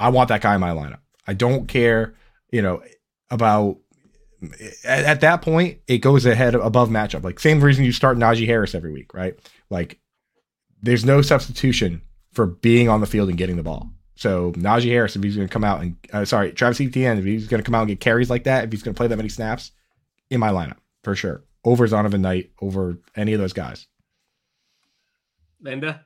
I 0.00 0.08
want 0.08 0.28
that 0.28 0.40
guy 0.40 0.54
in 0.54 0.60
my 0.60 0.70
lineup. 0.70 1.00
I 1.26 1.34
don't 1.34 1.68
care, 1.68 2.14
you 2.50 2.62
know, 2.62 2.82
about 3.30 3.78
at, 4.84 5.04
at, 5.04 5.20
that 5.20 5.42
point, 5.42 5.78
it 5.86 5.98
goes 5.98 6.26
ahead 6.26 6.54
above 6.54 6.88
matchup. 6.88 7.22
Like 7.22 7.40
same 7.40 7.60
reason 7.60 7.84
you 7.84 7.92
start 7.92 8.18
Najee 8.18 8.46
Harris 8.46 8.74
every 8.74 8.92
week, 8.92 9.14
right? 9.14 9.34
Like 9.70 9.98
there's 10.82 11.04
no 11.04 11.22
substitution 11.22 12.02
for 12.32 12.46
being 12.46 12.88
on 12.88 13.00
the 13.00 13.06
field 13.06 13.28
and 13.28 13.38
getting 13.38 13.56
the 13.56 13.62
ball. 13.62 13.90
So 14.16 14.52
Najee 14.52 14.90
Harris, 14.90 15.16
if 15.16 15.22
he's 15.22 15.36
going 15.36 15.48
to 15.48 15.52
come 15.52 15.64
out 15.64 15.80
and 15.80 15.96
uh, 16.12 16.24
sorry, 16.24 16.52
Travis 16.52 16.80
Etienne, 16.80 17.18
if 17.18 17.24
he's 17.24 17.48
going 17.48 17.62
to 17.62 17.64
come 17.64 17.74
out 17.74 17.82
and 17.82 17.88
get 17.88 18.00
carries 18.00 18.30
like 18.30 18.44
that, 18.44 18.64
if 18.64 18.72
he's 18.72 18.82
going 18.82 18.94
to 18.94 18.98
play 18.98 19.06
that 19.06 19.16
many 19.16 19.28
snaps, 19.28 19.72
in 20.30 20.40
my 20.40 20.50
lineup 20.50 20.78
for 21.02 21.14
sure. 21.14 21.44
Over 21.64 21.86
Zonovan 21.86 22.20
Knight, 22.20 22.50
over 22.60 22.98
any 23.16 23.32
of 23.32 23.40
those 23.40 23.52
guys. 23.52 23.86
Linda. 25.60 26.04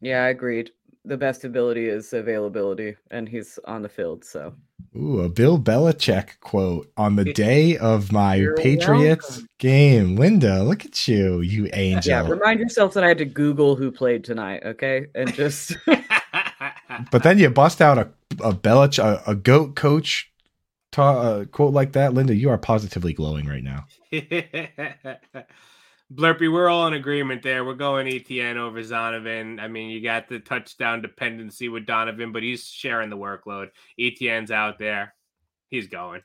Yeah, 0.00 0.24
I 0.24 0.28
agreed. 0.28 0.70
The 1.04 1.16
best 1.16 1.44
ability 1.44 1.88
is 1.88 2.12
availability, 2.12 2.94
and 3.10 3.28
he's 3.28 3.58
on 3.64 3.82
the 3.82 3.88
field. 3.88 4.24
So, 4.24 4.54
ooh, 4.96 5.20
a 5.20 5.28
Bill 5.28 5.58
Belichick 5.58 6.38
quote 6.40 6.92
on 6.96 7.16
the 7.16 7.24
day 7.32 7.76
of 7.76 8.12
my 8.12 8.36
You're 8.36 8.54
Patriots 8.54 9.30
welcome. 9.30 9.48
game. 9.58 10.16
Linda, 10.16 10.62
look 10.62 10.84
at 10.84 11.08
you, 11.08 11.40
you 11.40 11.68
angel. 11.72 12.10
yeah, 12.10 12.28
remind 12.28 12.60
yourself 12.60 12.94
that 12.94 13.02
I 13.02 13.08
had 13.08 13.18
to 13.18 13.24
Google 13.24 13.74
who 13.74 13.90
played 13.90 14.22
tonight, 14.22 14.62
okay? 14.64 15.06
And 15.16 15.34
just 15.34 15.76
but 17.10 17.24
then 17.24 17.38
you 17.38 17.50
bust 17.50 17.80
out 17.82 17.98
a 17.98 18.08
a 18.40 18.52
Belich 18.52 19.02
a, 19.02 19.22
a 19.26 19.34
goat 19.34 19.74
coach 19.74 20.30
ta- 20.92 21.20
uh, 21.20 21.44
quote 21.46 21.72
like 21.72 21.92
that, 21.92 22.14
Linda. 22.14 22.34
You 22.34 22.50
are 22.50 22.58
positively 22.58 23.12
glowing 23.12 23.46
right 23.46 23.64
now. 23.64 23.86
Blurpy, 26.14 26.52
we're 26.52 26.68
all 26.68 26.86
in 26.88 26.94
agreement 26.94 27.42
there. 27.42 27.64
We're 27.64 27.74
going 27.74 28.06
ETN 28.06 28.56
over 28.56 28.80
Zonovan. 28.80 29.60
I 29.60 29.68
mean, 29.68 29.88
you 29.88 30.02
got 30.02 30.28
the 30.28 30.40
touchdown 30.40 31.00
dependency 31.00 31.68
with 31.68 31.86
Donovan, 31.86 32.32
but 32.32 32.42
he's 32.42 32.66
sharing 32.66 33.08
the 33.08 33.16
workload. 33.16 33.68
ETN's 33.98 34.50
out 34.50 34.78
there. 34.78 35.14
He's 35.68 35.86
going. 35.86 36.22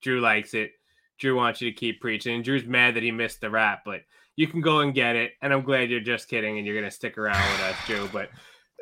Drew 0.00 0.20
likes 0.20 0.54
it. 0.54 0.72
Drew 1.18 1.36
wants 1.36 1.60
you 1.60 1.70
to 1.70 1.76
keep 1.76 2.00
preaching. 2.00 2.36
And 2.36 2.44
Drew's 2.44 2.66
mad 2.66 2.94
that 2.94 3.02
he 3.02 3.10
missed 3.10 3.40
the 3.40 3.50
rap, 3.50 3.82
but 3.84 4.02
you 4.36 4.46
can 4.46 4.60
go 4.60 4.80
and 4.80 4.94
get 4.94 5.16
it. 5.16 5.32
And 5.42 5.52
I'm 5.52 5.62
glad 5.62 5.90
you're 5.90 6.00
just 6.00 6.28
kidding 6.28 6.56
and 6.56 6.66
you're 6.66 6.76
going 6.76 6.88
to 6.88 6.94
stick 6.94 7.18
around 7.18 7.42
with 7.52 7.60
us, 7.62 7.76
Drew. 7.86 8.08
But 8.08 8.30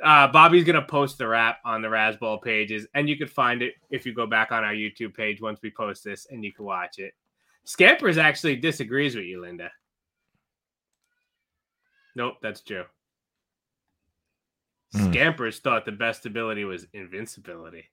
uh, 0.04 0.28
Bobby's 0.28 0.64
going 0.64 0.80
to 0.80 0.86
post 0.86 1.18
the 1.18 1.26
rap 1.26 1.58
on 1.64 1.82
the 1.82 1.88
Razzball 1.88 2.42
pages, 2.42 2.86
and 2.94 3.08
you 3.08 3.16
can 3.16 3.28
find 3.28 3.62
it 3.62 3.74
if 3.90 4.04
you 4.04 4.12
go 4.12 4.26
back 4.26 4.52
on 4.52 4.64
our 4.64 4.74
YouTube 4.74 5.14
page 5.14 5.40
once 5.40 5.60
we 5.62 5.70
post 5.70 6.04
this, 6.04 6.26
and 6.30 6.44
you 6.44 6.52
can 6.52 6.64
watch 6.64 6.98
it. 6.98 7.14
Scampers 7.64 8.18
actually 8.18 8.56
disagrees 8.56 9.14
with 9.14 9.24
you, 9.24 9.40
Linda. 9.40 9.70
Nope, 12.16 12.34
that's 12.42 12.60
Joe. 12.60 12.84
Hmm. 14.94 15.10
Scampers 15.12 15.58
thought 15.58 15.84
the 15.84 15.92
best 15.92 16.26
ability 16.26 16.64
was 16.64 16.86
invincibility. 16.92 17.86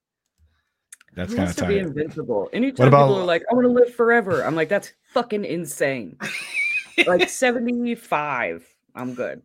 That's 1.14 1.32
who 1.32 1.38
kind 1.38 1.50
of 1.50 1.56
to 1.58 1.68
be 1.68 1.80
invincible. 1.80 2.50
Anytime 2.54 2.88
about- 2.88 3.08
people 3.08 3.20
are 3.22 3.26
like, 3.26 3.44
"I 3.52 3.54
want 3.56 3.66
to 3.66 3.72
live 3.72 3.94
forever," 3.94 4.44
I'm 4.46 4.56
like, 4.56 4.70
"That's 4.70 4.94
fucking 5.14 5.44
insane." 5.44 6.18
like 7.08 7.30
75, 7.30 8.66
I'm 8.96 9.14
good. 9.14 9.42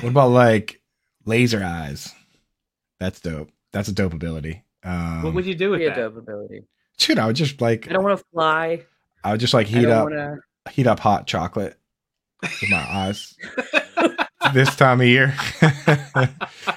What 0.00 0.04
about 0.10 0.30
like 0.30 0.80
laser 1.26 1.62
eyes? 1.64 2.14
That's 3.00 3.20
dope. 3.20 3.50
That's 3.72 3.88
a 3.88 3.92
dope 3.92 4.14
ability. 4.14 4.62
Um, 4.82 5.22
what 5.22 5.34
would 5.34 5.46
you 5.46 5.54
do 5.54 5.70
with 5.70 5.80
Be 5.80 5.86
a 5.86 5.88
that? 5.90 5.96
dope 5.96 6.16
ability. 6.16 6.62
Shoot, 6.98 7.18
I 7.18 7.26
would 7.26 7.36
just 7.36 7.60
like 7.60 7.88
I 7.88 7.92
don't 7.92 8.04
want 8.04 8.18
to 8.18 8.24
fly. 8.32 8.82
I 9.24 9.32
would 9.32 9.40
just 9.40 9.52
like 9.52 9.66
heat 9.66 9.86
up 9.88 10.04
want 10.10 10.14
to. 10.14 10.72
heat 10.72 10.86
up 10.86 11.00
hot 11.00 11.26
chocolate 11.26 11.76
with 12.42 12.70
my 12.70 12.78
eyes 12.88 13.34
this 14.54 14.74
time 14.76 15.00
of 15.00 15.06
year. 15.06 15.34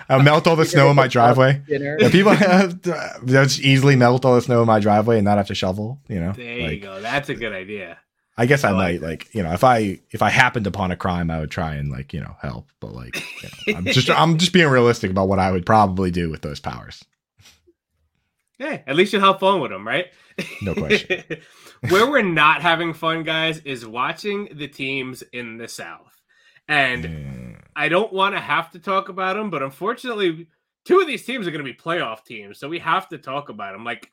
I 0.09 0.21
melt 0.21 0.47
all 0.47 0.55
the 0.55 0.65
snow 0.65 0.89
in 0.89 0.95
my 0.95 1.07
driveway. 1.07 1.62
Dinner. 1.67 1.97
Yeah, 1.99 2.09
people 2.09 2.31
have 2.33 2.81
just 3.25 3.59
easily 3.62 3.95
melt 3.95 4.25
all 4.25 4.36
the 4.36 4.41
snow 4.41 4.62
in 4.62 4.67
my 4.67 4.79
driveway 4.79 5.17
and 5.17 5.25
not 5.25 5.38
have 5.38 5.47
to 5.47 5.55
shovel. 5.55 5.99
You 6.07 6.19
know, 6.19 6.33
There 6.33 6.71
you 6.73 6.79
go. 6.79 7.01
That's 7.01 7.29
a 7.29 7.36
good 7.36 7.53
idea. 7.53 7.97
I 8.36 8.47
guess 8.47 8.63
I, 8.63 8.69
I 8.69 8.71
like 8.71 8.77
might 8.79 9.01
that. 9.01 9.07
like 9.07 9.36
you 9.36 9.43
know 9.43 9.53
if 9.53 9.63
I 9.63 9.99
if 10.09 10.23
I 10.23 10.29
happened 10.29 10.65
upon 10.65 10.89
a 10.91 10.95
crime, 10.95 11.29
I 11.29 11.39
would 11.39 11.51
try 11.51 11.75
and 11.75 11.91
like 11.91 12.13
you 12.13 12.19
know 12.21 12.36
help. 12.41 12.67
But 12.79 12.93
like 12.93 13.15
you 13.43 13.49
know, 13.73 13.77
I'm 13.77 13.86
just 13.86 14.09
I'm 14.12 14.38
just 14.39 14.53
being 14.53 14.67
realistic 14.69 15.12
about 15.12 15.27
what 15.27 15.38
I 15.39 15.51
would 15.51 15.65
probably 15.67 16.09
do 16.09 16.31
with 16.31 16.41
those 16.41 16.59
powers. 16.59 17.03
Hey, 18.57 18.83
at 18.88 18.95
least 18.95 19.13
you'll 19.13 19.21
have 19.21 19.39
fun 19.39 19.62
with 19.62 19.71
them, 19.71 19.86
right? 19.86 20.07
No 20.62 20.73
question. 20.73 21.23
Where 21.89 22.09
we're 22.09 22.21
not 22.21 22.62
having 22.62 22.93
fun, 22.93 23.23
guys, 23.23 23.57
is 23.59 23.86
watching 23.86 24.47
the 24.53 24.67
teams 24.67 25.21
in 25.33 25.57
the 25.57 25.67
South. 25.67 26.21
And 26.67 27.03
Mm. 27.03 27.42
I 27.75 27.89
don't 27.89 28.13
want 28.13 28.36
to 28.36 28.41
have 28.41 28.71
to 28.71 28.79
talk 28.79 29.09
about 29.09 29.36
them, 29.36 29.49
but 29.49 29.63
unfortunately, 29.63 30.47
two 30.86 30.99
of 30.99 31.07
these 31.07 31.25
teams 31.25 31.47
are 31.47 31.51
going 31.51 31.63
to 31.63 31.71
be 31.71 31.77
playoff 31.77 32.23
teams, 32.23 32.59
so 32.59 32.69
we 32.69 32.79
have 32.79 33.09
to 33.09 33.17
talk 33.17 33.49
about 33.49 33.73
them. 33.73 33.83
Like 33.83 34.12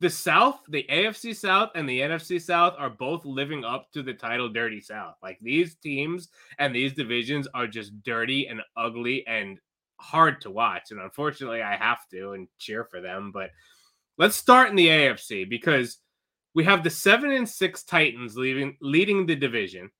the 0.00 0.10
South, 0.10 0.60
the 0.68 0.84
AFC 0.90 1.34
South 1.34 1.70
and 1.74 1.88
the 1.88 2.00
NFC 2.00 2.40
South 2.40 2.74
are 2.78 2.90
both 2.90 3.24
living 3.24 3.64
up 3.64 3.90
to 3.92 4.02
the 4.02 4.12
title 4.12 4.48
Dirty 4.48 4.80
South. 4.80 5.14
Like 5.22 5.38
these 5.40 5.76
teams 5.76 6.28
and 6.58 6.74
these 6.74 6.92
divisions 6.92 7.48
are 7.54 7.66
just 7.66 8.02
dirty 8.02 8.48
and 8.48 8.60
ugly 8.76 9.26
and 9.26 9.58
hard 10.00 10.40
to 10.42 10.50
watch. 10.50 10.90
And 10.90 11.00
unfortunately, 11.00 11.62
I 11.62 11.76
have 11.76 12.06
to 12.10 12.32
and 12.32 12.48
cheer 12.58 12.84
for 12.84 13.00
them. 13.00 13.30
But 13.32 13.50
let's 14.18 14.36
start 14.36 14.68
in 14.68 14.76
the 14.76 14.88
AFC 14.88 15.48
because 15.48 15.98
we 16.54 16.64
have 16.64 16.84
the 16.84 16.90
seven 16.90 17.32
and 17.32 17.48
six 17.48 17.82
Titans 17.82 18.36
leaving 18.36 18.76
leading 18.80 19.26
the 19.26 19.36
division 19.36 19.90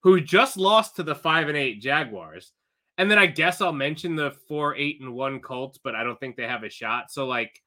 who 0.00 0.20
just 0.20 0.56
lost 0.56 0.96
to 0.96 1.02
the 1.02 1.14
five 1.14 1.48
and 1.48 1.56
eight 1.56 1.80
Jaguars. 1.80 2.52
And 2.98 3.10
then 3.10 3.18
I 3.18 3.26
guess 3.26 3.60
I'll 3.60 3.72
mention 3.72 4.14
the 4.14 4.32
four, 4.48 4.76
eight, 4.76 5.00
and 5.00 5.14
one 5.14 5.40
Colts, 5.40 5.78
but 5.82 5.94
I 5.94 6.04
don't 6.04 6.20
think 6.20 6.36
they 6.36 6.46
have 6.46 6.64
a 6.64 6.70
shot. 6.70 7.10
So, 7.10 7.26
like, 7.26 7.62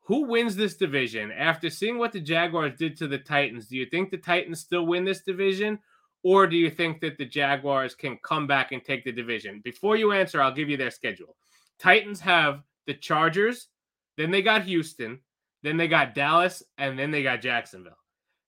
who 0.00 0.24
wins 0.24 0.56
this 0.56 0.76
division? 0.76 1.30
After 1.32 1.70
seeing 1.70 1.98
what 1.98 2.12
the 2.12 2.20
Jaguars 2.20 2.78
did 2.78 2.96
to 2.98 3.08
the 3.08 3.18
Titans, 3.18 3.68
do 3.68 3.76
you 3.76 3.86
think 3.86 4.10
the 4.10 4.18
Titans 4.18 4.60
still 4.60 4.86
win 4.86 5.04
this 5.04 5.22
division? 5.22 5.78
Or 6.22 6.46
do 6.46 6.56
you 6.56 6.70
think 6.70 7.00
that 7.00 7.16
the 7.16 7.24
Jaguars 7.24 7.94
can 7.94 8.18
come 8.22 8.46
back 8.46 8.72
and 8.72 8.82
take 8.82 9.04
the 9.04 9.12
division? 9.12 9.60
Before 9.62 9.96
you 9.96 10.12
answer, 10.12 10.42
I'll 10.42 10.52
give 10.52 10.68
you 10.68 10.76
their 10.76 10.90
schedule. 10.90 11.36
Titans 11.78 12.20
have 12.20 12.62
the 12.86 12.94
Chargers, 12.94 13.68
then 14.16 14.30
they 14.30 14.42
got 14.42 14.64
Houston, 14.64 15.20
then 15.62 15.76
they 15.76 15.88
got 15.88 16.14
Dallas, 16.14 16.62
and 16.76 16.98
then 16.98 17.10
they 17.10 17.22
got 17.22 17.40
Jacksonville. 17.40 17.98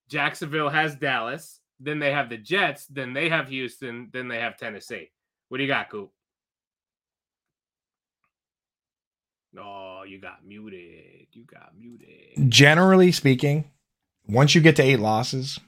Jacksonville 0.09 0.69
has 0.69 0.97
Dallas, 0.97 1.60
then 1.81 1.99
they 1.99 2.13
have 2.13 2.29
the 2.29 2.37
Jets, 2.37 2.87
then 2.87 3.13
they 3.15 3.29
have 3.31 3.49
Houston, 3.49 4.11
then 4.13 4.29
they 4.29 4.39
have 4.39 4.57
Tennessee. 4.57 5.11
What 5.49 5.59
do 5.59 5.65
you 5.65 5.69
got, 5.69 5.91
Coop? 5.91 6.11
Oh, 9.59 10.03
you 10.07 10.21
got 10.21 10.45
muted. 10.47 11.27
You 11.33 11.45
got 11.45 11.73
muted. 11.77 12.51
generally 12.51 13.11
speaking, 13.11 13.65
once 14.29 14.55
you 14.55 14.61
get 14.61 14.77
to 14.77 14.83
eight 14.83 15.01
losses, 15.01 15.59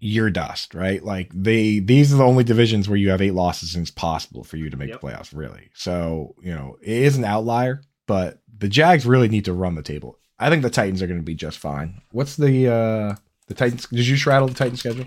you're 0.00 0.30
dust, 0.30 0.74
right? 0.74 1.02
Like 1.04 1.30
they 1.32 1.78
these 1.78 2.12
are 2.12 2.16
the 2.16 2.24
only 2.24 2.44
divisions 2.44 2.88
where 2.88 2.96
you 2.96 3.10
have 3.10 3.22
eight 3.22 3.34
losses 3.34 3.74
and 3.74 3.82
it's 3.82 3.90
possible 3.92 4.42
for 4.44 4.56
you 4.56 4.70
to 4.70 4.76
make 4.76 4.88
Yep. 4.90 5.00
the 5.00 5.06
playoffs, 5.06 5.36
really. 5.36 5.70
So, 5.74 6.34
you 6.42 6.52
know, 6.54 6.78
it 6.82 6.88
is 7.02 7.16
an 7.16 7.24
outlier, 7.24 7.82
but 8.06 8.40
the 8.56 8.68
Jags 8.68 9.06
really 9.06 9.28
need 9.28 9.44
to 9.44 9.52
run 9.52 9.74
the 9.76 9.82
table. 9.82 10.18
I 10.38 10.50
think 10.50 10.62
the 10.62 10.70
Titans 10.70 11.00
are 11.02 11.06
gonna 11.06 11.22
be 11.22 11.34
just 11.34 11.58
fine. 11.58 12.00
What's 12.10 12.36
the 12.36 12.66
uh 12.68 13.14
the 13.46 13.54
Titans 13.54 13.86
did 13.86 14.06
you 14.06 14.16
straddle 14.16 14.48
the 14.48 14.54
Titans 14.54 14.80
schedule? 14.80 15.06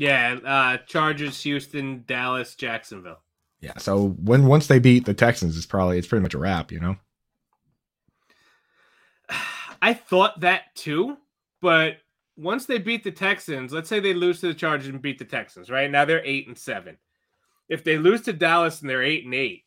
Yeah, 0.00 0.38
uh 0.44 0.78
Chargers, 0.86 1.42
Houston, 1.42 2.04
Dallas, 2.06 2.54
Jacksonville. 2.54 3.20
Yeah. 3.60 3.76
So 3.76 4.16
when 4.22 4.46
once 4.46 4.66
they 4.66 4.78
beat 4.78 5.04
the 5.04 5.12
Texans, 5.12 5.58
it's 5.58 5.66
probably 5.66 5.98
it's 5.98 6.06
pretty 6.06 6.22
much 6.22 6.32
a 6.32 6.38
wrap, 6.38 6.72
you 6.72 6.80
know? 6.80 6.96
I 9.82 9.92
thought 9.92 10.40
that 10.40 10.74
too, 10.74 11.18
but 11.60 11.98
once 12.38 12.64
they 12.64 12.78
beat 12.78 13.04
the 13.04 13.10
Texans, 13.10 13.74
let's 13.74 13.90
say 13.90 14.00
they 14.00 14.14
lose 14.14 14.40
to 14.40 14.46
the 14.46 14.54
Chargers 14.54 14.88
and 14.88 15.02
beat 15.02 15.18
the 15.18 15.24
Texans, 15.26 15.68
right? 15.68 15.90
Now 15.90 16.06
they're 16.06 16.24
eight 16.24 16.48
and 16.48 16.56
seven. 16.56 16.96
If 17.68 17.84
they 17.84 17.98
lose 17.98 18.22
to 18.22 18.32
Dallas 18.32 18.80
and 18.80 18.88
they're 18.88 19.02
eight 19.02 19.26
and 19.26 19.34
eight, 19.34 19.64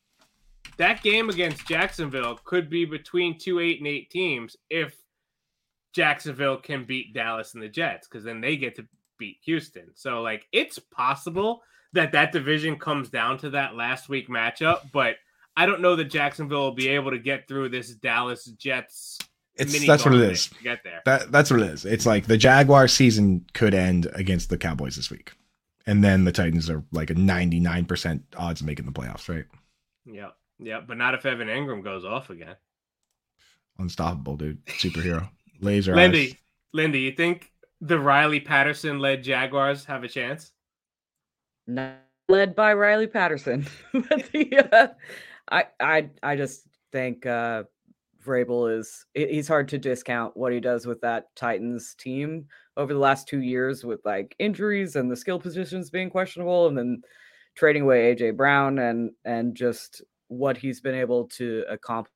that 0.78 1.00
game 1.04 1.30
against 1.30 1.68
Jacksonville 1.68 2.40
could 2.42 2.68
be 2.68 2.84
between 2.84 3.38
two 3.38 3.60
eight 3.60 3.78
and 3.78 3.86
eight 3.86 4.10
teams 4.10 4.56
if 4.68 4.96
Jacksonville 5.92 6.56
can 6.56 6.84
beat 6.84 7.14
Dallas 7.14 7.54
and 7.54 7.62
the 7.62 7.68
Jets, 7.68 8.08
because 8.08 8.24
then 8.24 8.40
they 8.40 8.56
get 8.56 8.74
to 8.74 8.86
beat 9.18 9.38
Houston. 9.44 9.90
So 9.94 10.22
like 10.22 10.46
it's 10.52 10.78
possible 10.78 11.62
that 11.92 12.12
that 12.12 12.32
division 12.32 12.78
comes 12.78 13.08
down 13.08 13.38
to 13.38 13.50
that 13.50 13.76
last 13.76 14.08
week 14.08 14.28
matchup, 14.28 14.90
but 14.92 15.16
I 15.56 15.66
don't 15.66 15.80
know 15.80 15.96
that 15.96 16.06
Jacksonville 16.06 16.62
will 16.62 16.72
be 16.72 16.88
able 16.88 17.12
to 17.12 17.18
get 17.18 17.46
through 17.46 17.68
this 17.68 17.94
Dallas 17.94 18.44
Jets 18.46 19.18
It's 19.56 19.86
that's 19.86 20.04
what 20.04 20.14
it 20.14 20.20
is. 20.20 20.50
get 20.62 20.80
there. 20.82 21.02
That 21.04 21.30
that's 21.30 21.50
what 21.50 21.60
it 21.60 21.70
is. 21.70 21.84
It's 21.84 22.06
like 22.06 22.26
the 22.26 22.36
Jaguar 22.36 22.88
season 22.88 23.46
could 23.54 23.74
end 23.74 24.08
against 24.14 24.50
the 24.50 24.58
Cowboys 24.58 24.96
this 24.96 25.10
week. 25.10 25.32
And 25.86 26.02
then 26.02 26.24
the 26.24 26.32
Titans 26.32 26.70
are 26.70 26.82
like 26.92 27.10
a 27.10 27.14
99% 27.14 28.22
odds 28.36 28.62
of 28.62 28.66
making 28.66 28.86
the 28.86 28.92
playoffs, 28.92 29.28
right? 29.28 29.44
Yeah, 30.06 30.30
yeah, 30.58 30.80
but 30.80 30.96
not 30.96 31.14
if 31.14 31.26
Evan 31.26 31.48
Engram 31.48 31.84
goes 31.84 32.04
off 32.04 32.30
again. 32.30 32.56
Unstoppable, 33.78 34.36
dude. 34.36 34.64
Superhero. 34.66 35.28
Laser 35.60 35.94
Lindy, 35.94 36.28
eyes. 36.28 36.34
Lindy, 36.72 37.00
you 37.00 37.12
think 37.12 37.52
the 37.84 37.98
Riley 37.98 38.40
Patterson 38.40 38.98
led 38.98 39.22
Jaguars 39.22 39.84
have 39.84 40.04
a 40.04 40.08
chance? 40.08 40.52
Not 41.66 41.98
led 42.28 42.56
by 42.56 42.72
Riley 42.72 43.06
Patterson. 43.06 43.66
the, 43.92 44.68
uh, 44.72 44.88
I 45.50 45.66
I 45.80 46.10
I 46.22 46.36
just 46.36 46.66
think 46.92 47.26
uh 47.26 47.64
Vrabel 48.24 48.78
is 48.78 49.04
he's 49.12 49.48
hard 49.48 49.68
to 49.68 49.78
discount 49.78 50.34
what 50.34 50.52
he 50.52 50.60
does 50.60 50.86
with 50.86 51.00
that 51.02 51.26
Titans 51.36 51.94
team 51.94 52.46
over 52.78 52.94
the 52.94 52.98
last 52.98 53.28
two 53.28 53.42
years 53.42 53.84
with 53.84 54.00
like 54.04 54.34
injuries 54.38 54.96
and 54.96 55.10
the 55.10 55.16
skill 55.16 55.38
positions 55.38 55.90
being 55.90 56.08
questionable 56.08 56.66
and 56.66 56.78
then 56.78 57.02
trading 57.54 57.82
away 57.82 58.14
AJ 58.14 58.36
Brown 58.36 58.78
and 58.78 59.10
and 59.26 59.54
just 59.54 60.02
what 60.28 60.56
he's 60.56 60.80
been 60.80 60.94
able 60.94 61.28
to 61.28 61.64
accomplish 61.68 62.13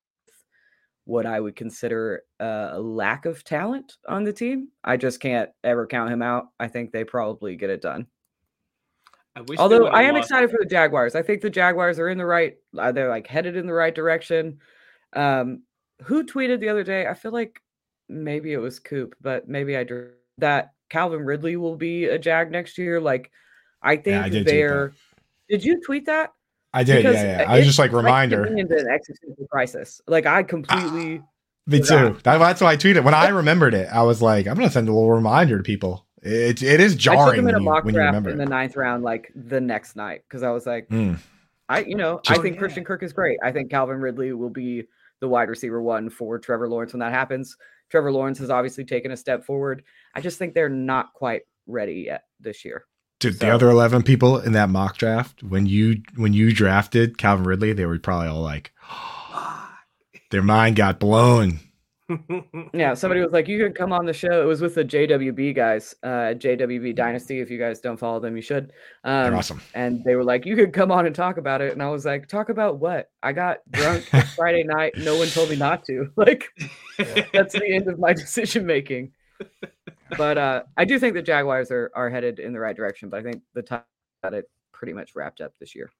what 1.08 1.24
I 1.24 1.40
would 1.40 1.56
consider 1.56 2.24
a 2.38 2.78
lack 2.78 3.24
of 3.24 3.42
talent 3.42 3.94
on 4.06 4.24
the 4.24 4.32
team. 4.32 4.68
I 4.84 4.98
just 4.98 5.20
can't 5.20 5.48
ever 5.64 5.86
count 5.86 6.12
him 6.12 6.20
out. 6.20 6.48
I 6.60 6.68
think 6.68 6.92
they 6.92 7.02
probably 7.02 7.56
get 7.56 7.70
it 7.70 7.80
done. 7.80 8.08
Although 9.56 9.86
I 9.86 10.02
am 10.02 10.16
excited 10.16 10.50
for 10.50 10.58
the 10.60 10.68
Jaguars. 10.68 11.14
I 11.14 11.22
think 11.22 11.40
the 11.40 11.48
Jaguars 11.48 11.98
are 11.98 12.10
in 12.10 12.18
the 12.18 12.26
right, 12.26 12.56
uh, 12.76 12.92
they're 12.92 13.08
like 13.08 13.26
headed 13.26 13.56
in 13.56 13.66
the 13.66 13.72
right 13.72 13.94
direction. 13.94 14.58
Um, 15.14 15.62
who 16.02 16.26
tweeted 16.26 16.60
the 16.60 16.68
other 16.68 16.84
day? 16.84 17.06
I 17.06 17.14
feel 17.14 17.32
like 17.32 17.62
maybe 18.10 18.52
it 18.52 18.58
was 18.58 18.78
Coop, 18.78 19.14
but 19.18 19.48
maybe 19.48 19.78
I 19.78 19.84
drew 19.84 20.10
that 20.36 20.72
Calvin 20.90 21.24
Ridley 21.24 21.56
will 21.56 21.76
be 21.76 22.04
a 22.04 22.18
Jag 22.18 22.50
next 22.50 22.76
year. 22.76 23.00
Like, 23.00 23.30
I 23.80 23.96
think 23.96 24.08
yeah, 24.08 24.24
I 24.24 24.28
did 24.28 24.46
they're. 24.46 24.92
Did 25.48 25.64
you 25.64 25.80
tweet 25.80 26.04
that? 26.04 26.34
I 26.72 26.84
did. 26.84 27.02
Because 27.02 27.16
yeah, 27.16 27.40
yeah. 27.40 27.50
I 27.50 27.58
was 27.58 27.66
just 27.66 27.78
like 27.78 27.92
reminder 27.92 28.44
into 28.46 28.76
an 28.76 28.88
existential 28.88 29.46
crisis. 29.50 30.00
Like 30.06 30.26
I 30.26 30.42
completely. 30.42 31.22
me 31.66 31.78
too. 31.80 32.16
That, 32.22 32.38
that's 32.38 32.60
why 32.60 32.72
I 32.72 32.76
tweeted 32.76 33.04
when 33.04 33.14
I 33.14 33.28
remembered 33.28 33.74
it. 33.74 33.88
I 33.92 34.02
was 34.02 34.20
like, 34.20 34.46
I'm 34.46 34.54
gonna 34.54 34.70
send 34.70 34.88
a 34.88 34.92
little 34.92 35.10
reminder 35.10 35.56
to 35.56 35.62
people. 35.62 36.06
It 36.22 36.62
it 36.62 36.80
is 36.80 36.94
jarring. 36.94 37.20
I 37.20 37.26
took 37.26 37.36
him 37.36 37.48
in 37.48 37.54
a 37.54 37.60
mock 37.60 37.84
you, 37.84 37.96
remember 37.96 38.30
in 38.30 38.38
the 38.38 38.46
ninth 38.46 38.76
round, 38.76 39.02
like 39.02 39.32
the 39.34 39.60
next 39.60 39.96
night, 39.96 40.24
because 40.28 40.42
I 40.42 40.50
was 40.50 40.66
like, 40.66 40.88
mm. 40.88 41.18
I 41.68 41.80
you 41.80 41.94
know 41.94 42.20
I 42.28 42.38
think 42.38 42.56
yeah. 42.56 42.60
Christian 42.60 42.84
Kirk 42.84 43.02
is 43.02 43.12
great. 43.12 43.38
I 43.42 43.52
think 43.52 43.70
Calvin 43.70 44.00
Ridley 44.00 44.32
will 44.32 44.50
be 44.50 44.84
the 45.20 45.28
wide 45.28 45.48
receiver 45.48 45.80
one 45.80 46.10
for 46.10 46.38
Trevor 46.38 46.68
Lawrence 46.68 46.92
when 46.92 47.00
that 47.00 47.12
happens. 47.12 47.56
Trevor 47.90 48.12
Lawrence 48.12 48.38
has 48.38 48.50
obviously 48.50 48.84
taken 48.84 49.12
a 49.12 49.16
step 49.16 49.44
forward. 49.44 49.82
I 50.14 50.20
just 50.20 50.38
think 50.38 50.54
they're 50.54 50.68
not 50.68 51.12
quite 51.14 51.42
ready 51.66 52.04
yet 52.06 52.24
this 52.40 52.64
year. 52.64 52.84
Dude, 53.20 53.38
so. 53.38 53.46
the 53.46 53.52
other 53.52 53.68
eleven 53.68 54.02
people 54.02 54.38
in 54.38 54.52
that 54.52 54.68
mock 54.68 54.96
draft, 54.96 55.42
when 55.42 55.66
you 55.66 56.02
when 56.16 56.32
you 56.32 56.52
drafted 56.52 57.18
Calvin 57.18 57.44
Ridley, 57.44 57.72
they 57.72 57.86
were 57.86 57.98
probably 57.98 58.28
all 58.28 58.42
like, 58.42 58.72
their 60.30 60.42
mind 60.42 60.76
got 60.76 61.00
blown 61.00 61.60
yeah, 62.72 62.94
somebody 62.94 63.20
was 63.20 63.32
like, 63.32 63.48
"You 63.48 63.62
can 63.62 63.72
come 63.72 63.92
on 63.92 64.06
the 64.06 64.14
show." 64.14 64.42
It 64.42 64.46
was 64.46 64.62
with 64.62 64.74
the 64.74 64.84
JWB 64.84 65.54
guys, 65.54 65.94
uh, 66.02 66.32
JWB 66.34 66.94
Dynasty. 66.94 67.40
If 67.40 67.50
you 67.50 67.58
guys 67.58 67.80
don't 67.80 67.98
follow 67.98 68.18
them, 68.18 68.34
you 68.34 68.40
should. 68.40 68.72
Um, 69.04 69.24
They're 69.24 69.36
awesome. 69.36 69.60
And 69.74 70.02
they 70.04 70.14
were 70.16 70.24
like, 70.24 70.46
"You 70.46 70.56
could 70.56 70.72
come 70.72 70.90
on 70.90 71.04
and 71.04 71.14
talk 71.14 71.36
about 71.36 71.60
it." 71.60 71.72
And 71.72 71.82
I 71.82 71.90
was 71.90 72.06
like, 72.06 72.26
"Talk 72.26 72.48
about 72.48 72.78
what? 72.78 73.10
I 73.22 73.32
got 73.32 73.58
drunk 73.70 74.04
Friday 74.36 74.64
night. 74.64 74.94
No 74.96 75.18
one 75.18 75.28
told 75.28 75.50
me 75.50 75.56
not 75.56 75.84
to. 75.86 76.10
Like, 76.16 76.48
that's 77.32 77.52
the 77.52 77.66
end 77.66 77.88
of 77.88 77.98
my 77.98 78.12
decision 78.14 78.64
making." 78.64 79.12
But 80.16 80.38
uh, 80.38 80.62
I 80.76 80.84
do 80.84 80.98
think 80.98 81.14
the 81.14 81.22
Jaguars 81.22 81.70
are 81.70 81.90
are 81.94 82.08
headed 82.08 82.38
in 82.38 82.52
the 82.52 82.60
right 82.60 82.76
direction. 82.76 83.08
But 83.08 83.20
I 83.20 83.22
think 83.22 83.42
the 83.54 83.62
time 83.62 83.82
got 84.22 84.34
it 84.34 84.50
pretty 84.72 84.92
much 84.92 85.14
wrapped 85.14 85.40
up 85.40 85.52
this 85.60 85.74
year. 85.74 85.90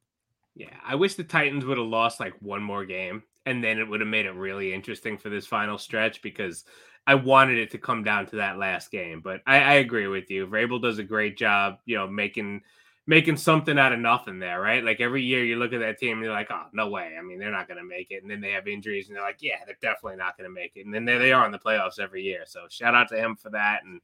Yeah, 0.54 0.74
I 0.84 0.96
wish 0.96 1.14
the 1.14 1.24
Titans 1.24 1.64
would 1.64 1.78
have 1.78 1.86
lost 1.86 2.18
like 2.18 2.34
one 2.40 2.62
more 2.62 2.84
game 2.84 3.22
and 3.48 3.64
then 3.64 3.78
it 3.78 3.88
would 3.88 4.00
have 4.00 4.08
made 4.08 4.26
it 4.26 4.32
really 4.32 4.74
interesting 4.74 5.16
for 5.16 5.30
this 5.30 5.46
final 5.46 5.78
stretch 5.78 6.20
because 6.20 6.64
I 7.06 7.14
wanted 7.14 7.56
it 7.56 7.70
to 7.70 7.78
come 7.78 8.04
down 8.04 8.26
to 8.26 8.36
that 8.36 8.58
last 8.58 8.90
game. 8.90 9.22
But 9.22 9.40
I, 9.46 9.60
I 9.60 9.72
agree 9.74 10.06
with 10.06 10.30
you. 10.30 10.46
Vrabel 10.46 10.82
does 10.82 10.98
a 10.98 11.02
great 11.02 11.38
job, 11.38 11.78
you 11.86 11.96
know, 11.96 12.06
making 12.06 12.60
making 13.08 13.38
something 13.38 13.78
out 13.78 13.94
of 13.94 13.98
nothing 13.98 14.38
there, 14.38 14.60
right? 14.60 14.84
Like 14.84 15.00
every 15.00 15.22
year 15.22 15.42
you 15.42 15.56
look 15.56 15.72
at 15.72 15.80
that 15.80 15.98
team 15.98 16.18
and 16.18 16.24
you're 16.24 16.32
like, 16.34 16.50
oh, 16.50 16.66
no 16.74 16.90
way. 16.90 17.16
I 17.18 17.22
mean, 17.22 17.38
they're 17.38 17.50
not 17.50 17.66
going 17.66 17.80
to 17.80 17.84
make 17.84 18.10
it. 18.10 18.20
And 18.22 18.30
then 18.30 18.42
they 18.42 18.50
have 18.50 18.68
injuries 18.68 19.08
and 19.08 19.16
they're 19.16 19.24
like, 19.24 19.38
yeah, 19.40 19.64
they're 19.64 19.78
definitely 19.80 20.18
not 20.18 20.36
going 20.36 20.48
to 20.48 20.54
make 20.54 20.72
it. 20.76 20.84
And 20.84 20.92
then 20.92 21.06
there 21.06 21.18
they 21.18 21.32
are 21.32 21.46
in 21.46 21.50
the 21.50 21.58
playoffs 21.58 21.98
every 21.98 22.22
year. 22.22 22.42
So 22.46 22.66
shout 22.68 22.94
out 22.94 23.08
to 23.08 23.16
him 23.16 23.34
for 23.34 23.48
that. 23.48 23.80
And, 23.82 24.02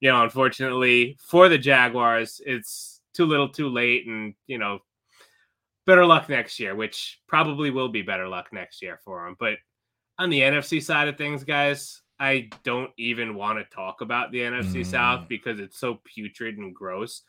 you 0.00 0.10
know, 0.10 0.24
unfortunately 0.24 1.16
for 1.20 1.48
the 1.48 1.56
Jaguars, 1.56 2.40
it's 2.44 3.00
too 3.14 3.26
little 3.26 3.48
too 3.48 3.68
late. 3.68 4.08
And, 4.08 4.34
you 4.48 4.58
know, 4.58 4.80
better 5.86 6.04
luck 6.04 6.28
next 6.28 6.58
year, 6.58 6.74
which 6.74 7.20
probably 7.28 7.70
will 7.70 7.90
be 7.90 8.02
better 8.02 8.26
luck 8.26 8.48
next 8.52 8.82
year 8.82 8.98
for 9.04 9.24
him. 9.24 9.36
But 9.38 9.58
on 10.18 10.30
the 10.30 10.40
NFC 10.40 10.82
side 10.82 11.06
of 11.06 11.16
things, 11.16 11.44
guys, 11.44 12.02
I 12.18 12.50
don't 12.64 12.90
even 12.96 13.36
want 13.36 13.60
to 13.60 13.76
talk 13.76 14.00
about 14.00 14.32
the 14.32 14.40
NFC 14.40 14.80
mm. 14.80 14.86
South 14.86 15.28
because 15.28 15.60
it's 15.60 15.78
so 15.78 16.00
putrid 16.02 16.58
and 16.58 16.74
gross. 16.74 17.22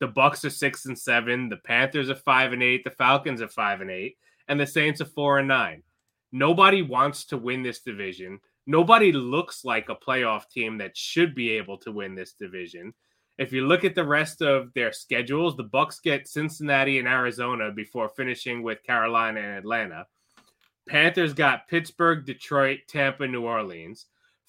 The 0.00 0.06
Bucks 0.06 0.44
are 0.44 0.50
six 0.50 0.86
and 0.86 0.98
seven, 0.98 1.48
the 1.48 1.56
Panthers 1.56 2.08
are 2.10 2.14
five 2.14 2.52
and 2.52 2.62
eight, 2.62 2.84
the 2.84 2.90
Falcons 2.90 3.42
are 3.42 3.48
five 3.48 3.80
and 3.80 3.90
eight, 3.90 4.16
and 4.46 4.58
the 4.58 4.66
Saints 4.66 5.00
are 5.00 5.06
four 5.06 5.38
and 5.38 5.48
nine. 5.48 5.82
Nobody 6.30 6.82
wants 6.82 7.24
to 7.26 7.38
win 7.38 7.62
this 7.62 7.80
division. 7.80 8.40
Nobody 8.66 9.12
looks 9.12 9.64
like 9.64 9.88
a 9.88 9.96
playoff 9.96 10.48
team 10.50 10.78
that 10.78 10.96
should 10.96 11.34
be 11.34 11.50
able 11.50 11.78
to 11.78 11.90
win 11.90 12.14
this 12.14 12.34
division. 12.34 12.92
If 13.38 13.52
you 13.52 13.66
look 13.66 13.84
at 13.84 13.94
the 13.94 14.04
rest 14.04 14.42
of 14.42 14.72
their 14.74 14.92
schedules, 14.92 15.56
the 15.56 15.62
Bucks 15.62 16.00
get 16.00 16.28
Cincinnati 16.28 16.98
and 16.98 17.08
Arizona 17.08 17.70
before 17.70 18.08
finishing 18.08 18.62
with 18.62 18.82
Carolina 18.82 19.40
and 19.40 19.56
Atlanta. 19.58 20.06
Panthers 20.88 21.34
got 21.34 21.68
Pittsburgh, 21.68 22.26
Detroit, 22.26 22.80
Tampa, 22.88 23.26
New 23.26 23.44
Orleans. 23.44 24.06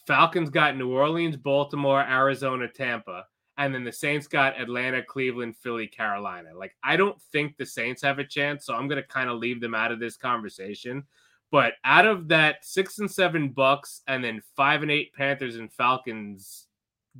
Falcons 0.07 0.49
got 0.49 0.75
New 0.75 0.91
Orleans, 0.91 1.37
Baltimore, 1.37 2.01
Arizona, 2.01 2.67
Tampa. 2.67 3.25
And 3.59 3.75
then 3.75 3.83
the 3.83 3.91
Saints 3.91 4.25
got 4.25 4.59
Atlanta, 4.59 5.03
Cleveland, 5.03 5.57
Philly, 5.57 5.85
Carolina. 5.85 6.51
Like, 6.55 6.77
I 6.81 6.95
don't 6.95 7.21
think 7.21 7.57
the 7.57 7.65
Saints 7.65 8.01
have 8.01 8.17
a 8.17 8.23
chance. 8.23 8.65
So 8.65 8.73
I'm 8.73 8.87
going 8.87 9.01
to 9.01 9.07
kind 9.07 9.29
of 9.29 9.37
leave 9.37 9.59
them 9.59 9.75
out 9.75 9.91
of 9.91 9.99
this 9.99 10.15
conversation. 10.15 11.03
But 11.51 11.73
out 11.83 12.05
of 12.05 12.29
that 12.29 12.63
six 12.63 12.99
and 12.99 13.11
seven 13.11 13.49
Bucks 13.49 14.01
and 14.07 14.23
then 14.23 14.41
five 14.55 14.81
and 14.81 14.89
eight 14.89 15.13
Panthers 15.13 15.57
and 15.57 15.69
Falcons 15.73 16.67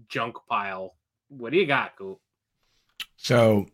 junk 0.08 0.38
pile, 0.48 0.96
what 1.28 1.52
do 1.52 1.60
you 1.60 1.66
got, 1.66 1.98
Coop? 1.98 2.22
So, 3.18 3.68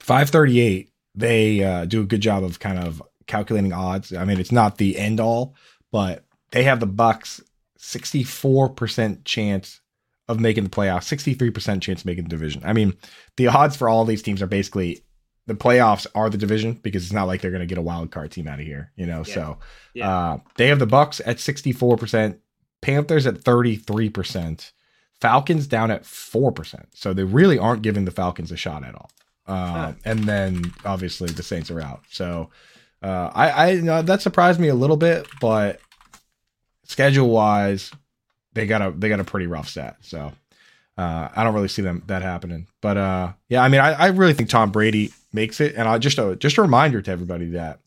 538, 0.00 0.90
they 1.14 1.62
uh, 1.62 1.84
do 1.84 2.00
a 2.00 2.06
good 2.06 2.20
job 2.22 2.42
of 2.42 2.58
kind 2.58 2.80
of 2.80 3.00
calculating 3.28 3.72
odds. 3.72 4.12
I 4.12 4.24
mean, 4.24 4.40
it's 4.40 4.50
not 4.50 4.78
the 4.78 4.98
end 4.98 5.20
all, 5.20 5.54
but 5.92 6.24
they 6.50 6.64
have 6.64 6.80
the 6.80 6.86
Bucks 6.86 7.40
64% 7.78 9.24
chance 9.24 9.80
of 10.32 10.40
making 10.40 10.64
the 10.64 10.70
playoffs, 10.70 11.04
63% 11.04 11.80
chance 11.80 12.00
of 12.00 12.06
making 12.06 12.24
the 12.24 12.30
division. 12.30 12.62
I 12.64 12.72
mean, 12.72 12.94
the 13.36 13.48
odds 13.48 13.76
for 13.76 13.88
all 13.88 14.04
these 14.04 14.22
teams 14.22 14.42
are 14.42 14.46
basically 14.46 15.04
the 15.46 15.54
playoffs 15.54 16.06
are 16.14 16.30
the 16.30 16.38
division 16.38 16.74
because 16.74 17.04
it's 17.04 17.12
not 17.12 17.26
like 17.26 17.40
they're 17.40 17.50
going 17.50 17.60
to 17.60 17.66
get 17.66 17.78
a 17.78 17.82
wild 17.82 18.10
card 18.10 18.30
team 18.30 18.48
out 18.48 18.60
of 18.60 18.66
here, 18.66 18.92
you 18.96 19.06
know. 19.06 19.18
Yeah. 19.18 19.34
So 19.34 19.58
yeah. 19.94 20.10
Uh, 20.10 20.38
they 20.56 20.68
have 20.68 20.78
the 20.78 20.86
Bucks 20.86 21.20
at 21.24 21.36
64%, 21.36 22.38
Panthers 22.80 23.26
at 23.26 23.36
33%, 23.36 24.72
Falcons 25.20 25.66
down 25.66 25.90
at 25.90 26.04
4%. 26.04 26.86
So 26.94 27.12
they 27.12 27.24
really 27.24 27.58
aren't 27.58 27.82
giving 27.82 28.04
the 28.04 28.10
Falcons 28.10 28.52
a 28.52 28.56
shot 28.56 28.84
at 28.84 28.94
all. 28.94 29.10
Uh, 29.46 29.92
And 30.04 30.24
then 30.24 30.72
obviously 30.84 31.30
the 31.30 31.42
Saints 31.42 31.70
are 31.70 31.80
out. 31.80 32.02
So 32.10 32.50
uh, 33.02 33.30
I, 33.34 33.50
I 33.50 33.70
you 33.70 33.82
know, 33.82 34.02
that 34.02 34.22
surprised 34.22 34.60
me 34.60 34.68
a 34.68 34.74
little 34.74 34.96
bit, 34.96 35.26
but 35.40 35.80
schedule 36.84 37.28
wise, 37.30 37.90
they 38.54 38.66
got 38.66 38.82
a 38.82 38.90
they 38.90 39.08
got 39.08 39.20
a 39.20 39.24
pretty 39.24 39.46
rough 39.46 39.68
set. 39.68 39.96
So 40.00 40.32
uh, 40.98 41.28
I 41.34 41.44
don't 41.44 41.54
really 41.54 41.68
see 41.68 41.82
them 41.82 42.02
that 42.06 42.22
happening. 42.22 42.66
But 42.80 42.96
uh, 42.96 43.32
yeah, 43.48 43.62
I 43.62 43.68
mean, 43.68 43.80
I, 43.80 43.92
I 43.92 44.06
really 44.08 44.34
think 44.34 44.48
Tom 44.48 44.70
Brady 44.70 45.12
makes 45.32 45.60
it. 45.60 45.74
And 45.74 45.88
I 45.88 45.98
just 45.98 46.18
a, 46.18 46.36
just 46.36 46.58
a 46.58 46.62
reminder 46.62 47.00
to 47.02 47.10
everybody 47.10 47.50
that 47.50 47.80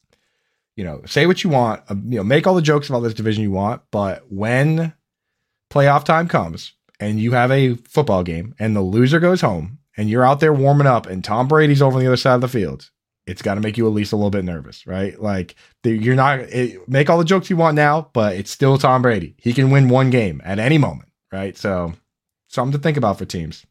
you 0.76 0.84
know, 0.84 1.02
say 1.06 1.26
what 1.26 1.42
you 1.42 1.50
want, 1.50 1.82
uh, 1.90 1.96
you 2.06 2.18
know, 2.18 2.24
make 2.24 2.46
all 2.46 2.54
the 2.56 2.62
jokes 2.62 2.90
about 2.90 3.00
this 3.00 3.14
division 3.14 3.44
you 3.44 3.52
want, 3.52 3.82
but 3.92 4.30
when 4.30 4.94
playoff 5.72 6.04
time 6.04 6.28
comes, 6.28 6.74
and 7.00 7.20
you 7.20 7.32
have 7.32 7.52
a 7.52 7.76
football 7.76 8.24
game 8.24 8.56
and 8.60 8.76
the 8.76 8.82
loser 8.82 9.20
goes 9.20 9.42
home 9.42 9.80
and 9.98 10.10
you're 10.10 10.26
out 10.26 10.40
there 10.40 10.54
warming 10.54 10.88
up 10.88 11.06
and 11.08 11.24
Tom 11.24 11.48
Brady's 11.48 11.82
over 11.82 11.98
on 11.98 12.02
the 12.02 12.08
other 12.08 12.18
side 12.18 12.36
of 12.36 12.42
the 12.42 12.48
field, 12.48 12.90
it's 13.28 13.42
got 13.42 13.56
to 13.56 13.62
make 13.62 13.78
you 13.78 13.88
at 13.88 13.94
least 13.94 14.14
a 14.14 14.16
little 14.16 14.30
bit 14.30 14.46
nervous, 14.46 14.86
right? 14.86 15.20
Like 15.20 15.56
you're 15.84 16.16
not 16.16 16.40
it, 16.40 16.88
make 16.88 17.10
all 17.10 17.18
the 17.18 17.26
jokes 17.26 17.50
you 17.50 17.58
want 17.58 17.76
now, 17.76 18.10
but 18.14 18.36
it's 18.36 18.52
still 18.52 18.78
Tom 18.78 19.02
Brady. 19.02 19.36
He 19.38 19.54
can 19.54 19.72
win 19.72 19.90
one 19.90 20.10
game 20.10 20.42
at 20.44 20.60
any 20.60 20.78
moment, 20.78 21.10
right? 21.32 21.58
So 21.58 21.94
something 22.48 22.78
to 22.78 22.84
think 22.84 22.98
about 22.98 23.18
for 23.18 23.26
teams. 23.26 23.66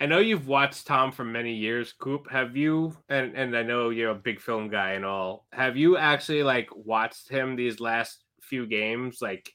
I 0.00 0.06
know 0.06 0.18
you've 0.18 0.46
watched 0.46 0.86
Tom 0.86 1.10
for 1.10 1.24
many 1.24 1.54
years, 1.54 1.92
Coop. 1.92 2.30
Have 2.30 2.56
you 2.56 2.96
and 3.08 3.34
and 3.34 3.56
I 3.56 3.64
know 3.64 3.90
you're 3.90 4.10
a 4.10 4.14
big 4.14 4.40
film 4.40 4.68
guy 4.68 4.92
and 4.92 5.04
all. 5.04 5.46
Have 5.52 5.76
you 5.76 5.96
actually 5.96 6.44
like 6.44 6.68
watched 6.74 7.28
him 7.28 7.56
these 7.56 7.80
last 7.80 8.22
few 8.40 8.66
games? 8.66 9.20
Like 9.20 9.52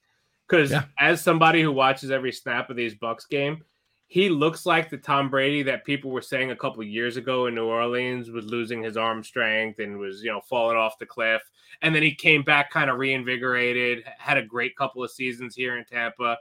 because 0.47 0.71
yeah. 0.71 0.84
as 0.99 1.21
somebody 1.21 1.61
who 1.61 1.71
watches 1.71 2.11
every 2.11 2.34
snap 2.34 2.69
of 2.69 2.76
these 2.76 2.95
Bucks 2.95 3.26
game, 3.26 3.63
he 4.14 4.30
looks 4.30 4.68
like 4.68 4.91
the 4.91 4.97
Tom 4.97 5.28
Brady 5.28 5.64
that 5.64 5.86
people 5.86 6.11
were 6.11 6.22
saying 6.22 6.51
a 6.51 6.55
couple 6.55 6.84
years 6.84 7.18
ago 7.18 7.47
in 7.47 7.55
New 7.55 7.66
Orleans 7.66 8.30
was 8.30 8.45
losing 8.45 8.84
his 8.84 8.95
arm 8.95 9.24
strength 9.24 9.80
and 9.80 9.97
was, 9.97 10.22
you 10.24 10.32
know, 10.32 10.39
falling 10.39 10.78
off 10.78 10.99
the 10.99 11.05
cliff. 11.07 11.41
And 11.82 11.95
then 11.95 12.03
he 12.03 12.14
came 12.14 12.43
back 12.43 12.70
kind 12.70 12.91
of 12.91 12.99
reinvigorated, 12.99 14.03
had 14.20 14.38
a 14.38 14.45
great 14.45 14.76
couple 14.76 15.03
of 15.03 15.09
seasons 15.09 15.55
here 15.55 15.80
in 15.80 15.86
Tampa. 15.86 16.38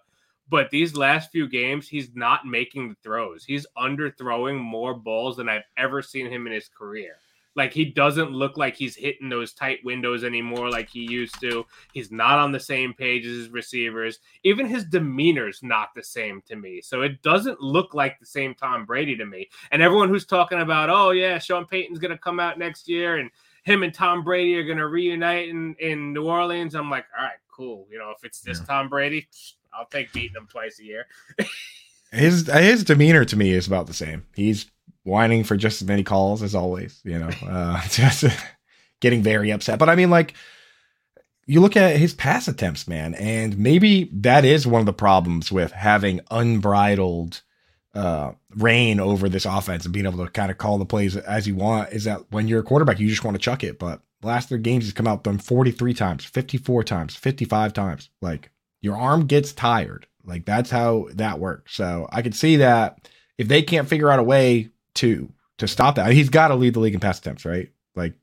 But 0.51 0.69
these 0.69 0.99
last 0.99 1.31
few 1.31 1.49
games, 1.49 1.89
he's 1.89 2.11
not 2.15 2.45
making 2.45 2.91
the 2.91 2.97
throws. 3.03 3.43
He's 3.43 3.67
underthrowing 3.79 4.61
more 4.61 4.93
balls 4.93 5.39
than 5.39 5.49
I've 5.49 5.63
ever 5.79 6.03
seen 6.03 6.31
him 6.31 6.47
in 6.47 6.53
his 6.53 6.69
career. 6.69 7.17
Like 7.55 7.73
he 7.73 7.85
doesn't 7.85 8.31
look 8.31 8.57
like 8.57 8.77
he's 8.77 8.97
hitting 8.97 9.29
those 9.29 9.53
tight 9.53 9.79
windows 9.85 10.25
anymore 10.25 10.71
like 10.71 10.89
he 10.89 11.01
used 11.01 11.41
to. 11.41 11.67
He's 11.93 12.11
not 12.11 12.39
on 12.39 12.53
the 12.53 12.61
same 12.61 12.95
page 12.95 13.27
as 13.27 13.37
his 13.37 13.49
receivers. 13.51 14.21
Even 14.43 14.67
his 14.67 14.85
demeanor's 14.85 15.63
not 15.63 15.89
the 15.95 16.03
same 16.03 16.43
to 16.47 16.57
me. 16.57 16.81
So 16.81 17.03
it 17.03 17.23
doesn't 17.23 17.61
look 17.61 17.95
like 17.95 18.19
the 18.19 18.27
same 18.27 18.55
Tom 18.55 18.87
Brady 18.87 19.17
to 19.17 19.27
me. 19.27 19.49
And 19.71 19.83
everyone 19.83 20.09
who's 20.09 20.27
talking 20.27 20.61
about, 20.61 20.91
oh 20.91 21.11
yeah, 21.11 21.39
Sean 21.39 21.67
Payton's 21.67 21.99
gonna 21.99 22.19
come 22.19 22.41
out 22.41 22.59
next 22.59 22.89
year 22.89 23.19
and 23.19 23.31
him 23.65 23.83
and 23.83 23.95
Tom 23.95 24.25
Brady 24.25 24.57
are 24.57 24.65
gonna 24.65 24.89
reunite 24.89 25.49
in, 25.49 25.75
in 25.79 26.13
New 26.13 26.25
Orleans. 26.25 26.75
I'm 26.75 26.91
like, 26.91 27.05
all 27.17 27.25
right, 27.25 27.37
cool. 27.51 27.87
You 27.91 27.99
know, 27.99 28.13
if 28.17 28.25
it's 28.25 28.41
this 28.41 28.61
yeah. 28.61 28.67
Tom 28.67 28.89
Brady, 28.89 29.29
I'll 29.73 29.87
take 29.87 30.13
beating 30.13 30.37
him 30.37 30.49
twice 30.51 30.81
a 30.81 30.85
year. 30.85 31.07
his 32.13 32.47
his 32.47 32.85
demeanor 32.85 33.25
to 33.25 33.37
me 33.37 33.53
is 33.53 33.67
about 33.67 33.87
the 33.87 33.95
same. 33.95 34.27
He's 34.35 34.67
whining 35.05 35.45
for 35.45 35.57
just 35.57 35.83
as 35.83 35.89
many 35.89 36.03
calls 36.03 36.43
as 36.43 36.55
always. 36.55 37.01
You 37.05 37.19
know, 37.19 37.31
uh, 37.47 37.83
just 37.89 38.25
getting 39.01 39.23
very 39.23 39.51
upset. 39.51 39.79
But 39.79 39.89
I 39.89 39.95
mean, 39.95 40.11
like 40.11 40.35
you 41.47 41.61
look 41.61 41.77
at 41.77 41.97
his 41.97 42.15
pass 42.15 42.49
attempts, 42.49 42.87
man, 42.87 43.15
and 43.15 43.59
maybe 43.59 44.11
that 44.13 44.45
is 44.45 44.67
one 44.67 44.81
of 44.81 44.87
the 44.87 44.93
problems 44.93 45.51
with 45.51 45.73
having 45.73 46.21
unbridled 46.31 47.43
uh, 47.95 48.33
reign 48.57 49.01
over 49.01 49.29
this 49.29 49.45
offense 49.45 49.85
and 49.85 49.93
being 49.93 50.07
able 50.07 50.25
to 50.25 50.31
kind 50.31 50.51
of 50.51 50.59
call 50.59 50.79
the 50.79 50.87
plays 50.87 51.17
as 51.17 51.47
you 51.47 51.55
want. 51.55 51.93
Is 51.93 52.05
that 52.05 52.31
when 52.31 52.49
you're 52.49 52.61
a 52.61 52.65
quarterback, 52.65 53.01
you 53.01 53.09
just 53.09 53.25
want 53.25 53.35
to 53.35 53.43
chuck 53.43 53.65
it. 53.65 53.79
But 53.79 54.01
last 54.23 54.49
three 54.49 54.61
games, 54.61 54.85
he's 54.85 54.93
come 54.93 55.07
out 55.07 55.25
done 55.25 55.39
43 55.39 55.95
times, 55.95 56.25
54 56.25 56.85
times, 56.85 57.17
55 57.17 57.73
times. 57.73 58.11
Like 58.21 58.51
your 58.81 58.97
arm 58.97 59.27
gets 59.27 59.53
tired. 59.53 60.07
Like 60.25 60.45
that's 60.45 60.71
how 60.71 61.09
that 61.15 61.41
works. 61.41 61.75
So 61.75 62.09
I 62.11 62.23
could 62.23 62.35
see 62.35 62.57
that 62.57 63.09
if 63.37 63.49
they 63.49 63.63
can't 63.63 63.89
figure 63.89 64.11
out 64.11 64.21
a 64.21 64.25
way 64.25 64.71
to 64.97 65.33
to 65.59 65.69
stop 65.69 65.97
that, 65.97 66.13
he's 66.13 66.29
got 66.29 66.49
to 66.49 66.55
lead 66.55 66.75
the 66.75 66.81
league 66.81 66.95
in 66.95 67.01
pass 67.01 67.19
attempts, 67.19 67.45
right? 67.45 67.71
Like, 67.95 68.15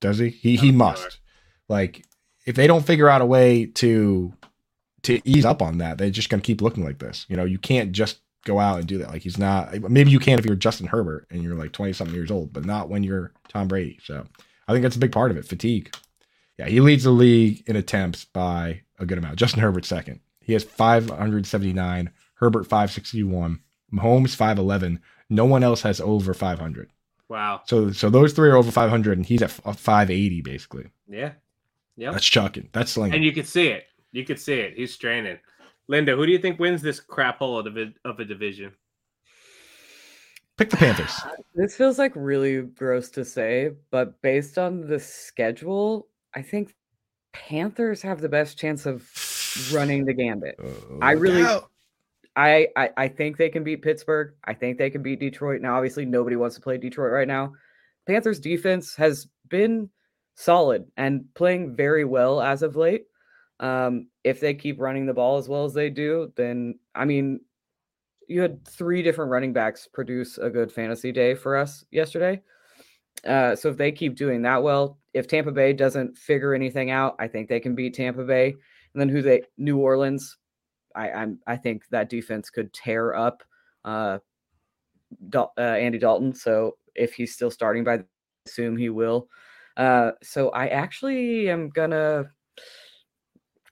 does 0.00 0.18
he? 0.18 0.30
He 0.30 0.56
he 0.56 0.72
must. 0.72 1.18
Like 1.68 2.04
if 2.46 2.56
they 2.56 2.66
don't 2.66 2.86
figure 2.86 3.08
out 3.08 3.20
a 3.20 3.26
way 3.26 3.66
to 3.66 4.32
to 5.02 5.20
ease 5.24 5.44
up 5.44 5.62
on 5.62 5.78
that, 5.78 5.98
they're 5.98 6.10
just 6.10 6.28
going 6.28 6.40
to 6.40 6.46
keep 6.46 6.60
looking 6.60 6.84
like 6.84 6.98
this. 6.98 7.26
You 7.28 7.36
know, 7.36 7.44
you 7.44 7.58
can't 7.58 7.92
just 7.92 8.18
go 8.44 8.58
out 8.58 8.78
and 8.78 8.88
do 8.88 8.98
that. 8.98 9.10
Like 9.10 9.22
he's 9.22 9.38
not. 9.38 9.72
Maybe 9.90 10.10
you 10.10 10.18
can 10.18 10.38
if 10.38 10.44
you're 10.46 10.56
Justin 10.56 10.86
Herbert 10.86 11.26
and 11.30 11.42
you're 11.42 11.54
like 11.54 11.72
twenty 11.72 11.92
something 11.92 12.14
years 12.14 12.30
old, 12.30 12.52
but 12.52 12.64
not 12.64 12.88
when 12.88 13.02
you're 13.02 13.32
Tom 13.48 13.68
Brady. 13.68 13.98
So 14.02 14.26
I 14.68 14.72
think 14.72 14.82
that's 14.82 14.96
a 14.96 15.00
big 15.00 15.12
part 15.12 15.30
of 15.30 15.36
it. 15.36 15.46
Fatigue. 15.46 15.94
Yeah, 16.58 16.66
he 16.66 16.80
leads 16.80 17.04
the 17.04 17.10
league 17.10 17.62
in 17.66 17.76
attempts 17.76 18.24
by 18.24 18.82
a 18.98 19.06
good 19.06 19.16
amount. 19.16 19.36
Justin 19.36 19.62
Herbert 19.62 19.86
second. 19.86 20.20
He 20.40 20.52
has 20.52 20.64
579. 20.64 22.10
Herbert 22.34 22.64
561. 22.64 23.60
Mahomes 23.92 24.34
511. 24.36 25.00
No 25.30 25.44
one 25.44 25.62
else 25.62 25.82
has 25.82 26.00
over 26.00 26.34
500. 26.34 26.90
Wow. 27.28 27.62
So 27.64 27.92
so 27.92 28.10
those 28.10 28.32
three 28.32 28.50
are 28.50 28.56
over 28.56 28.70
500, 28.70 29.16
and 29.16 29.24
he's 29.24 29.40
at 29.40 29.50
580 29.50 30.42
basically. 30.42 30.86
Yeah, 31.08 31.32
yeah, 31.96 32.10
that's 32.10 32.26
chucking. 32.26 32.68
That's 32.72 32.92
slinging. 32.92 33.14
And 33.14 33.24
you 33.24 33.32
can 33.32 33.44
see 33.44 33.68
it. 33.68 33.84
You 34.12 34.24
can 34.24 34.36
see 34.36 34.54
it. 34.54 34.74
He's 34.76 34.92
straining. 34.92 35.38
Linda, 35.86 36.16
who 36.16 36.26
do 36.26 36.32
you 36.32 36.38
think 36.38 36.58
wins 36.58 36.82
this 36.82 37.00
crap 37.00 37.38
hole 37.38 37.58
of 37.58 37.76
a, 37.76 37.92
of 38.04 38.20
a 38.20 38.24
division? 38.24 38.72
Pick 40.56 40.70
the 40.70 40.76
Panthers. 40.76 41.20
This 41.54 41.76
feels 41.76 41.98
like 41.98 42.12
really 42.14 42.62
gross 42.62 43.10
to 43.10 43.24
say, 43.24 43.72
but 43.90 44.22
based 44.22 44.56
on 44.56 44.86
the 44.86 45.00
schedule, 45.00 46.06
I 46.32 46.42
think 46.42 46.74
Panthers 47.32 48.02
have 48.02 48.20
the 48.20 48.28
best 48.28 48.56
chance 48.56 48.86
of 48.86 49.02
running 49.74 50.04
the 50.04 50.14
gambit. 50.14 50.58
Uh, 50.62 50.98
I 51.02 51.12
really, 51.12 51.42
I, 52.36 52.68
I, 52.76 52.90
I 52.96 53.08
think 53.08 53.36
they 53.36 53.48
can 53.48 53.64
beat 53.64 53.82
Pittsburgh. 53.82 54.34
I 54.44 54.54
think 54.54 54.78
they 54.78 54.90
can 54.90 55.02
beat 55.02 55.20
Detroit. 55.20 55.60
Now, 55.60 55.76
obviously, 55.76 56.04
nobody 56.04 56.36
wants 56.36 56.54
to 56.56 56.62
play 56.62 56.78
Detroit 56.78 57.12
right 57.12 57.28
now. 57.28 57.52
Panthers 58.06 58.40
defense 58.40 58.94
has 58.96 59.26
been 59.48 59.90
solid 60.34 60.86
and 60.96 61.24
playing 61.34 61.76
very 61.76 62.04
well 62.04 62.40
as 62.40 62.62
of 62.62 62.76
late. 62.76 63.04
Um, 63.58 64.08
if 64.24 64.40
they 64.40 64.54
keep 64.54 64.80
running 64.80 65.06
the 65.06 65.12
ball 65.14 65.36
as 65.36 65.48
well 65.48 65.64
as 65.64 65.74
they 65.74 65.90
do, 65.90 66.32
then 66.36 66.78
I 66.94 67.04
mean, 67.04 67.40
you 68.26 68.40
had 68.40 68.66
three 68.66 69.02
different 69.02 69.30
running 69.30 69.52
backs 69.52 69.88
produce 69.92 70.38
a 70.38 70.48
good 70.48 70.72
fantasy 70.72 71.12
day 71.12 71.34
for 71.34 71.56
us 71.56 71.84
yesterday. 71.90 72.40
Uh, 73.26 73.54
so 73.54 73.68
if 73.68 73.76
they 73.76 73.92
keep 73.92 74.16
doing 74.16 74.42
that 74.42 74.62
well, 74.62 74.98
if 75.12 75.26
Tampa 75.26 75.52
Bay 75.52 75.72
doesn't 75.72 76.16
figure 76.16 76.54
anything 76.54 76.90
out, 76.90 77.16
I 77.18 77.28
think 77.28 77.48
they 77.48 77.60
can 77.60 77.74
beat 77.74 77.94
Tampa 77.94 78.24
Bay. 78.24 78.54
And 78.94 79.00
then 79.00 79.08
who 79.08 79.20
they 79.20 79.42
New 79.58 79.78
Orleans, 79.78 80.38
I 81.00 81.22
I'm 81.22 81.38
I 81.46 81.56
think 81.56 81.84
that 81.90 82.10
defense 82.10 82.50
could 82.50 82.72
tear 82.72 83.14
up 83.14 83.42
uh, 83.84 84.18
Dal- 85.28 85.52
uh 85.56 85.60
Andy 85.60 85.98
Dalton. 85.98 86.34
So 86.34 86.76
if 86.94 87.14
he's 87.14 87.34
still 87.34 87.50
starting 87.50 87.84
by 87.84 88.00
assume 88.46 88.76
he 88.76 88.88
will. 88.88 89.28
Uh, 89.76 90.12
so 90.22 90.50
I 90.50 90.68
actually 90.68 91.48
am 91.48 91.70
gonna 91.70 92.30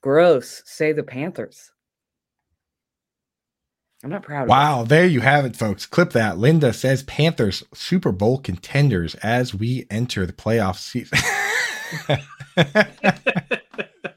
gross 0.01 0.63
say 0.65 0.93
the 0.93 1.03
Panthers. 1.03 1.73
I'm 4.05 4.11
not 4.11 4.23
proud. 4.23 4.49
Wow, 4.49 4.85
there 4.85 5.07
you 5.07 5.21
have 5.21 5.45
it, 5.45 5.57
folks. 5.57 5.85
Clip 5.85 6.13
that. 6.13 6.39
Linda 6.39 6.73
says 6.73 7.03
Panthers 7.03 7.65
Super 7.75 8.13
Bowl 8.13 8.39
contenders 8.39 9.17
as 9.17 9.55
we 9.55 9.87
enter 9.91 10.25
the 10.25 10.33
playoff 10.33 10.77
season. 10.77 11.19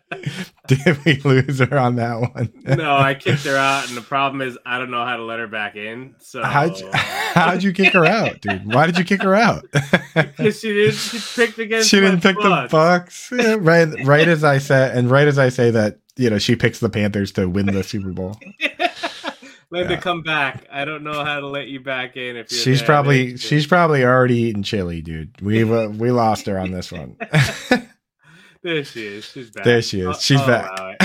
Did 0.72 1.03
we 1.03 1.15
lose 1.17 1.59
her 1.59 1.78
on 1.78 1.97
that 1.97 2.22
one? 2.22 2.51
no, 2.78 2.95
I 2.95 3.13
kicked 3.13 3.43
her 3.43 3.57
out, 3.57 3.89
and 3.89 3.97
the 3.97 4.01
problem 4.01 4.41
is 4.41 4.57
I 4.65 4.78
don't 4.78 4.89
know 4.89 5.03
how 5.03 5.17
to 5.17 5.24
let 5.24 5.39
her 5.39 5.47
back 5.47 5.76
in. 5.76 6.15
So 6.19 6.41
how'd 6.41 6.80
you, 6.80 6.89
how'd 6.93 7.61
you 7.61 7.74
kick 7.74 7.91
her 7.93 8.05
out, 8.05 8.39
dude? 8.39 8.74
Why 8.74 8.86
did 8.86 8.97
you 8.97 9.03
kick 9.03 9.22
her 9.22 9.36
out? 9.36 9.65
because 10.13 10.61
she 10.61 10.72
didn't. 10.74 10.95
She 10.95 11.19
picked 11.36 11.59
against. 11.59 11.89
She 11.89 11.99
didn't 11.99 12.22
pick 12.22 12.38
Bucks. 12.38 12.72
the 12.72 12.78
Bucks. 12.78 13.32
Yeah, 13.41 13.57
right, 13.59 13.88
right 14.05 14.28
as 14.28 14.43
I 14.43 14.59
said, 14.59 14.95
and 14.95 15.09
right 15.09 15.28
as 15.28 15.39
I 15.39 15.49
say 15.49 15.72
that, 15.72 15.99
you 16.15 16.30
know, 16.30 16.38
she 16.38 16.55
picks 16.55 16.80
the 16.80 16.89
Panthers 16.89 17.32
to 17.34 17.49
win 17.49 17.65
the 17.65 17.84
Super 17.84 18.11
Bowl. 18.11 18.38
Linda, 19.72 19.93
yeah. 19.93 19.99
come 19.99 20.22
back. 20.22 20.67
I 20.72 20.86
don't 20.86 21.03
know 21.03 21.26
how 21.26 21.39
to 21.39 21.47
let 21.47 21.67
you 21.67 21.80
back 21.80 22.17
in. 22.17 22.38
If 22.38 22.49
she's 22.49 22.82
probably 22.82 23.38
she's 23.38 23.65
probably 23.65 24.03
already 24.03 24.38
eating 24.38 24.63
chili, 24.63 25.01
dude. 25.01 25.41
We 25.41 25.63
uh, 25.63 25.88
we 25.89 26.11
lost 26.11 26.45
her 26.45 26.59
on 26.59 26.72
this 26.72 26.91
one. 26.91 27.17
There 28.64 28.84
she 28.84 29.07
is. 29.07 29.26
She's 29.26 29.49
back. 29.49 29.64
There 29.64 29.82
she 29.82 30.01
is. 30.01 30.07
I'll, 30.07 30.14
She's 30.14 30.39
I'll 30.41 30.47
back. 30.47 31.01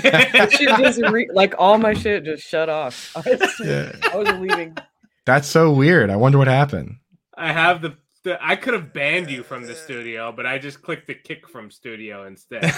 she 0.50 0.66
just 0.66 1.00
re- 1.10 1.30
like 1.32 1.54
all 1.58 1.78
my 1.78 1.94
shit 1.94 2.24
just 2.24 2.46
shut 2.46 2.68
off. 2.68 3.12
I 3.16 3.20
was, 3.20 3.60
yeah. 3.64 3.92
I 4.12 4.16
was 4.16 4.28
leaving. 4.40 4.76
That's 5.24 5.46
so 5.46 5.72
weird. 5.72 6.10
I 6.10 6.16
wonder 6.16 6.38
what 6.38 6.48
happened. 6.48 6.96
I 7.34 7.52
have 7.52 7.80
the, 7.80 7.96
the 8.24 8.44
I 8.44 8.56
could 8.56 8.74
have 8.74 8.92
banned 8.92 9.30
you 9.30 9.44
from 9.44 9.66
the 9.66 9.74
studio, 9.74 10.32
but 10.32 10.46
I 10.46 10.58
just 10.58 10.82
clicked 10.82 11.06
the 11.06 11.14
kick 11.14 11.48
from 11.48 11.70
studio 11.70 12.26
instead. 12.26 12.62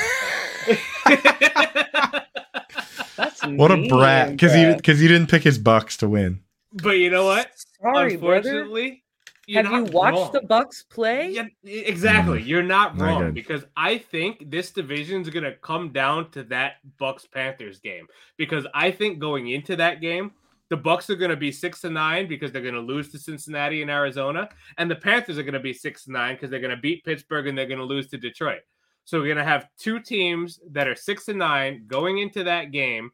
That's 3.17 3.47
what 3.47 3.71
a 3.71 3.87
brat 3.89 4.31
because 4.33 4.55
you 4.55 4.77
because 4.77 5.01
you 5.01 5.09
didn't 5.09 5.31
pick 5.31 5.43
his 5.43 5.59
Bucks 5.59 5.97
to 5.99 6.09
win. 6.09 6.41
But 6.75 6.99
you 6.99 7.11
know 7.11 7.25
what? 7.25 7.51
Sorry, 7.81 8.15
Unfortunately, 8.15 9.02
you're 9.47 9.63
Have 9.65 9.73
you 9.73 9.85
watched 9.93 10.17
wrong. 10.17 10.31
the 10.33 10.43
Bucks 10.43 10.85
play? 10.85 11.31
Yeah, 11.31 11.47
exactly. 11.65 12.41
Mm, 12.43 12.47
You're 12.47 12.63
not 12.63 13.01
wrong 13.01 13.23
not 13.25 13.35
because 13.35 13.65
I 13.77 13.99
think 13.99 14.51
this 14.51 14.71
division 14.71 15.21
is 15.23 15.31
going 15.31 15.45
to 15.45 15.55
come 15.57 15.93
down 15.93 16.31
to 16.33 16.45
that 16.45 16.75
Bucks 16.99 17.27
Panthers 17.27 17.81
game 17.81 18.07
because 18.37 18.67
I 18.75 18.91
think 18.91 19.19
going 19.19 19.49
into 19.49 19.75
that 19.77 20.01
game, 20.01 20.33
the 20.71 20.77
Bucks 20.77 21.11
are 21.11 21.17
going 21.17 21.31
to 21.31 21.37
be 21.37 21.53
six 21.53 21.81
to 21.83 21.91
nine 21.91 22.29
because 22.29 22.53
they're 22.53 22.63
going 22.63 22.75
to 22.75 22.81
lose 22.81 23.11
to 23.13 23.19
Cincinnati 23.19 23.83
and 23.83 23.91
Arizona, 23.91 24.49
and 24.79 24.91
the 24.91 24.97
Panthers 24.97 25.37
are 25.39 25.43
going 25.43 25.53
to 25.53 25.61
be 25.61 25.75
six 25.75 26.05
to 26.05 26.13
nine 26.13 26.35
because 26.35 26.49
they're 26.49 26.61
going 26.61 26.75
to 26.75 26.81
beat 26.81 27.05
Pittsburgh 27.05 27.47
and 27.47 27.59
they're 27.59 27.67
going 27.67 27.79
to 27.79 27.85
lose 27.85 28.09
to 28.09 28.17
Detroit. 28.19 28.61
So 29.05 29.19
we're 29.19 29.27
going 29.27 29.37
to 29.39 29.45
have 29.45 29.67
two 29.79 29.99
teams 30.01 30.61
that 30.71 30.87
are 30.87 30.95
six 30.95 31.25
to 31.27 31.35
nine 31.35 31.85
going 31.89 32.19
into 32.19 32.45
that 32.45 32.71
game 32.71 33.11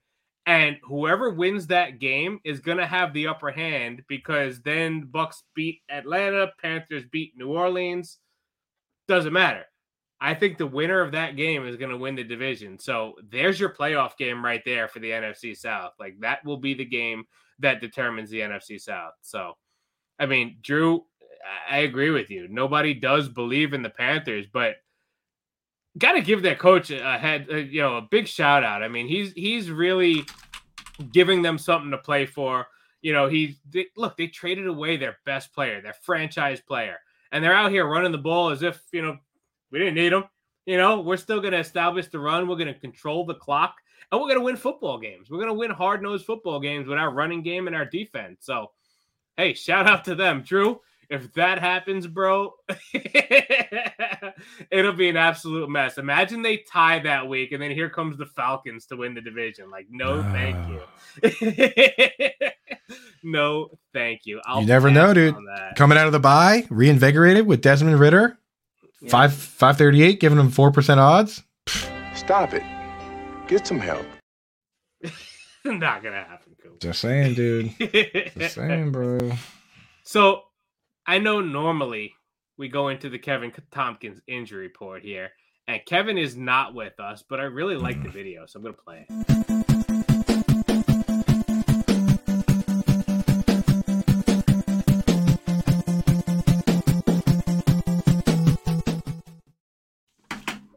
and 0.48 0.78
whoever 0.82 1.28
wins 1.28 1.66
that 1.66 1.98
game 1.98 2.40
is 2.42 2.60
going 2.60 2.78
to 2.78 2.86
have 2.86 3.12
the 3.12 3.26
upper 3.26 3.50
hand 3.50 4.02
because 4.08 4.62
then 4.62 5.02
Bucks 5.02 5.42
beat 5.54 5.82
Atlanta, 5.90 6.50
Panthers 6.62 7.04
beat 7.12 7.34
New 7.36 7.48
Orleans. 7.48 8.16
Doesn't 9.08 9.34
matter. 9.34 9.66
I 10.22 10.32
think 10.32 10.56
the 10.56 10.66
winner 10.66 11.02
of 11.02 11.12
that 11.12 11.36
game 11.36 11.66
is 11.66 11.76
going 11.76 11.90
to 11.90 11.98
win 11.98 12.14
the 12.14 12.24
division. 12.24 12.78
So 12.78 13.16
there's 13.30 13.60
your 13.60 13.74
playoff 13.74 14.16
game 14.16 14.42
right 14.42 14.62
there 14.64 14.88
for 14.88 15.00
the 15.00 15.10
NFC 15.10 15.54
South. 15.54 15.92
Like 16.00 16.18
that 16.20 16.42
will 16.46 16.56
be 16.56 16.72
the 16.72 16.86
game 16.86 17.24
that 17.58 17.82
determines 17.82 18.30
the 18.30 18.40
NFC 18.40 18.80
South. 18.80 19.12
So, 19.20 19.52
I 20.18 20.24
mean, 20.24 20.60
Drew, 20.62 21.04
I 21.70 21.80
agree 21.80 22.10
with 22.10 22.30
you. 22.30 22.48
Nobody 22.48 22.94
does 22.94 23.28
believe 23.28 23.74
in 23.74 23.82
the 23.82 23.90
Panthers, 23.90 24.46
but 24.50 24.76
got 25.96 26.12
to 26.12 26.20
give 26.20 26.42
that 26.42 26.58
coach 26.58 26.90
a 26.90 27.18
head, 27.18 27.46
a, 27.50 27.60
you 27.60 27.80
know, 27.80 27.96
a 27.96 28.02
big 28.02 28.26
shout 28.26 28.64
out. 28.64 28.82
I 28.82 28.88
mean, 28.88 29.08
he's 29.08 29.32
he's 29.32 29.70
really 29.70 30.24
giving 31.12 31.42
them 31.42 31.58
something 31.58 31.90
to 31.90 31.98
play 31.98 32.26
for. 32.26 32.66
You 33.00 33.12
know, 33.12 33.28
he 33.28 33.56
they, 33.70 33.86
look 33.96 34.16
they 34.16 34.26
traded 34.26 34.66
away 34.66 34.96
their 34.96 35.18
best 35.24 35.54
player, 35.54 35.80
their 35.80 35.94
franchise 36.02 36.60
player, 36.60 36.98
and 37.32 37.42
they're 37.42 37.54
out 37.54 37.70
here 37.70 37.86
running 37.86 38.12
the 38.12 38.18
ball 38.18 38.50
as 38.50 38.62
if 38.62 38.80
you 38.92 39.02
know 39.02 39.16
we 39.70 39.78
didn't 39.78 39.94
need 39.94 40.12
them. 40.12 40.24
You 40.66 40.76
know, 40.76 41.00
we're 41.00 41.16
still 41.16 41.40
going 41.40 41.52
to 41.52 41.60
establish 41.60 42.08
the 42.08 42.18
run. 42.18 42.46
We're 42.46 42.56
going 42.56 42.72
to 42.72 42.78
control 42.78 43.24
the 43.24 43.34
clock, 43.34 43.76
and 44.10 44.20
we're 44.20 44.26
going 44.26 44.40
to 44.40 44.44
win 44.44 44.56
football 44.56 44.98
games. 44.98 45.30
We're 45.30 45.38
going 45.38 45.48
to 45.48 45.54
win 45.54 45.70
hard 45.70 46.02
nosed 46.02 46.26
football 46.26 46.60
games 46.60 46.86
with 46.86 46.98
our 46.98 47.10
running 47.10 47.42
game 47.42 47.66
and 47.68 47.74
our 47.74 47.86
defense. 47.86 48.40
So, 48.40 48.72
hey, 49.36 49.54
shout 49.54 49.86
out 49.86 50.04
to 50.04 50.14
them, 50.14 50.42
Drew 50.42 50.80
if 51.10 51.32
that 51.34 51.58
happens, 51.58 52.06
bro, 52.06 52.54
it'll 54.70 54.92
be 54.92 55.08
an 55.08 55.16
absolute 55.16 55.68
mess. 55.70 55.96
Imagine 55.96 56.42
they 56.42 56.58
tie 56.58 56.98
that 57.00 57.26
week, 57.26 57.52
and 57.52 57.62
then 57.62 57.70
here 57.70 57.88
comes 57.88 58.18
the 58.18 58.26
Falcons 58.26 58.86
to 58.86 58.96
win 58.96 59.14
the 59.14 59.20
division. 59.20 59.70
Like, 59.70 59.86
no, 59.90 60.22
thank 60.22 60.56
ah. 60.56 60.80
you. 61.22 62.40
no, 63.22 63.70
thank 63.94 64.26
you. 64.26 64.40
I'll 64.44 64.60
you 64.60 64.66
never 64.66 64.90
know, 64.90 65.14
dude. 65.14 65.34
Coming 65.76 65.96
out 65.96 66.06
of 66.06 66.12
the 66.12 66.20
bye, 66.20 66.66
reinvigorated 66.68 67.46
with 67.46 67.62
Desmond 67.62 67.98
Ridder, 67.98 68.38
yeah. 69.00 69.10
five 69.10 69.32
five 69.32 69.78
thirty 69.78 70.02
eight, 70.02 70.20
giving 70.20 70.38
him 70.38 70.50
four 70.50 70.70
percent 70.70 71.00
odds. 71.00 71.42
Stop 72.14 72.52
it. 72.52 72.62
Get 73.46 73.66
some 73.66 73.80
help. 73.80 74.04
Not 75.64 76.02
gonna 76.02 76.16
happen, 76.16 76.54
Coop. 76.62 76.80
Just 76.80 77.00
saying, 77.00 77.34
dude. 77.34 77.72
Just 78.36 78.56
saying, 78.56 78.92
bro. 78.92 79.32
So 80.04 80.42
I 81.10 81.16
know 81.16 81.40
normally 81.40 82.12
we 82.58 82.68
go 82.68 82.88
into 82.88 83.08
the 83.08 83.18
Kevin 83.18 83.50
Tompkins 83.70 84.20
injury 84.26 84.64
report 84.64 85.02
here, 85.02 85.30
and 85.66 85.80
Kevin 85.86 86.18
is 86.18 86.36
not 86.36 86.74
with 86.74 87.00
us, 87.00 87.24
but 87.26 87.40
I 87.40 87.44
really 87.44 87.76
like 87.76 88.02
the 88.02 88.10
mm. 88.10 88.12
video, 88.12 88.44
so 88.44 88.58
I'm 88.58 88.62
gonna 88.62 88.74
play 88.74 89.06
it. 89.08 89.14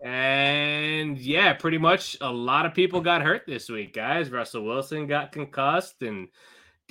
And 0.02 1.18
yeah, 1.20 1.52
pretty 1.56 1.78
much 1.78 2.16
a 2.22 2.32
lot 2.32 2.66
of 2.66 2.74
people 2.74 3.02
got 3.02 3.22
hurt 3.22 3.42
this 3.46 3.68
week, 3.68 3.94
guys. 3.94 4.30
Russell 4.30 4.64
Wilson 4.64 5.08
got 5.08 5.34
concussed, 5.34 6.02
and 6.02 6.30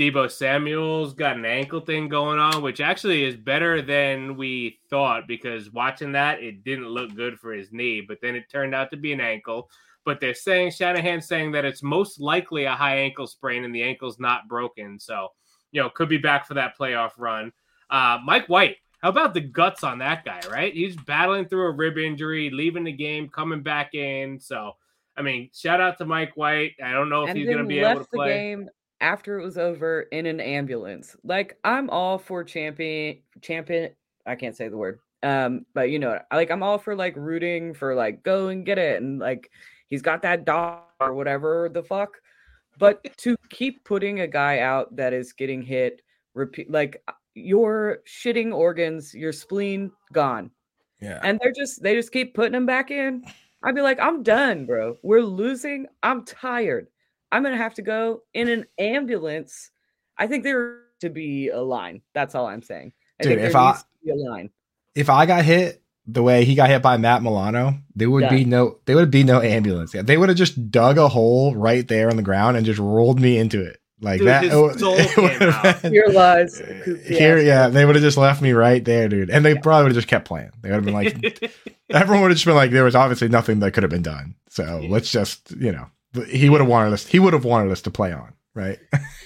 Deebo 0.01 0.30
Samuel's 0.30 1.12
got 1.12 1.36
an 1.36 1.44
ankle 1.44 1.80
thing 1.80 2.09
going 2.09 2.38
on, 2.38 2.62
which 2.62 2.80
actually 2.80 3.22
is 3.22 3.36
better 3.36 3.82
than 3.82 4.34
we 4.34 4.78
thought 4.88 5.28
because 5.28 5.70
watching 5.74 6.12
that, 6.12 6.42
it 6.42 6.64
didn't 6.64 6.88
look 6.88 7.14
good 7.14 7.38
for 7.38 7.53
his 7.53 7.70
knee, 7.70 8.01
but 8.01 8.16
then 8.22 8.34
it 8.34 8.48
turned 8.48 8.74
out 8.74 8.90
to 8.92 8.96
be 8.96 9.12
an 9.12 9.20
ankle. 9.20 9.68
But 10.07 10.18
they're 10.18 10.32
saying 10.32 10.70
Shanahan's 10.70 11.28
saying 11.28 11.53
that 11.53 11.66
it's 11.66 11.82
most 11.82 12.18
likely 12.18 12.64
a 12.64 12.72
high 12.72 12.96
ankle 12.96 13.26
sprain 13.26 13.62
and 13.62 13.74
the 13.74 13.82
ankle's 13.82 14.18
not 14.18 14.48
broken. 14.48 14.98
So, 14.98 15.28
you 15.70 15.82
know, 15.82 15.90
could 15.90 16.09
be 16.09 16.16
back 16.16 16.46
for 16.46 16.55
that 16.55 16.78
playoff 16.78 17.11
run. 17.18 17.53
Uh, 17.90 18.20
Mike 18.24 18.46
White, 18.46 18.78
how 19.03 19.11
about 19.11 19.34
the 19.34 19.42
guts 19.42 19.84
on 19.84 19.98
that 19.98 20.24
guy, 20.24 20.40
right? 20.51 20.72
He's 20.72 20.96
battling 20.96 21.46
through 21.46 21.66
a 21.66 21.72
rib 21.72 21.98
injury, 21.98 22.48
leaving 22.48 22.84
the 22.84 22.92
game, 22.92 23.28
coming 23.28 23.62
back 23.62 23.92
in. 23.94 24.40
So, 24.40 24.76
I 25.14 25.20
mean, 25.20 25.51
shout 25.53 25.82
out 25.82 25.98
to 25.98 26.07
Mike 26.07 26.38
White. 26.38 26.72
I 26.82 26.92
don't 26.92 27.11
know 27.11 27.24
if 27.24 27.28
and 27.28 27.38
he's 27.38 27.48
going 27.48 27.59
to 27.59 27.64
be 27.64 27.80
able 27.80 28.03
to 28.03 28.09
the 28.11 28.16
play. 28.16 28.28
game 28.28 28.70
after 29.01 29.38
it 29.38 29.44
was 29.44 29.59
over 29.59 30.03
in 30.03 30.26
an 30.26 30.40
ambulance. 30.40 31.16
Like 31.24 31.59
I'm 31.64 31.90
all 31.90 32.18
for 32.18 32.44
champion 32.44 33.18
champion. 33.40 33.90
I 34.26 34.34
can't 34.36 34.57
say 34.57 34.68
the 34.68 34.76
word. 34.76 35.01
Um, 35.22 35.66
but 35.74 35.90
you 35.90 35.98
know, 35.98 36.18
like 36.32 36.51
I'm 36.51 36.62
all 36.62 36.78
for 36.78 36.94
like 36.96 37.16
rooting 37.16 37.74
for 37.74 37.94
like 37.94 38.22
go 38.22 38.48
and 38.48 38.64
get 38.64 38.78
it, 38.78 39.03
and 39.03 39.18
like 39.18 39.51
he's 39.88 40.03
got 40.03 40.22
that 40.22 40.44
dog 40.44 40.82
or 41.01 41.14
whatever 41.14 41.68
the 41.72 41.82
fuck. 41.82 42.20
But 42.78 43.05
to 43.18 43.36
keep 43.51 43.84
putting 43.84 44.20
a 44.20 44.26
guy 44.26 44.61
out 44.61 44.94
that 44.96 45.12
is 45.12 45.32
getting 45.32 45.62
hit, 45.62 46.03
repeat 46.34 46.70
like 46.70 47.03
uh, 47.09 47.12
your 47.34 47.98
shitting 48.07 48.53
organs, 48.55 49.14
your 49.14 49.32
spleen 49.32 49.92
gone, 50.12 50.51
Yeah. 51.01 51.20
and 51.22 51.38
they're 51.42 51.53
just 51.53 51.82
they 51.82 51.94
just 51.94 52.12
keep 52.12 52.34
putting 52.34 52.55
him 52.55 52.66
back 52.66 52.90
in. 52.90 53.24
I'd 53.62 53.74
be 53.74 53.82
like, 53.82 54.01
I'm 54.01 54.22
done, 54.22 54.64
bro. 54.64 54.96
We're 55.03 55.20
losing. 55.20 55.86
I'm 56.03 56.24
tired. 56.24 56.86
I'm 57.33 57.43
gonna 57.43 57.57
have 57.57 57.74
to 57.74 57.83
go 57.83 58.22
in 58.35 58.49
an 58.49 58.66
ambulance. 58.78 59.70
I 60.18 60.26
think 60.26 60.45
there 60.45 60.78
to 61.01 61.11
be 61.11 61.49
a 61.49 61.61
line. 61.61 62.03
That's 62.14 62.35
all 62.35 62.47
I'm 62.47 62.62
saying. 62.62 62.93
I 63.20 63.22
Dude, 63.24 63.33
think 63.39 63.47
if 63.47 63.53
there 63.53 63.61
I- 63.62 63.72
to 63.78 63.85
be 64.05 64.11
a 64.11 64.14
line. 64.16 64.51
if 64.95 65.09
I 65.11 65.26
got 65.26 65.45
hit 65.45 65.83
the 66.07 66.22
way 66.22 66.45
he 66.45 66.55
got 66.55 66.68
hit 66.70 66.83
by 66.83 66.97
Matt 66.97 67.22
Milano, 67.22 67.74
there 67.95 68.11
would 68.11 68.28
be 68.28 68.45
no 68.45 68.78
there 68.87 68.97
would 68.97 69.11
be 69.11 69.22
no 69.24 69.41
ambulance. 69.41 69.95
Yeah, 69.95 70.03
they 70.03 70.16
would 70.16 70.28
have 70.28 70.39
just 70.39 70.70
dug 70.70 70.99
a 70.99 71.09
hole 71.09 71.55
right 71.55 71.87
there 71.87 72.11
on 72.11 72.16
the 72.16 72.22
ground 72.22 72.57
and 72.57 72.66
just 72.66 72.81
rolled 72.81 73.20
me 73.20 73.39
into 73.39 73.62
it. 73.64 73.76
Like 74.03 74.18
Dude, 74.18 74.28
that. 74.28 74.45
his 74.45 74.53
it 74.55 74.83
it 74.83 75.14
came 75.14 75.24
would 75.24 75.33
have 75.43 75.64
out. 75.66 75.83
been- 75.83 75.93
Here 75.93 76.07
lies 76.09 76.55
the 76.59 76.81
Coop 76.85 77.01
Here, 77.03 77.39
yeah, 77.39 77.68
they 77.68 77.85
would 77.85 77.95
have 77.97 78.03
just 78.03 78.16
left 78.16 78.41
me 78.41 78.53
right 78.53 78.83
there, 78.83 79.09
dude. 79.11 79.28
And 79.28 79.45
they 79.45 79.55
probably 79.55 79.85
would 79.85 79.91
have 79.93 79.97
just 79.99 80.09
kept 80.09 80.26
playing. 80.26 80.51
They 80.62 80.70
would 80.70 80.76
have 80.76 80.85
been 80.87 80.95
like, 80.95 81.53
everyone 81.91 82.22
would 82.22 82.31
have 82.31 82.37
just 82.39 82.47
been 82.47 82.55
like, 82.55 82.70
there 82.70 82.83
was 82.85 82.95
obviously 82.97 83.28
nothing 83.28 83.61
that 83.61 83.72
could 83.72 83.83
have 83.83 83.91
been 83.91 84.01
done. 84.03 84.37
So 84.49 84.81
Yeah. 84.83 84.89
let's 84.91 85.12
just, 85.12 85.51
you 85.53 85.70
know, 85.70 85.87
he 86.28 86.48
would 86.48 86.61
have 86.61 86.68
wanted 86.68 86.92
us. 86.92 87.06
He 87.06 87.18
would 87.18 87.32
have 87.32 87.44
wanted 87.44 87.70
us 87.72 87.82
to 87.82 87.90
play 87.90 88.12
on, 88.12 88.34
right? 88.54 88.78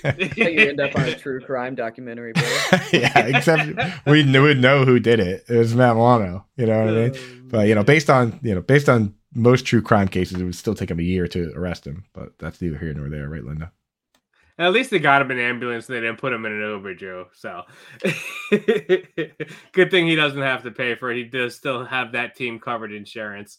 How 0.03 0.13
you 0.19 0.69
end 0.69 0.81
up 0.81 0.95
on 0.97 1.03
a 1.09 1.15
true 1.19 1.41
crime 1.41 1.75
documentary, 1.75 2.33
bro. 2.33 2.43
yeah, 2.93 3.19
except 3.19 3.67
we 4.07 4.25
would 4.39 4.59
know 4.59 4.85
who 4.85 4.99
did 4.99 5.21
it. 5.21 5.45
It 5.49 5.57
was 5.57 5.75
Matt 5.75 5.97
Milano. 5.97 6.47
You 6.57 6.67
know 6.67 6.81
what 6.81 6.89
I 6.89 6.93
mean? 6.93 7.11
Um, 7.17 7.49
But 7.49 7.69
you 7.69 7.75
know, 7.75 7.85
based 7.85 8.11
on 8.11 8.39
you 8.43 8.55
know, 8.55 8.61
based 8.61 8.89
on 8.89 9.15
most 9.35 9.65
true 9.67 9.83
crime 9.83 10.09
cases, 10.09 10.41
it 10.41 10.45
would 10.45 10.55
still 10.55 10.75
take 10.75 10.91
him 10.91 11.01
a 11.01 11.05
year 11.05 11.27
to 11.29 11.53
arrest 11.55 11.87
him. 11.87 12.05
But 12.13 12.39
that's 12.39 12.61
neither 12.61 12.79
here 12.79 12.95
nor 12.95 13.09
there, 13.09 13.29
right, 13.29 13.45
Linda? 13.45 13.73
At 14.57 14.73
least 14.73 14.91
they 14.91 15.01
got 15.01 15.21
him 15.21 15.33
in 15.33 15.39
an 15.39 15.45
ambulance 15.45 15.89
and 15.89 15.97
they 15.97 16.01
didn't 16.01 16.21
put 16.21 16.33
him 16.33 16.47
in 16.47 16.53
an 16.53 16.61
Uber, 16.61 16.95
Joe. 16.95 17.27
So 17.33 17.63
good 19.73 19.91
thing 19.91 20.07
he 20.07 20.15
doesn't 20.15 20.41
have 20.41 20.63
to 20.63 20.71
pay 20.71 20.95
for 20.95 21.11
it. 21.11 21.17
He 21.17 21.25
does 21.25 21.57
still 21.57 21.85
have 21.85 22.13
that 22.13 22.37
team 22.37 22.61
covered 22.61 22.93
insurance. 22.93 23.59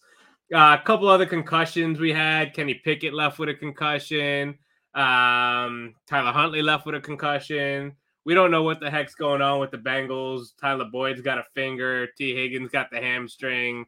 Uh, 0.53 0.77
a 0.79 0.83
couple 0.85 1.07
other 1.07 1.25
concussions 1.25 1.99
we 1.99 2.13
had. 2.13 2.53
Kenny 2.53 2.75
Pickett 2.75 3.13
left 3.13 3.39
with 3.39 3.49
a 3.49 3.53
concussion. 3.53 4.59
Um, 4.93 5.95
Tyler 6.07 6.31
Huntley 6.31 6.61
left 6.61 6.85
with 6.85 6.95
a 6.95 7.01
concussion. 7.01 7.95
We 8.25 8.33
don't 8.33 8.51
know 8.51 8.63
what 8.63 8.79
the 8.79 8.89
heck's 8.89 9.15
going 9.15 9.41
on 9.41 9.59
with 9.59 9.71
the 9.71 9.77
Bengals. 9.77 10.49
Tyler 10.59 10.85
Boyd's 10.91 11.21
got 11.21 11.37
a 11.37 11.43
finger. 11.53 12.07
Tee 12.17 12.35
Higgins 12.35 12.71
got 12.71 12.89
the 12.91 12.97
hamstring. 12.97 13.85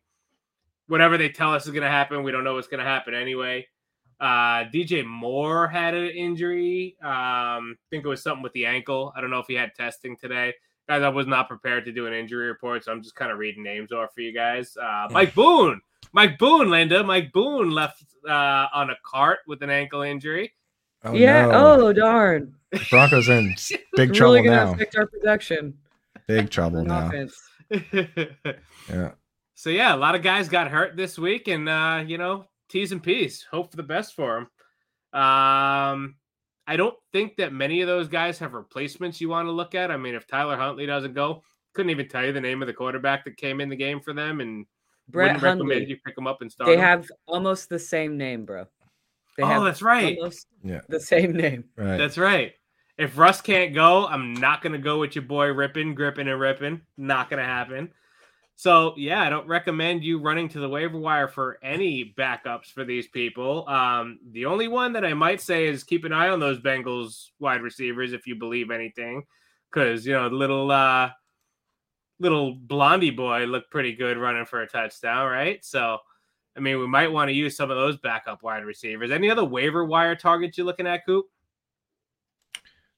Whatever 0.88 1.18
they 1.18 1.30
tell 1.30 1.54
us 1.54 1.66
is 1.66 1.72
going 1.72 1.84
to 1.84 1.90
happen, 1.90 2.24
we 2.24 2.32
don't 2.32 2.44
know 2.44 2.56
what's 2.56 2.68
going 2.68 2.84
to 2.84 2.86
happen 2.86 3.14
anyway. 3.14 3.68
Uh, 4.20 4.66
DJ 4.74 5.06
Moore 5.06 5.68
had 5.68 5.94
an 5.94 6.10
injury. 6.10 6.96
Um, 7.02 7.76
I 7.78 7.88
think 7.90 8.06
it 8.06 8.10
was 8.10 8.24
something 8.24 8.44
with 8.44 8.54
the 8.54 8.66
ankle. 8.66 9.14
I 9.16 9.22
don't 9.22 9.30
know 9.30 9.40
if 9.40 9.48
he 9.48 9.54
had 9.54 9.76
testing 9.76 10.18
today. 10.18 10.54
Guys, 10.88 11.04
I 11.04 11.10
was 11.10 11.28
not 11.28 11.50
prepared 11.50 11.86
to 11.86 11.92
do 11.92 12.08
an 12.08 12.14
injury 12.14 12.48
report, 12.48 12.84
so 12.84 12.92
I'm 12.92 13.04
just 13.04 13.16
kind 13.16 13.32
of 13.32 13.38
reading 13.38 13.64
names 13.64 13.92
off 13.92 14.14
for 14.14 14.22
you 14.22 14.34
guys. 14.34 14.76
Uh, 14.82 15.08
Mike 15.12 15.36
Boone, 15.36 15.82
Mike 16.18 16.40
Boone, 16.40 16.72
Linda, 16.72 17.04
Mike 17.04 17.32
Boone 17.32 17.70
left 17.70 18.04
uh, 18.28 18.66
on 18.74 18.90
a 18.90 18.96
cart 19.06 19.38
with 19.46 19.62
an 19.62 19.70
ankle 19.70 20.02
injury. 20.02 20.52
Oh, 21.04 21.14
yeah. 21.14 21.46
no. 21.46 21.78
Oh 21.84 21.94
darn. 21.94 22.56
The 22.72 22.84
Broncos 22.90 23.30
in 23.30 23.50
big 23.94 24.10
It's 24.10 24.18
trouble 24.18 24.34
really 24.34 24.48
gonna 24.48 24.66
now. 24.66 24.74
affect 24.74 24.96
our 24.96 25.06
production. 25.06 25.78
Big 26.28 26.50
trouble 26.58 26.80
on 26.80 26.88
now. 26.88 27.12
Yeah. 28.90 29.12
so 29.54 29.70
yeah, 29.70 29.94
a 29.94 29.96
lot 29.96 30.16
of 30.16 30.24
guys 30.24 30.50
got 30.50 30.72
hurt 30.72 30.98
this 30.98 31.20
week, 31.20 31.48
and 31.50 31.70
uh, 31.70 32.04
you 32.08 32.18
know, 32.18 32.46
tease 32.68 32.92
and 32.92 33.04
peace. 33.04 33.46
Hope 33.52 33.70
for 33.70 33.78
the 33.78 33.84
best 33.84 34.16
for 34.16 34.48
them. 35.14 35.22
Um, 35.22 36.16
I 36.66 36.78
don't 36.78 36.96
think 37.14 37.36
that 37.38 37.54
many 37.54 37.82
of 37.82 37.88
those 37.88 38.08
guys 38.08 38.40
have 38.40 38.56
replacements 38.56 39.22
you 39.22 39.30
want 39.30 39.46
to 39.46 39.52
look 39.52 39.76
at. 39.76 39.92
I 39.92 39.98
mean, 39.98 40.16
if 40.16 40.26
Tyler 40.26 40.58
Huntley 40.58 40.88
doesn't 40.88 41.14
go, 41.14 41.44
couldn't 41.76 41.92
even 41.92 42.08
tell 42.10 42.26
you 42.26 42.34
the 42.34 42.42
name 42.42 42.64
of 42.64 42.68
the 42.68 42.74
quarterback 42.74 43.24
that 43.26 43.38
came 43.38 43.62
in 43.62 43.70
the 43.70 43.76
game 43.76 44.00
for 44.00 44.14
them, 44.14 44.42
and 44.42 44.66
Brett 45.10 45.36
wouldn't 45.36 45.44
recommend 45.44 45.90
you 45.90 45.98
pick 46.06 46.18
him 46.18 46.28
up 46.28 46.42
and 46.42 46.52
start. 46.52 46.68
They 46.68 46.74
him. 46.76 46.82
have 46.82 47.06
almost 47.28 47.70
the 47.70 47.80
same 47.80 48.18
name, 48.18 48.46
bro. 48.46 48.66
They 49.38 49.44
Oh, 49.44 49.48
have 49.48 49.64
that's 49.64 49.82
right. 49.82 50.18
almost 50.18 50.48
Yeah. 50.64 50.82
the 50.90 51.00
same 51.00 51.34
name. 51.34 51.66
Right. 51.76 51.98
That's 51.98 52.18
right. 52.18 52.54
If 52.98 53.18
Russ 53.18 53.42
can't 53.42 53.74
go, 53.76 54.08
I'm 54.08 54.34
not 54.34 54.62
gonna 54.62 54.80
go 54.80 55.00
with 55.00 55.16
your 55.16 55.24
boy 55.24 55.48
ripping, 55.54 55.94
gripping, 55.94 56.28
and 56.28 56.40
ripping. 56.40 56.82
Not 56.98 57.30
gonna 57.30 57.44
happen. 57.46 57.92
So 58.56 58.96
yeah, 58.98 59.22
I 59.22 59.30
don't 59.30 59.48
recommend 59.48 60.04
you 60.04 60.18
running 60.20 60.50
to 60.50 60.60
the 60.60 60.68
waiver 60.68 60.98
wire 60.98 61.28
for 61.28 61.60
any 61.62 62.16
backups 62.18 62.72
for 62.72 62.84
these 62.84 63.08
people. 63.08 63.70
Um, 63.70 64.18
the 64.32 64.48
only 64.48 64.68
one 64.68 64.94
that 64.94 65.06
I 65.06 65.14
might 65.14 65.42
say 65.42 65.68
is 65.68 65.84
keep 65.84 66.06
an 66.06 66.12
eye 66.12 66.30
on 66.30 66.40
those 66.40 66.60
Bengals 66.60 67.30
wide 67.40 67.62
receivers 67.62 68.14
if 68.14 68.26
you 68.26 68.34
believe 68.36 68.72
anything, 68.72 69.24
because 69.72 70.08
you 70.08 70.14
know 70.14 70.28
the 70.28 70.36
little 70.36 70.72
uh, 70.72 71.12
little 72.20 72.54
blondie 72.54 73.12
boy 73.12 73.46
looked 73.46 73.72
pretty 73.72 73.94
good 73.96 74.18
running 74.18 74.46
for 74.46 74.62
a 74.62 74.68
touchdown, 74.68 75.30
right? 75.30 75.64
So. 75.64 76.00
I 76.56 76.60
mean, 76.60 76.80
we 76.80 76.88
might 76.88 77.12
want 77.12 77.30
to 77.30 77.34
use 77.34 77.56
some 77.56 77.70
of 77.70 77.78
those 77.78 77.98
backup 77.98 78.42
wide 78.42 78.66
receivers. 78.66 79.12
Any 79.12 79.30
other 79.30 79.46
waiver 79.46 79.86
wire 79.86 80.16
targets 80.16 80.58
you're 80.58 80.66
looking 80.66 80.88
at, 80.88 81.06
Coop? 81.06 81.28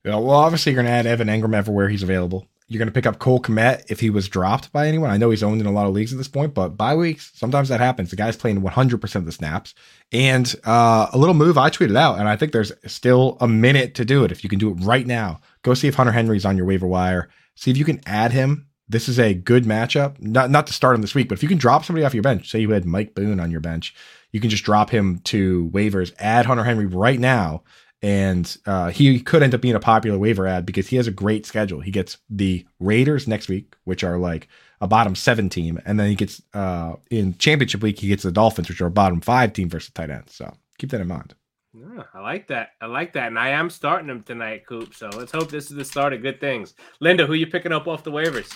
Yeah, 0.06 0.16
well, 0.16 0.32
obviously, 0.32 0.72
you're 0.72 0.82
going 0.82 0.92
to 0.92 0.98
add 0.98 1.06
Evan 1.06 1.28
Engram 1.28 1.54
everywhere 1.54 1.90
he's 1.90 2.04
available. 2.04 2.48
You're 2.70 2.80
going 2.80 2.88
to 2.88 2.94
pick 2.94 3.08
up 3.08 3.20
Cole 3.20 3.42
Kmet 3.42 3.86
if 3.90 4.00
he 4.00 4.12
was 4.12 4.30
dropped 4.30 4.72
by 4.72 4.88
anyone. 4.88 5.10
I 5.10 5.18
know 5.18 5.32
he's 5.32 5.44
owned 5.44 5.60
in 5.60 5.68
a 5.68 5.72
lot 5.72 5.88
of 5.88 5.94
leagues 5.94 6.12
at 6.14 6.20
this 6.20 6.28
point, 6.28 6.54
but 6.54 6.78
bye 6.78 6.96
weeks, 6.96 7.32
sometimes 7.34 7.68
that 7.70 7.80
happens. 7.80 8.12
The 8.12 8.16
guy's 8.16 8.38
playing 8.38 8.62
100% 8.62 9.16
of 9.16 9.26
the 9.26 9.32
snaps. 9.32 9.74
And 10.12 10.54
uh, 10.66 11.08
a 11.12 11.18
little 11.18 11.34
move 11.34 11.58
I 11.58 11.72
tweeted 11.72 11.98
out, 11.98 12.20
and 12.20 12.30
I 12.30 12.36
think 12.36 12.52
there's 12.52 12.72
still 12.86 13.38
a 13.42 13.48
minute 13.48 13.96
to 13.96 14.06
do 14.06 14.24
it. 14.24 14.32
If 14.32 14.44
you 14.44 14.50
can 14.50 14.60
do 14.60 14.70
it 14.70 14.76
right 14.76 15.06
now, 15.06 15.42
go 15.64 15.74
see 15.74 15.88
if 15.88 15.96
Hunter 15.96 16.12
Henry's 16.12 16.46
on 16.46 16.58
your 16.58 16.68
waiver 16.68 16.88
wire. 16.88 17.30
See 17.56 17.72
if 17.72 17.78
you 17.78 17.86
can 17.86 18.02
add 18.06 18.32
him. 18.32 18.69
This 18.90 19.08
is 19.08 19.20
a 19.20 19.34
good 19.34 19.66
matchup. 19.66 20.20
Not 20.20 20.50
not 20.50 20.68
to 20.68 20.74
start 20.74 20.96
him 20.96 21.02
this 21.02 21.16
week, 21.16 21.30
but 21.30 21.38
if 21.38 21.44
you 21.44 21.50
can 21.50 21.60
drop 21.60 21.86
somebody 21.86 22.04
off 22.04 22.14
your 22.14 22.24
bench, 22.24 22.50
say 22.50 22.60
you 22.60 22.72
had 22.72 22.86
Mike 22.86 23.14
Boone 23.14 23.40
on 23.40 23.52
your 23.52 23.62
bench, 23.62 23.94
you 24.32 24.40
can 24.40 24.50
just 24.50 24.64
drop 24.64 24.90
him 24.90 25.20
to 25.26 25.70
waivers, 25.74 26.14
add 26.18 26.46
Hunter 26.46 26.64
Henry 26.64 26.88
right 26.88 27.20
now, 27.20 27.64
and 28.02 28.58
uh, 28.66 28.90
he 28.90 29.20
could 29.20 29.44
end 29.44 29.54
up 29.54 29.62
being 29.62 29.76
a 29.76 29.80
popular 29.80 30.18
waiver 30.18 30.48
ad 30.48 30.66
because 30.66 30.88
he 30.88 30.96
has 30.96 31.08
a 31.08 31.12
great 31.12 31.46
schedule. 31.46 31.82
He 31.82 31.92
gets 31.92 32.18
the 32.30 32.66
Raiders 32.80 33.28
next 33.28 33.48
week, 33.48 33.76
which 33.84 34.04
are 34.04 34.18
like 34.18 34.48
a 34.82 34.88
bottom 34.88 35.14
seven 35.14 35.50
team, 35.50 35.80
and 35.86 36.00
then 36.00 36.10
he 36.10 36.16
gets 36.16 36.42
uh, 36.54 36.96
in 37.12 37.38
championship 37.38 37.84
week 37.84 38.00
he 38.00 38.08
gets 38.08 38.24
the 38.24 38.32
Dolphins, 38.32 38.70
which 38.70 38.82
are 38.82 38.88
a 38.88 38.92
bottom 38.92 39.22
five 39.22 39.54
team 39.54 39.70
versus 39.70 39.92
tight 39.94 40.10
end. 40.10 40.30
So 40.30 40.52
keep 40.80 40.90
that 40.92 41.02
in 41.02 41.08
mind. 41.08 41.36
Yeah, 41.74 42.04
I 42.16 42.22
like 42.22 42.48
that. 42.48 42.70
I 42.82 42.88
like 42.88 43.14
that. 43.14 43.28
And 43.28 43.38
I 43.38 43.50
am 43.50 43.70
starting 43.70 44.08
them 44.08 44.24
tonight, 44.24 44.66
Coop. 44.66 44.96
So 44.96 45.10
let's 45.16 45.32
hope 45.32 45.52
this 45.52 45.70
is 45.70 45.78
the 45.78 45.86
start 45.86 46.14
of 46.14 46.24
good 46.24 46.40
things. 46.40 46.74
Linda, 47.00 47.28
who 47.28 47.34
you 47.34 47.46
picking 47.46 47.72
up 47.72 47.88
off 47.88 48.04
the 48.04 48.12
waivers? 48.12 48.52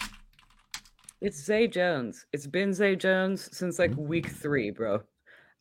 It's 1.24 1.42
Zay 1.42 1.68
Jones. 1.68 2.26
It's 2.34 2.48
been 2.48 2.74
Zay 2.74 2.98
Jones 2.98 3.48
since 3.56 3.80
like 3.80 3.96
week 3.96 4.28
three, 4.28 4.72
bro. 4.72 5.04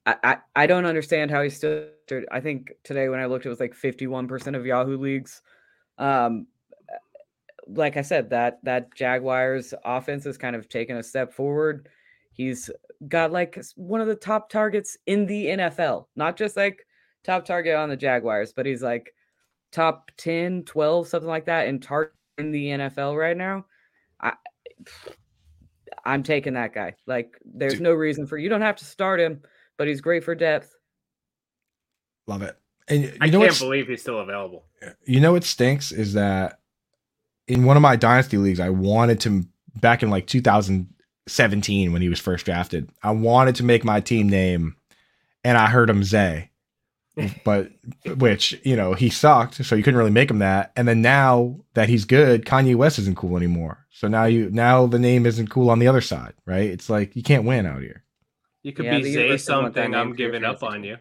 I, 0.05 0.17
I, 0.25 0.37
I 0.57 0.67
don't 0.67 0.87
understand 0.87 1.31
how 1.31 1.41
he's 1.41 1.55
still. 1.55 1.85
I 2.33 2.41
think 2.41 2.73
today 2.83 3.09
when 3.09 3.21
I 3.21 3.27
looked, 3.27 3.47
it 3.47 3.49
was 3.49 3.61
like 3.61 3.73
51% 3.73 4.57
of 4.57 4.67
Yahoo 4.67 4.99
leagues. 4.99 5.41
Um, 5.99 6.49
like 7.69 7.97
I 7.97 8.03
said, 8.03 8.31
that 8.31 8.59
that 8.65 8.93
Jaguars 8.97 9.73
offense 9.85 10.25
has 10.25 10.37
kind 10.37 10.57
of 10.57 10.69
taken 10.69 10.97
a 10.97 11.03
step 11.03 11.33
forward. 11.33 11.89
He's 12.33 12.69
got 13.07 13.31
like 13.31 13.57
one 13.77 14.01
of 14.01 14.09
the 14.09 14.17
top 14.17 14.51
targets 14.51 14.99
in 15.07 15.27
the 15.27 15.47
NFL, 15.47 16.07
not 16.17 16.37
just 16.37 16.57
like 16.57 16.85
top 17.23 17.45
target 17.45 17.77
on 17.77 17.89
the 17.89 17.97
Jaguars, 17.97 18.53
but 18.53 18.67
he's 18.67 18.83
like 18.83 19.15
top 19.71 20.11
10, 20.17 20.65
12, 20.65 21.07
something 21.07 21.29
like 21.29 21.47
that 21.47 21.69
in 21.69 21.79
target 21.79 22.15
in 22.39 22.51
the 22.51 22.67
NFL 22.67 23.17
right 23.17 23.37
now. 23.37 23.65
I 24.21 24.33
I'm 26.05 26.23
taking 26.23 26.55
that 26.55 26.75
guy. 26.75 26.95
Like 27.07 27.39
there's 27.45 27.75
Dude. 27.75 27.83
no 27.83 27.93
reason 27.93 28.27
for 28.27 28.39
you 28.39 28.49
don't 28.49 28.63
have 28.63 28.77
to 28.77 28.85
start 28.85 29.21
him, 29.21 29.43
but 29.79 29.89
he's 29.89 30.01
great 30.01 30.25
for 30.25 30.35
depth. 30.35 30.75
Love 32.27 32.43
it. 32.43 32.57
And 32.89 33.05
you 33.05 33.13
I 33.21 33.29
know 33.29 33.41
can't 33.41 33.59
believe 33.59 33.89
he's 33.89 34.03
still 34.03 34.21
available. 34.21 34.65
You 35.05 35.21
know 35.21 35.33
what 35.33 35.45
stinks 35.45 35.93
is 35.93 36.15
that 36.15 36.61
in 37.49 37.65
one 37.65 37.77
of 37.77 37.83
my 37.83 37.97
dynasty 37.97 38.37
leagues, 38.37 38.61
I 38.61 38.71
wanted 38.71 39.21
to 39.21 39.45
back 39.81 40.03
in 40.03 40.11
like 40.11 40.27
2017 40.27 41.93
when 41.93 42.03
he 42.03 42.09
was 42.09 42.21
first 42.21 42.45
drafted. 42.45 42.91
I 43.03 43.11
wanted 43.13 43.57
to 43.57 43.65
make 43.65 43.85
my 43.85 44.01
team 44.01 44.29
name, 44.29 44.77
and 45.45 45.57
I 45.59 45.69
heard 45.69 45.91
him 45.91 46.05
Zay, 46.05 46.51
but 47.45 47.71
which 48.17 48.59
you 48.65 48.77
know 48.77 48.95
he 48.95 49.11
sucked, 49.11 49.65
so 49.65 49.75
you 49.75 49.83
couldn't 49.83 49.99
really 49.99 50.11
make 50.11 50.31
him 50.31 50.39
that. 50.39 50.73
And 50.77 50.89
then 50.89 51.03
now 51.03 51.57
that 51.75 51.89
he's 51.89 52.05
good, 52.05 52.45
Kanye 52.45 52.75
West 52.75 52.99
isn't 52.99 53.17
cool 53.17 53.37
anymore. 53.37 53.87
So 53.91 54.09
now 54.09 54.25
you 54.25 54.51
now 54.51 54.87
the 54.87 54.99
name 54.99 55.27
isn't 55.27 55.51
cool 55.51 55.71
on 55.71 55.79
the 55.79 55.89
other 55.89 56.01
side, 56.01 56.35
right? 56.47 56.69
It's 56.69 56.89
like 56.89 57.15
you 57.15 57.23
can't 57.23 57.45
win 57.45 57.67
out 57.67 57.83
here. 57.83 58.03
You 58.63 58.73
could 58.73 58.87
yeah, 58.87 58.99
be 58.99 59.13
say 59.13 59.37
something. 59.37 59.95
I'm 59.95 60.15
giving 60.15 60.45
up 60.45 60.63
on 60.63 60.85
you. 60.85 60.99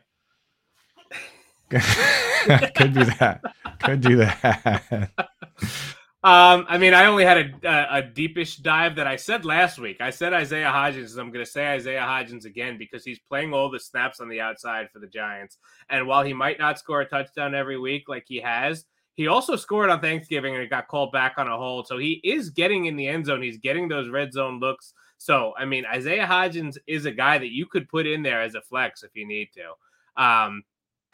Could 1.71 2.93
do 2.93 3.05
that. 3.05 3.41
Could 3.81 4.01
do 4.01 4.17
that. 4.17 5.09
Um, 6.23 6.67
I 6.69 6.77
mean, 6.77 6.93
I 6.93 7.07
only 7.07 7.25
had 7.25 7.37
a, 7.37 7.67
a, 7.67 7.97
a, 7.97 8.03
deepish 8.03 8.57
dive 8.57 8.95
that 8.97 9.07
I 9.07 9.15
said 9.15 9.43
last 9.43 9.79
week. 9.79 10.01
I 10.01 10.11
said 10.11 10.33
Isaiah 10.33 10.69
Hodgins. 10.69 11.17
I'm 11.17 11.31
going 11.31 11.43
to 11.43 11.51
say 11.51 11.65
Isaiah 11.69 12.01
Hodgins 12.01 12.45
again 12.45 12.77
because 12.77 13.03
he's 13.03 13.17
playing 13.17 13.55
all 13.55 13.71
the 13.71 13.79
snaps 13.79 14.19
on 14.19 14.29
the 14.29 14.39
outside 14.39 14.91
for 14.93 14.99
the 14.99 15.07
Giants. 15.07 15.57
And 15.89 16.05
while 16.05 16.21
he 16.21 16.33
might 16.33 16.59
not 16.59 16.77
score 16.77 17.01
a 17.01 17.09
touchdown 17.09 17.55
every 17.55 17.79
week 17.79 18.07
like 18.07 18.25
he 18.27 18.37
has, 18.37 18.85
he 19.15 19.25
also 19.25 19.55
scored 19.55 19.89
on 19.89 19.99
Thanksgiving 19.99 20.53
and 20.53 20.61
it 20.61 20.69
got 20.69 20.87
called 20.87 21.11
back 21.11 21.33
on 21.37 21.47
a 21.47 21.57
hold. 21.57 21.87
So 21.87 21.97
he 21.97 22.21
is 22.23 22.51
getting 22.51 22.85
in 22.85 22.97
the 22.97 23.07
end 23.07 23.25
zone. 23.25 23.41
He's 23.41 23.57
getting 23.57 23.87
those 23.87 24.07
red 24.07 24.31
zone 24.31 24.59
looks. 24.59 24.93
So, 25.17 25.55
I 25.57 25.65
mean, 25.65 25.85
Isaiah 25.87 26.27
Hodgins 26.27 26.77
is 26.85 27.05
a 27.05 27.11
guy 27.11 27.39
that 27.39 27.51
you 27.51 27.65
could 27.65 27.89
put 27.89 28.05
in 28.05 28.21
there 28.21 28.43
as 28.43 28.53
a 28.53 28.61
flex 28.61 29.01
if 29.01 29.15
you 29.15 29.27
need 29.27 29.49
to. 29.53 30.23
Um, 30.23 30.63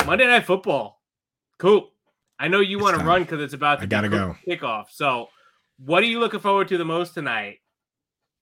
Monday 0.06 0.28
Night 0.28 0.46
Football. 0.46 1.02
Cool. 1.60 1.92
I 2.40 2.48
know 2.48 2.60
you 2.60 2.80
want 2.80 3.00
to 3.00 3.06
run 3.06 3.24
because 3.24 3.42
it's 3.42 3.54
about 3.54 3.80
to 3.80 3.84
I 3.84 3.86
gotta 3.88 4.10
go 4.10 4.36
kickoff. 4.48 4.86
So, 4.92 5.30
what 5.78 6.04
are 6.04 6.08
you 6.08 6.20
looking 6.20 6.40
forward 6.40 6.68
to 6.70 6.78
the 6.78 6.86
most 6.86 7.14
tonight? 7.14 7.60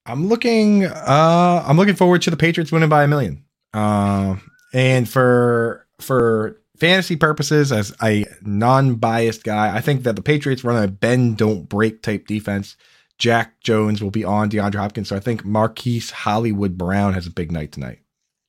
I'm 0.04 0.28
looking. 0.28 0.84
Uh, 0.84 1.64
I'm 1.66 1.76
looking 1.76 1.96
forward 1.96 2.22
to 2.22 2.30
the 2.30 2.36
Patriots 2.36 2.70
winning 2.70 2.88
by 2.88 3.04
a 3.04 3.08
million. 3.08 3.44
Uh, 3.72 4.36
and 4.72 5.08
for 5.08 5.86
for 6.00 6.60
fantasy 6.78 7.16
purposes, 7.16 7.72
as 7.72 7.94
a 8.02 8.26
non-biased 8.42 9.44
guy, 9.44 9.74
I 9.74 9.80
think 9.80 10.02
that 10.02 10.14
the 10.14 10.22
Patriots 10.22 10.62
run 10.62 10.82
a 10.82 10.88
bend 10.88 11.38
don't 11.38 11.68
break 11.68 12.02
type 12.02 12.26
defense. 12.26 12.76
Jack 13.18 13.60
Jones 13.60 14.02
will 14.02 14.10
be 14.10 14.24
on 14.24 14.50
DeAndre 14.50 14.74
Hopkins, 14.74 15.08
so 15.08 15.16
I 15.16 15.20
think 15.20 15.42
Marquise 15.42 16.10
Hollywood 16.10 16.76
Brown 16.76 17.14
has 17.14 17.26
a 17.26 17.30
big 17.30 17.50
night 17.50 17.72
tonight. 17.72 18.00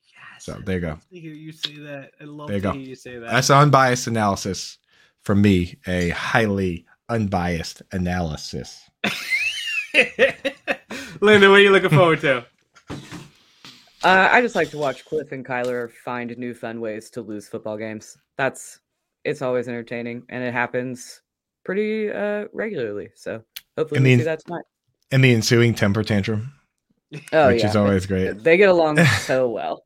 Yes, 0.03 0.43
so 0.43 0.59
there 0.65 0.75
you 0.75 0.81
go. 0.81 0.91
I 0.91 1.15
hear 1.15 1.31
you 1.31 1.53
say 1.53 1.77
that. 1.77 2.11
I 2.19 2.25
love 2.25 2.47
there 2.49 2.57
you 2.57 2.61
to 2.63 2.67
go. 2.67 2.73
hear 2.73 2.81
you 2.89 2.95
say 2.95 3.17
that. 3.17 3.31
That's 3.31 3.49
unbiased 3.49 4.07
analysis 4.07 4.77
from 5.27 5.41
me, 5.41 5.77
a 5.85 6.09
highly 6.11 6.85
unbiased 7.09 7.81
analysis. 7.91 8.89
Linda, 11.19 11.49
what 11.49 11.59
are 11.59 11.59
you 11.59 11.69
looking 11.69 11.89
forward 11.89 12.21
to? 12.21 12.45
Uh, 14.03 14.29
I 14.31 14.41
just 14.41 14.55
like 14.55 14.69
to 14.69 14.77
watch 14.77 15.03
Cliff 15.03 15.33
and 15.33 15.45
Kyler 15.45 15.91
find 15.91 16.35
new 16.37 16.53
fun 16.53 16.79
ways 16.79 17.09
to 17.09 17.21
lose 17.21 17.49
football 17.49 17.75
games. 17.75 18.17
That's 18.37 18.79
it's 19.25 19.41
always 19.41 19.67
entertaining, 19.67 20.23
and 20.29 20.45
it 20.45 20.53
happens 20.53 21.21
pretty 21.65 22.09
uh, 22.09 22.45
regularly. 22.53 23.09
So 23.15 23.43
hopefully, 23.77 23.99
we 23.99 24.17
see 24.19 24.23
that 24.23 24.45
tonight. 24.45 24.63
And 25.11 25.21
the 25.21 25.33
ensuing 25.33 25.73
temper 25.73 26.05
tantrum, 26.05 26.53
oh, 27.33 27.47
which 27.47 27.63
yeah. 27.63 27.69
is 27.69 27.75
always 27.75 28.05
great. 28.05 28.45
They 28.45 28.55
get 28.55 28.69
along 28.69 29.03
so 29.25 29.49
well. 29.49 29.83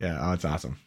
Yeah, 0.00 0.18
oh, 0.22 0.32
it's 0.32 0.46
awesome. 0.46 0.78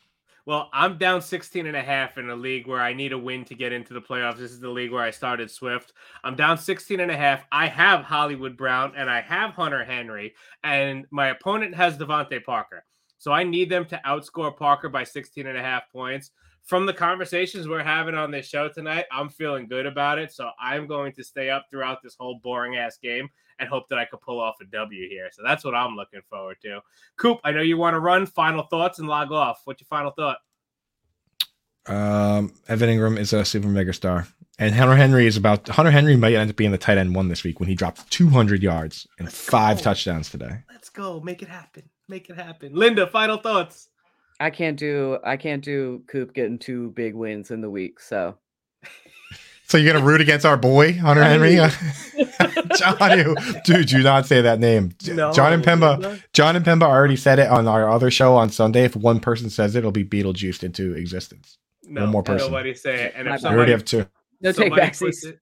Well, 0.47 0.69
I'm 0.73 0.97
down 0.97 1.21
16 1.21 1.67
and 1.67 1.77
a 1.77 1.81
half 1.83 2.17
in 2.17 2.29
a 2.31 2.35
league 2.35 2.65
where 2.65 2.81
I 2.81 2.93
need 2.93 3.13
a 3.13 3.17
win 3.17 3.45
to 3.45 3.53
get 3.53 3.71
into 3.71 3.93
the 3.93 4.01
playoffs. 4.01 4.37
This 4.37 4.51
is 4.51 4.59
the 4.59 4.69
league 4.69 4.91
where 4.91 5.03
I 5.03 5.11
started 5.11 5.51
Swift. 5.51 5.93
I'm 6.23 6.35
down 6.35 6.57
16 6.57 6.99
and 6.99 7.11
a 7.11 7.17
half. 7.17 7.45
I 7.51 7.67
have 7.67 8.01
Hollywood 8.01 8.57
Brown 8.57 8.93
and 8.97 9.07
I 9.07 9.21
have 9.21 9.51
Hunter 9.51 9.83
Henry, 9.83 10.33
and 10.63 11.05
my 11.11 11.27
opponent 11.27 11.75
has 11.75 11.95
DeVante 11.95 12.43
Parker. 12.43 12.83
So 13.19 13.31
I 13.31 13.43
need 13.43 13.69
them 13.69 13.85
to 13.85 14.01
outscore 14.03 14.57
Parker 14.57 14.89
by 14.89 15.03
16 15.03 15.45
and 15.45 15.57
a 15.57 15.61
half 15.61 15.83
points. 15.91 16.31
From 16.63 16.87
the 16.87 16.93
conversations 16.93 17.67
we're 17.67 17.83
having 17.83 18.15
on 18.15 18.31
this 18.31 18.47
show 18.47 18.67
tonight, 18.67 19.05
I'm 19.11 19.29
feeling 19.29 19.67
good 19.67 19.85
about 19.85 20.17
it. 20.17 20.31
So 20.31 20.49
I'm 20.59 20.87
going 20.87 21.13
to 21.13 21.23
stay 21.23 21.51
up 21.51 21.65
throughout 21.69 21.99
this 22.01 22.15
whole 22.19 22.39
boring 22.41 22.77
ass 22.77 22.97
game 22.97 23.29
and 23.62 23.70
hope 23.70 23.88
that 23.89 23.97
I 23.99 24.05
could 24.05 24.20
pull 24.22 24.41
off 24.41 24.55
a 24.62 24.66
W 24.66 25.07
here. 25.07 25.30
So 25.32 25.43
that's 25.45 25.64
what 25.64 25.74
I'm 25.76 25.95
looking 25.95 26.22
forward 26.30 26.57
to. 26.64 26.82
Coop, 27.18 27.39
I 27.43 27.51
know 27.51 27.62
you 27.62 27.78
want 27.78 27.93
to 27.93 27.99
run. 27.99 28.26
Final 28.26 28.64
thoughts 28.64 28.99
and 28.99 29.07
log 29.07 29.32
off. 29.32 29.62
What's 29.66 29.82
your 29.82 29.88
final 29.88 30.12
thought? 30.12 30.38
Um, 31.88 32.53
Evan 32.68 32.89
Engram 32.89 33.18
is 33.18 33.34
a 33.34 33.43
super 33.43 33.68
mega 33.68 33.91
star, 33.93 34.28
and 34.59 34.76
Hunter 34.76 34.95
Henry 34.95 35.26
is 35.26 35.36
about 35.36 35.68
Hunter 35.68 35.89
Henry 35.91 36.16
might 36.16 36.34
end 36.36 36.49
up 36.49 36.55
being 36.55 36.72
the 36.72 36.78
tight 36.78 36.97
end 36.99 37.16
one 37.16 37.28
this 37.28 37.43
week 37.43 37.59
when 37.59 37.68
he 37.70 37.74
dropped 37.76 38.09
200 38.12 38.62
yards 38.62 39.07
and 39.18 39.26
Let's 39.28 39.39
five 39.39 39.78
go. 39.78 39.86
touchdowns 39.86 40.30
today. 40.30 40.59
Let's 40.72 40.89
go, 40.89 41.20
make 41.22 41.41
it 41.41 41.47
happen, 41.49 41.89
make 42.07 42.30
it 42.30 42.36
happen. 42.36 42.74
Linda, 42.76 43.07
final 43.07 43.38
thoughts. 43.38 43.89
I 44.39 44.49
can't 44.51 44.78
do 44.78 45.18
I 45.24 45.38
can't 45.38 45.64
do 45.64 46.03
Coop 46.07 46.34
getting 46.34 46.59
two 46.59 46.91
big 46.91 47.16
wins 47.16 47.49
in 47.51 47.62
the 47.62 47.70
week, 47.70 47.99
so 47.99 48.38
so 49.72 49.78
you're 49.78 49.93
gonna 49.93 50.05
root 50.05 50.19
against 50.19 50.45
our 50.45 50.57
boy 50.57 50.91
Hunter 50.97 51.24
Henry, 51.24 51.55
John? 52.78 53.36
Dude, 53.63 53.88
do 53.88 54.03
not 54.03 54.26
say 54.26 54.41
that 54.41 54.59
name. 54.59 54.93
No, 55.07 55.32
John 55.32 55.53
and 55.53 55.63
Pemba. 55.63 56.22
John 56.34 56.57
and 56.57 56.65
Pemba 56.65 56.84
already 56.84 57.15
said 57.15 57.39
it 57.39 57.47
on 57.47 57.69
our 57.69 57.89
other 57.89 58.11
show 58.11 58.36
on 58.36 58.49
Sunday. 58.49 58.84
If 58.84 58.97
one 58.97 59.22
person 59.22 59.49
says 59.49 59.74
it, 59.76 59.80
it'll 59.80 59.93
be 59.93 60.03
Beetlejuiced 60.03 60.63
into 60.63 60.93
existence. 60.93 61.57
No, 61.84 62.01
one 62.01 62.09
more 62.11 62.22
person. 62.22 62.51
Nobody 62.51 62.74
say 62.74 63.05
it. 63.05 63.13
And 63.15 63.30
if 63.30 63.39
somebody, 63.39 63.53
we 63.53 63.57
already 63.59 63.72
have 63.72 63.86
two. 63.86 64.05
No 64.41 64.51
take 64.51 64.74
backsies. 64.74 65.38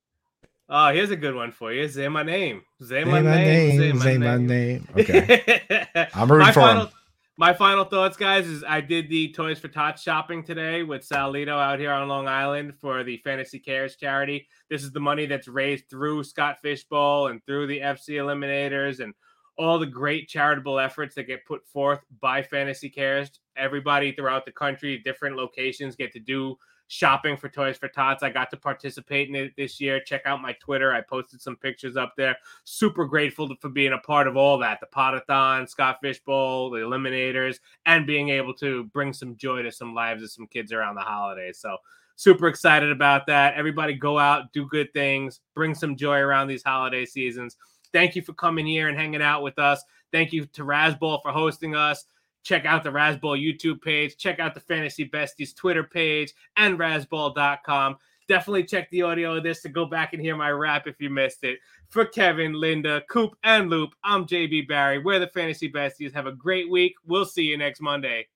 Oh, 0.70 0.94
here's 0.94 1.10
a 1.10 1.16
good 1.16 1.34
one 1.34 1.52
for 1.52 1.74
you. 1.74 1.88
Say 1.88 2.08
my 2.08 2.22
name. 2.22 2.62
Say 2.80 3.04
my, 3.06 3.22
my 3.24 3.36
name. 3.36 3.80
name. 3.80 4.00
Say 4.00 4.18
my, 4.20 4.38
name. 4.38 4.88
Okay. 4.96 5.62
I'm 6.14 6.32
rooting 6.32 6.46
my 6.46 6.52
for 6.52 6.60
final, 6.60 6.86
him. 6.86 6.94
My 7.40 7.54
final 7.54 7.86
thoughts, 7.86 8.18
guys, 8.18 8.48
is 8.48 8.66
I 8.68 8.82
did 8.82 9.08
the 9.08 9.32
Toys 9.32 9.60
for 9.60 9.70
Tots 9.70 10.02
shopping 10.02 10.44
today 10.44 10.84
with 10.84 11.08
Salito 11.08 11.58
out 11.58 11.80
here 11.80 11.94
on 11.94 12.10
Long 12.10 12.28
Island 12.28 12.74
for 12.82 13.02
the 13.02 13.16
Fantasy 13.24 13.60
Cares 13.60 13.96
charity. 13.96 14.46
This 14.70 14.84
is 14.84 14.92
the 14.92 15.00
money 15.00 15.26
that's 15.26 15.48
raised 15.48 15.90
through 15.90 16.26
Scott 16.26 16.58
Fish 16.62 16.84
Bowl 16.84 17.28
and 17.28 17.42
through 17.46 17.68
the 17.68 17.80
FC 17.80 18.16
Eliminators 18.16 19.00
and 19.00 19.14
all 19.58 19.80
the 19.80 19.86
great 19.86 20.28
charitable 20.28 20.80
efforts 20.80 21.16
that 21.16 21.28
get 21.28 21.46
put 21.46 21.66
forth 21.66 22.02
by 22.20 22.44
Fantasy 22.44 22.90
Cares. 22.90 23.32
Everybody 23.56 24.12
throughout 24.12 24.44
the 24.44 24.52
country, 24.52 24.98
different 24.98 25.38
locations 25.38 25.96
get 25.96 26.12
to 26.12 26.20
do 26.20 26.58
shopping 26.90 27.38
for 27.38 27.50
Toys 27.50 27.78
for 27.78 27.88
Tots. 27.88 28.24
I 28.24 28.30
got 28.32 28.50
to 28.50 28.58
participate 28.58 29.30
in 29.30 29.36
it 29.36 29.54
this 29.56 29.80
year. 29.80 30.02
Check 30.02 30.24
out 30.26 30.42
my 30.42 30.54
Twitter. 30.54 30.92
I 30.92 31.02
posted 31.02 31.40
some 31.40 31.56
pictures 31.56 31.96
up 31.96 32.14
there. 32.18 32.36
Super 32.64 33.06
grateful 33.06 33.56
for 33.62 33.70
being 33.70 33.94
a 33.94 34.00
part 34.00 34.28
of 34.28 34.36
all 34.36 34.58
that 34.58 34.80
the 34.80 34.88
Potathon, 34.88 35.70
Scott 35.70 36.00
Fish 36.02 36.20
Bowl, 36.20 36.72
the 36.72 36.80
Eliminators, 36.80 37.60
and 37.86 38.08
being 38.08 38.30
able 38.30 38.56
to 38.56 38.86
bring 38.86 39.14
some 39.14 39.38
joy 39.38 39.62
to 39.62 39.72
some 39.72 39.94
lives 39.94 40.24
of 40.24 40.32
some 40.32 40.48
kids 40.48 40.74
around 40.74 40.96
the 40.96 41.02
holidays. 41.02 41.60
So, 41.60 41.78
super 42.16 42.48
excited 42.48 42.92
about 42.92 43.28
that. 43.28 43.54
Everybody 43.54 43.94
go 43.94 44.18
out, 44.18 44.52
do 44.52 44.68
good 44.68 44.92
things, 44.92 45.42
bring 45.54 45.76
some 45.76 45.96
joy 45.96 46.18
around 46.18 46.48
these 46.48 46.64
holiday 46.64 47.06
seasons. 47.06 47.56
Thank 47.94 48.16
you 48.16 48.24
for 48.24 48.34
coming 48.34 48.66
here 48.66 48.88
and 48.90 48.98
hanging 48.98 49.22
out 49.22 49.44
with 49.44 49.60
us. 49.60 49.84
Thank 50.12 50.34
you 50.34 50.46
to 50.48 50.64
Razzball 50.64 51.22
for 51.22 51.32
hosting 51.32 51.76
us. 51.76 52.06
Check 52.44 52.66
out 52.66 52.84
the 52.84 52.90
Razzball 52.90 53.42
YouTube 53.42 53.82
page. 53.82 54.18
Check 54.18 54.40
out 54.40 54.54
the 54.54 54.60
Fantasy 54.60 55.08
Besties 55.08 55.56
Twitter 55.56 55.84
page 55.84 56.34
and 56.58 56.80
Razzball.com. 56.80 57.98
Definitely 58.28 58.64
check 58.66 58.90
the 58.92 59.02
audio 59.02 59.38
of 59.38 59.44
this 59.44 59.62
to 59.64 59.70
go 59.70 59.86
back 59.86 60.14
and 60.14 60.22
hear 60.22 60.36
my 60.36 60.52
rap 60.52 60.86
if 60.88 61.02
you 61.02 61.10
missed 61.10 61.44
it. 61.44 61.58
For 61.90 62.06
Kevin, 62.06 62.54
Linda, 62.54 63.02
Coop, 63.10 63.36
and 63.44 63.70
Loop, 63.70 63.92
I'm 64.04 64.28
JB 64.28 64.68
Barry. 64.68 65.00
We're 65.00 65.20
the 65.20 65.28
Fantasy 65.28 65.72
Besties. 65.72 66.14
Have 66.14 66.28
a 66.28 66.32
great 66.32 66.70
week. 66.70 66.94
We'll 67.06 67.26
see 67.26 67.44
you 67.44 67.58
next 67.58 67.82
Monday. 67.82 68.28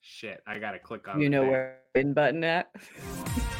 Shit, 0.00 0.42
I 0.46 0.58
gotta 0.58 0.80
click 0.80 1.06
on. 1.06 1.20
You 1.20 1.30
know 1.30 1.42
where 1.42 1.78
in 1.94 2.12
button 2.12 2.42
at. 2.42 2.70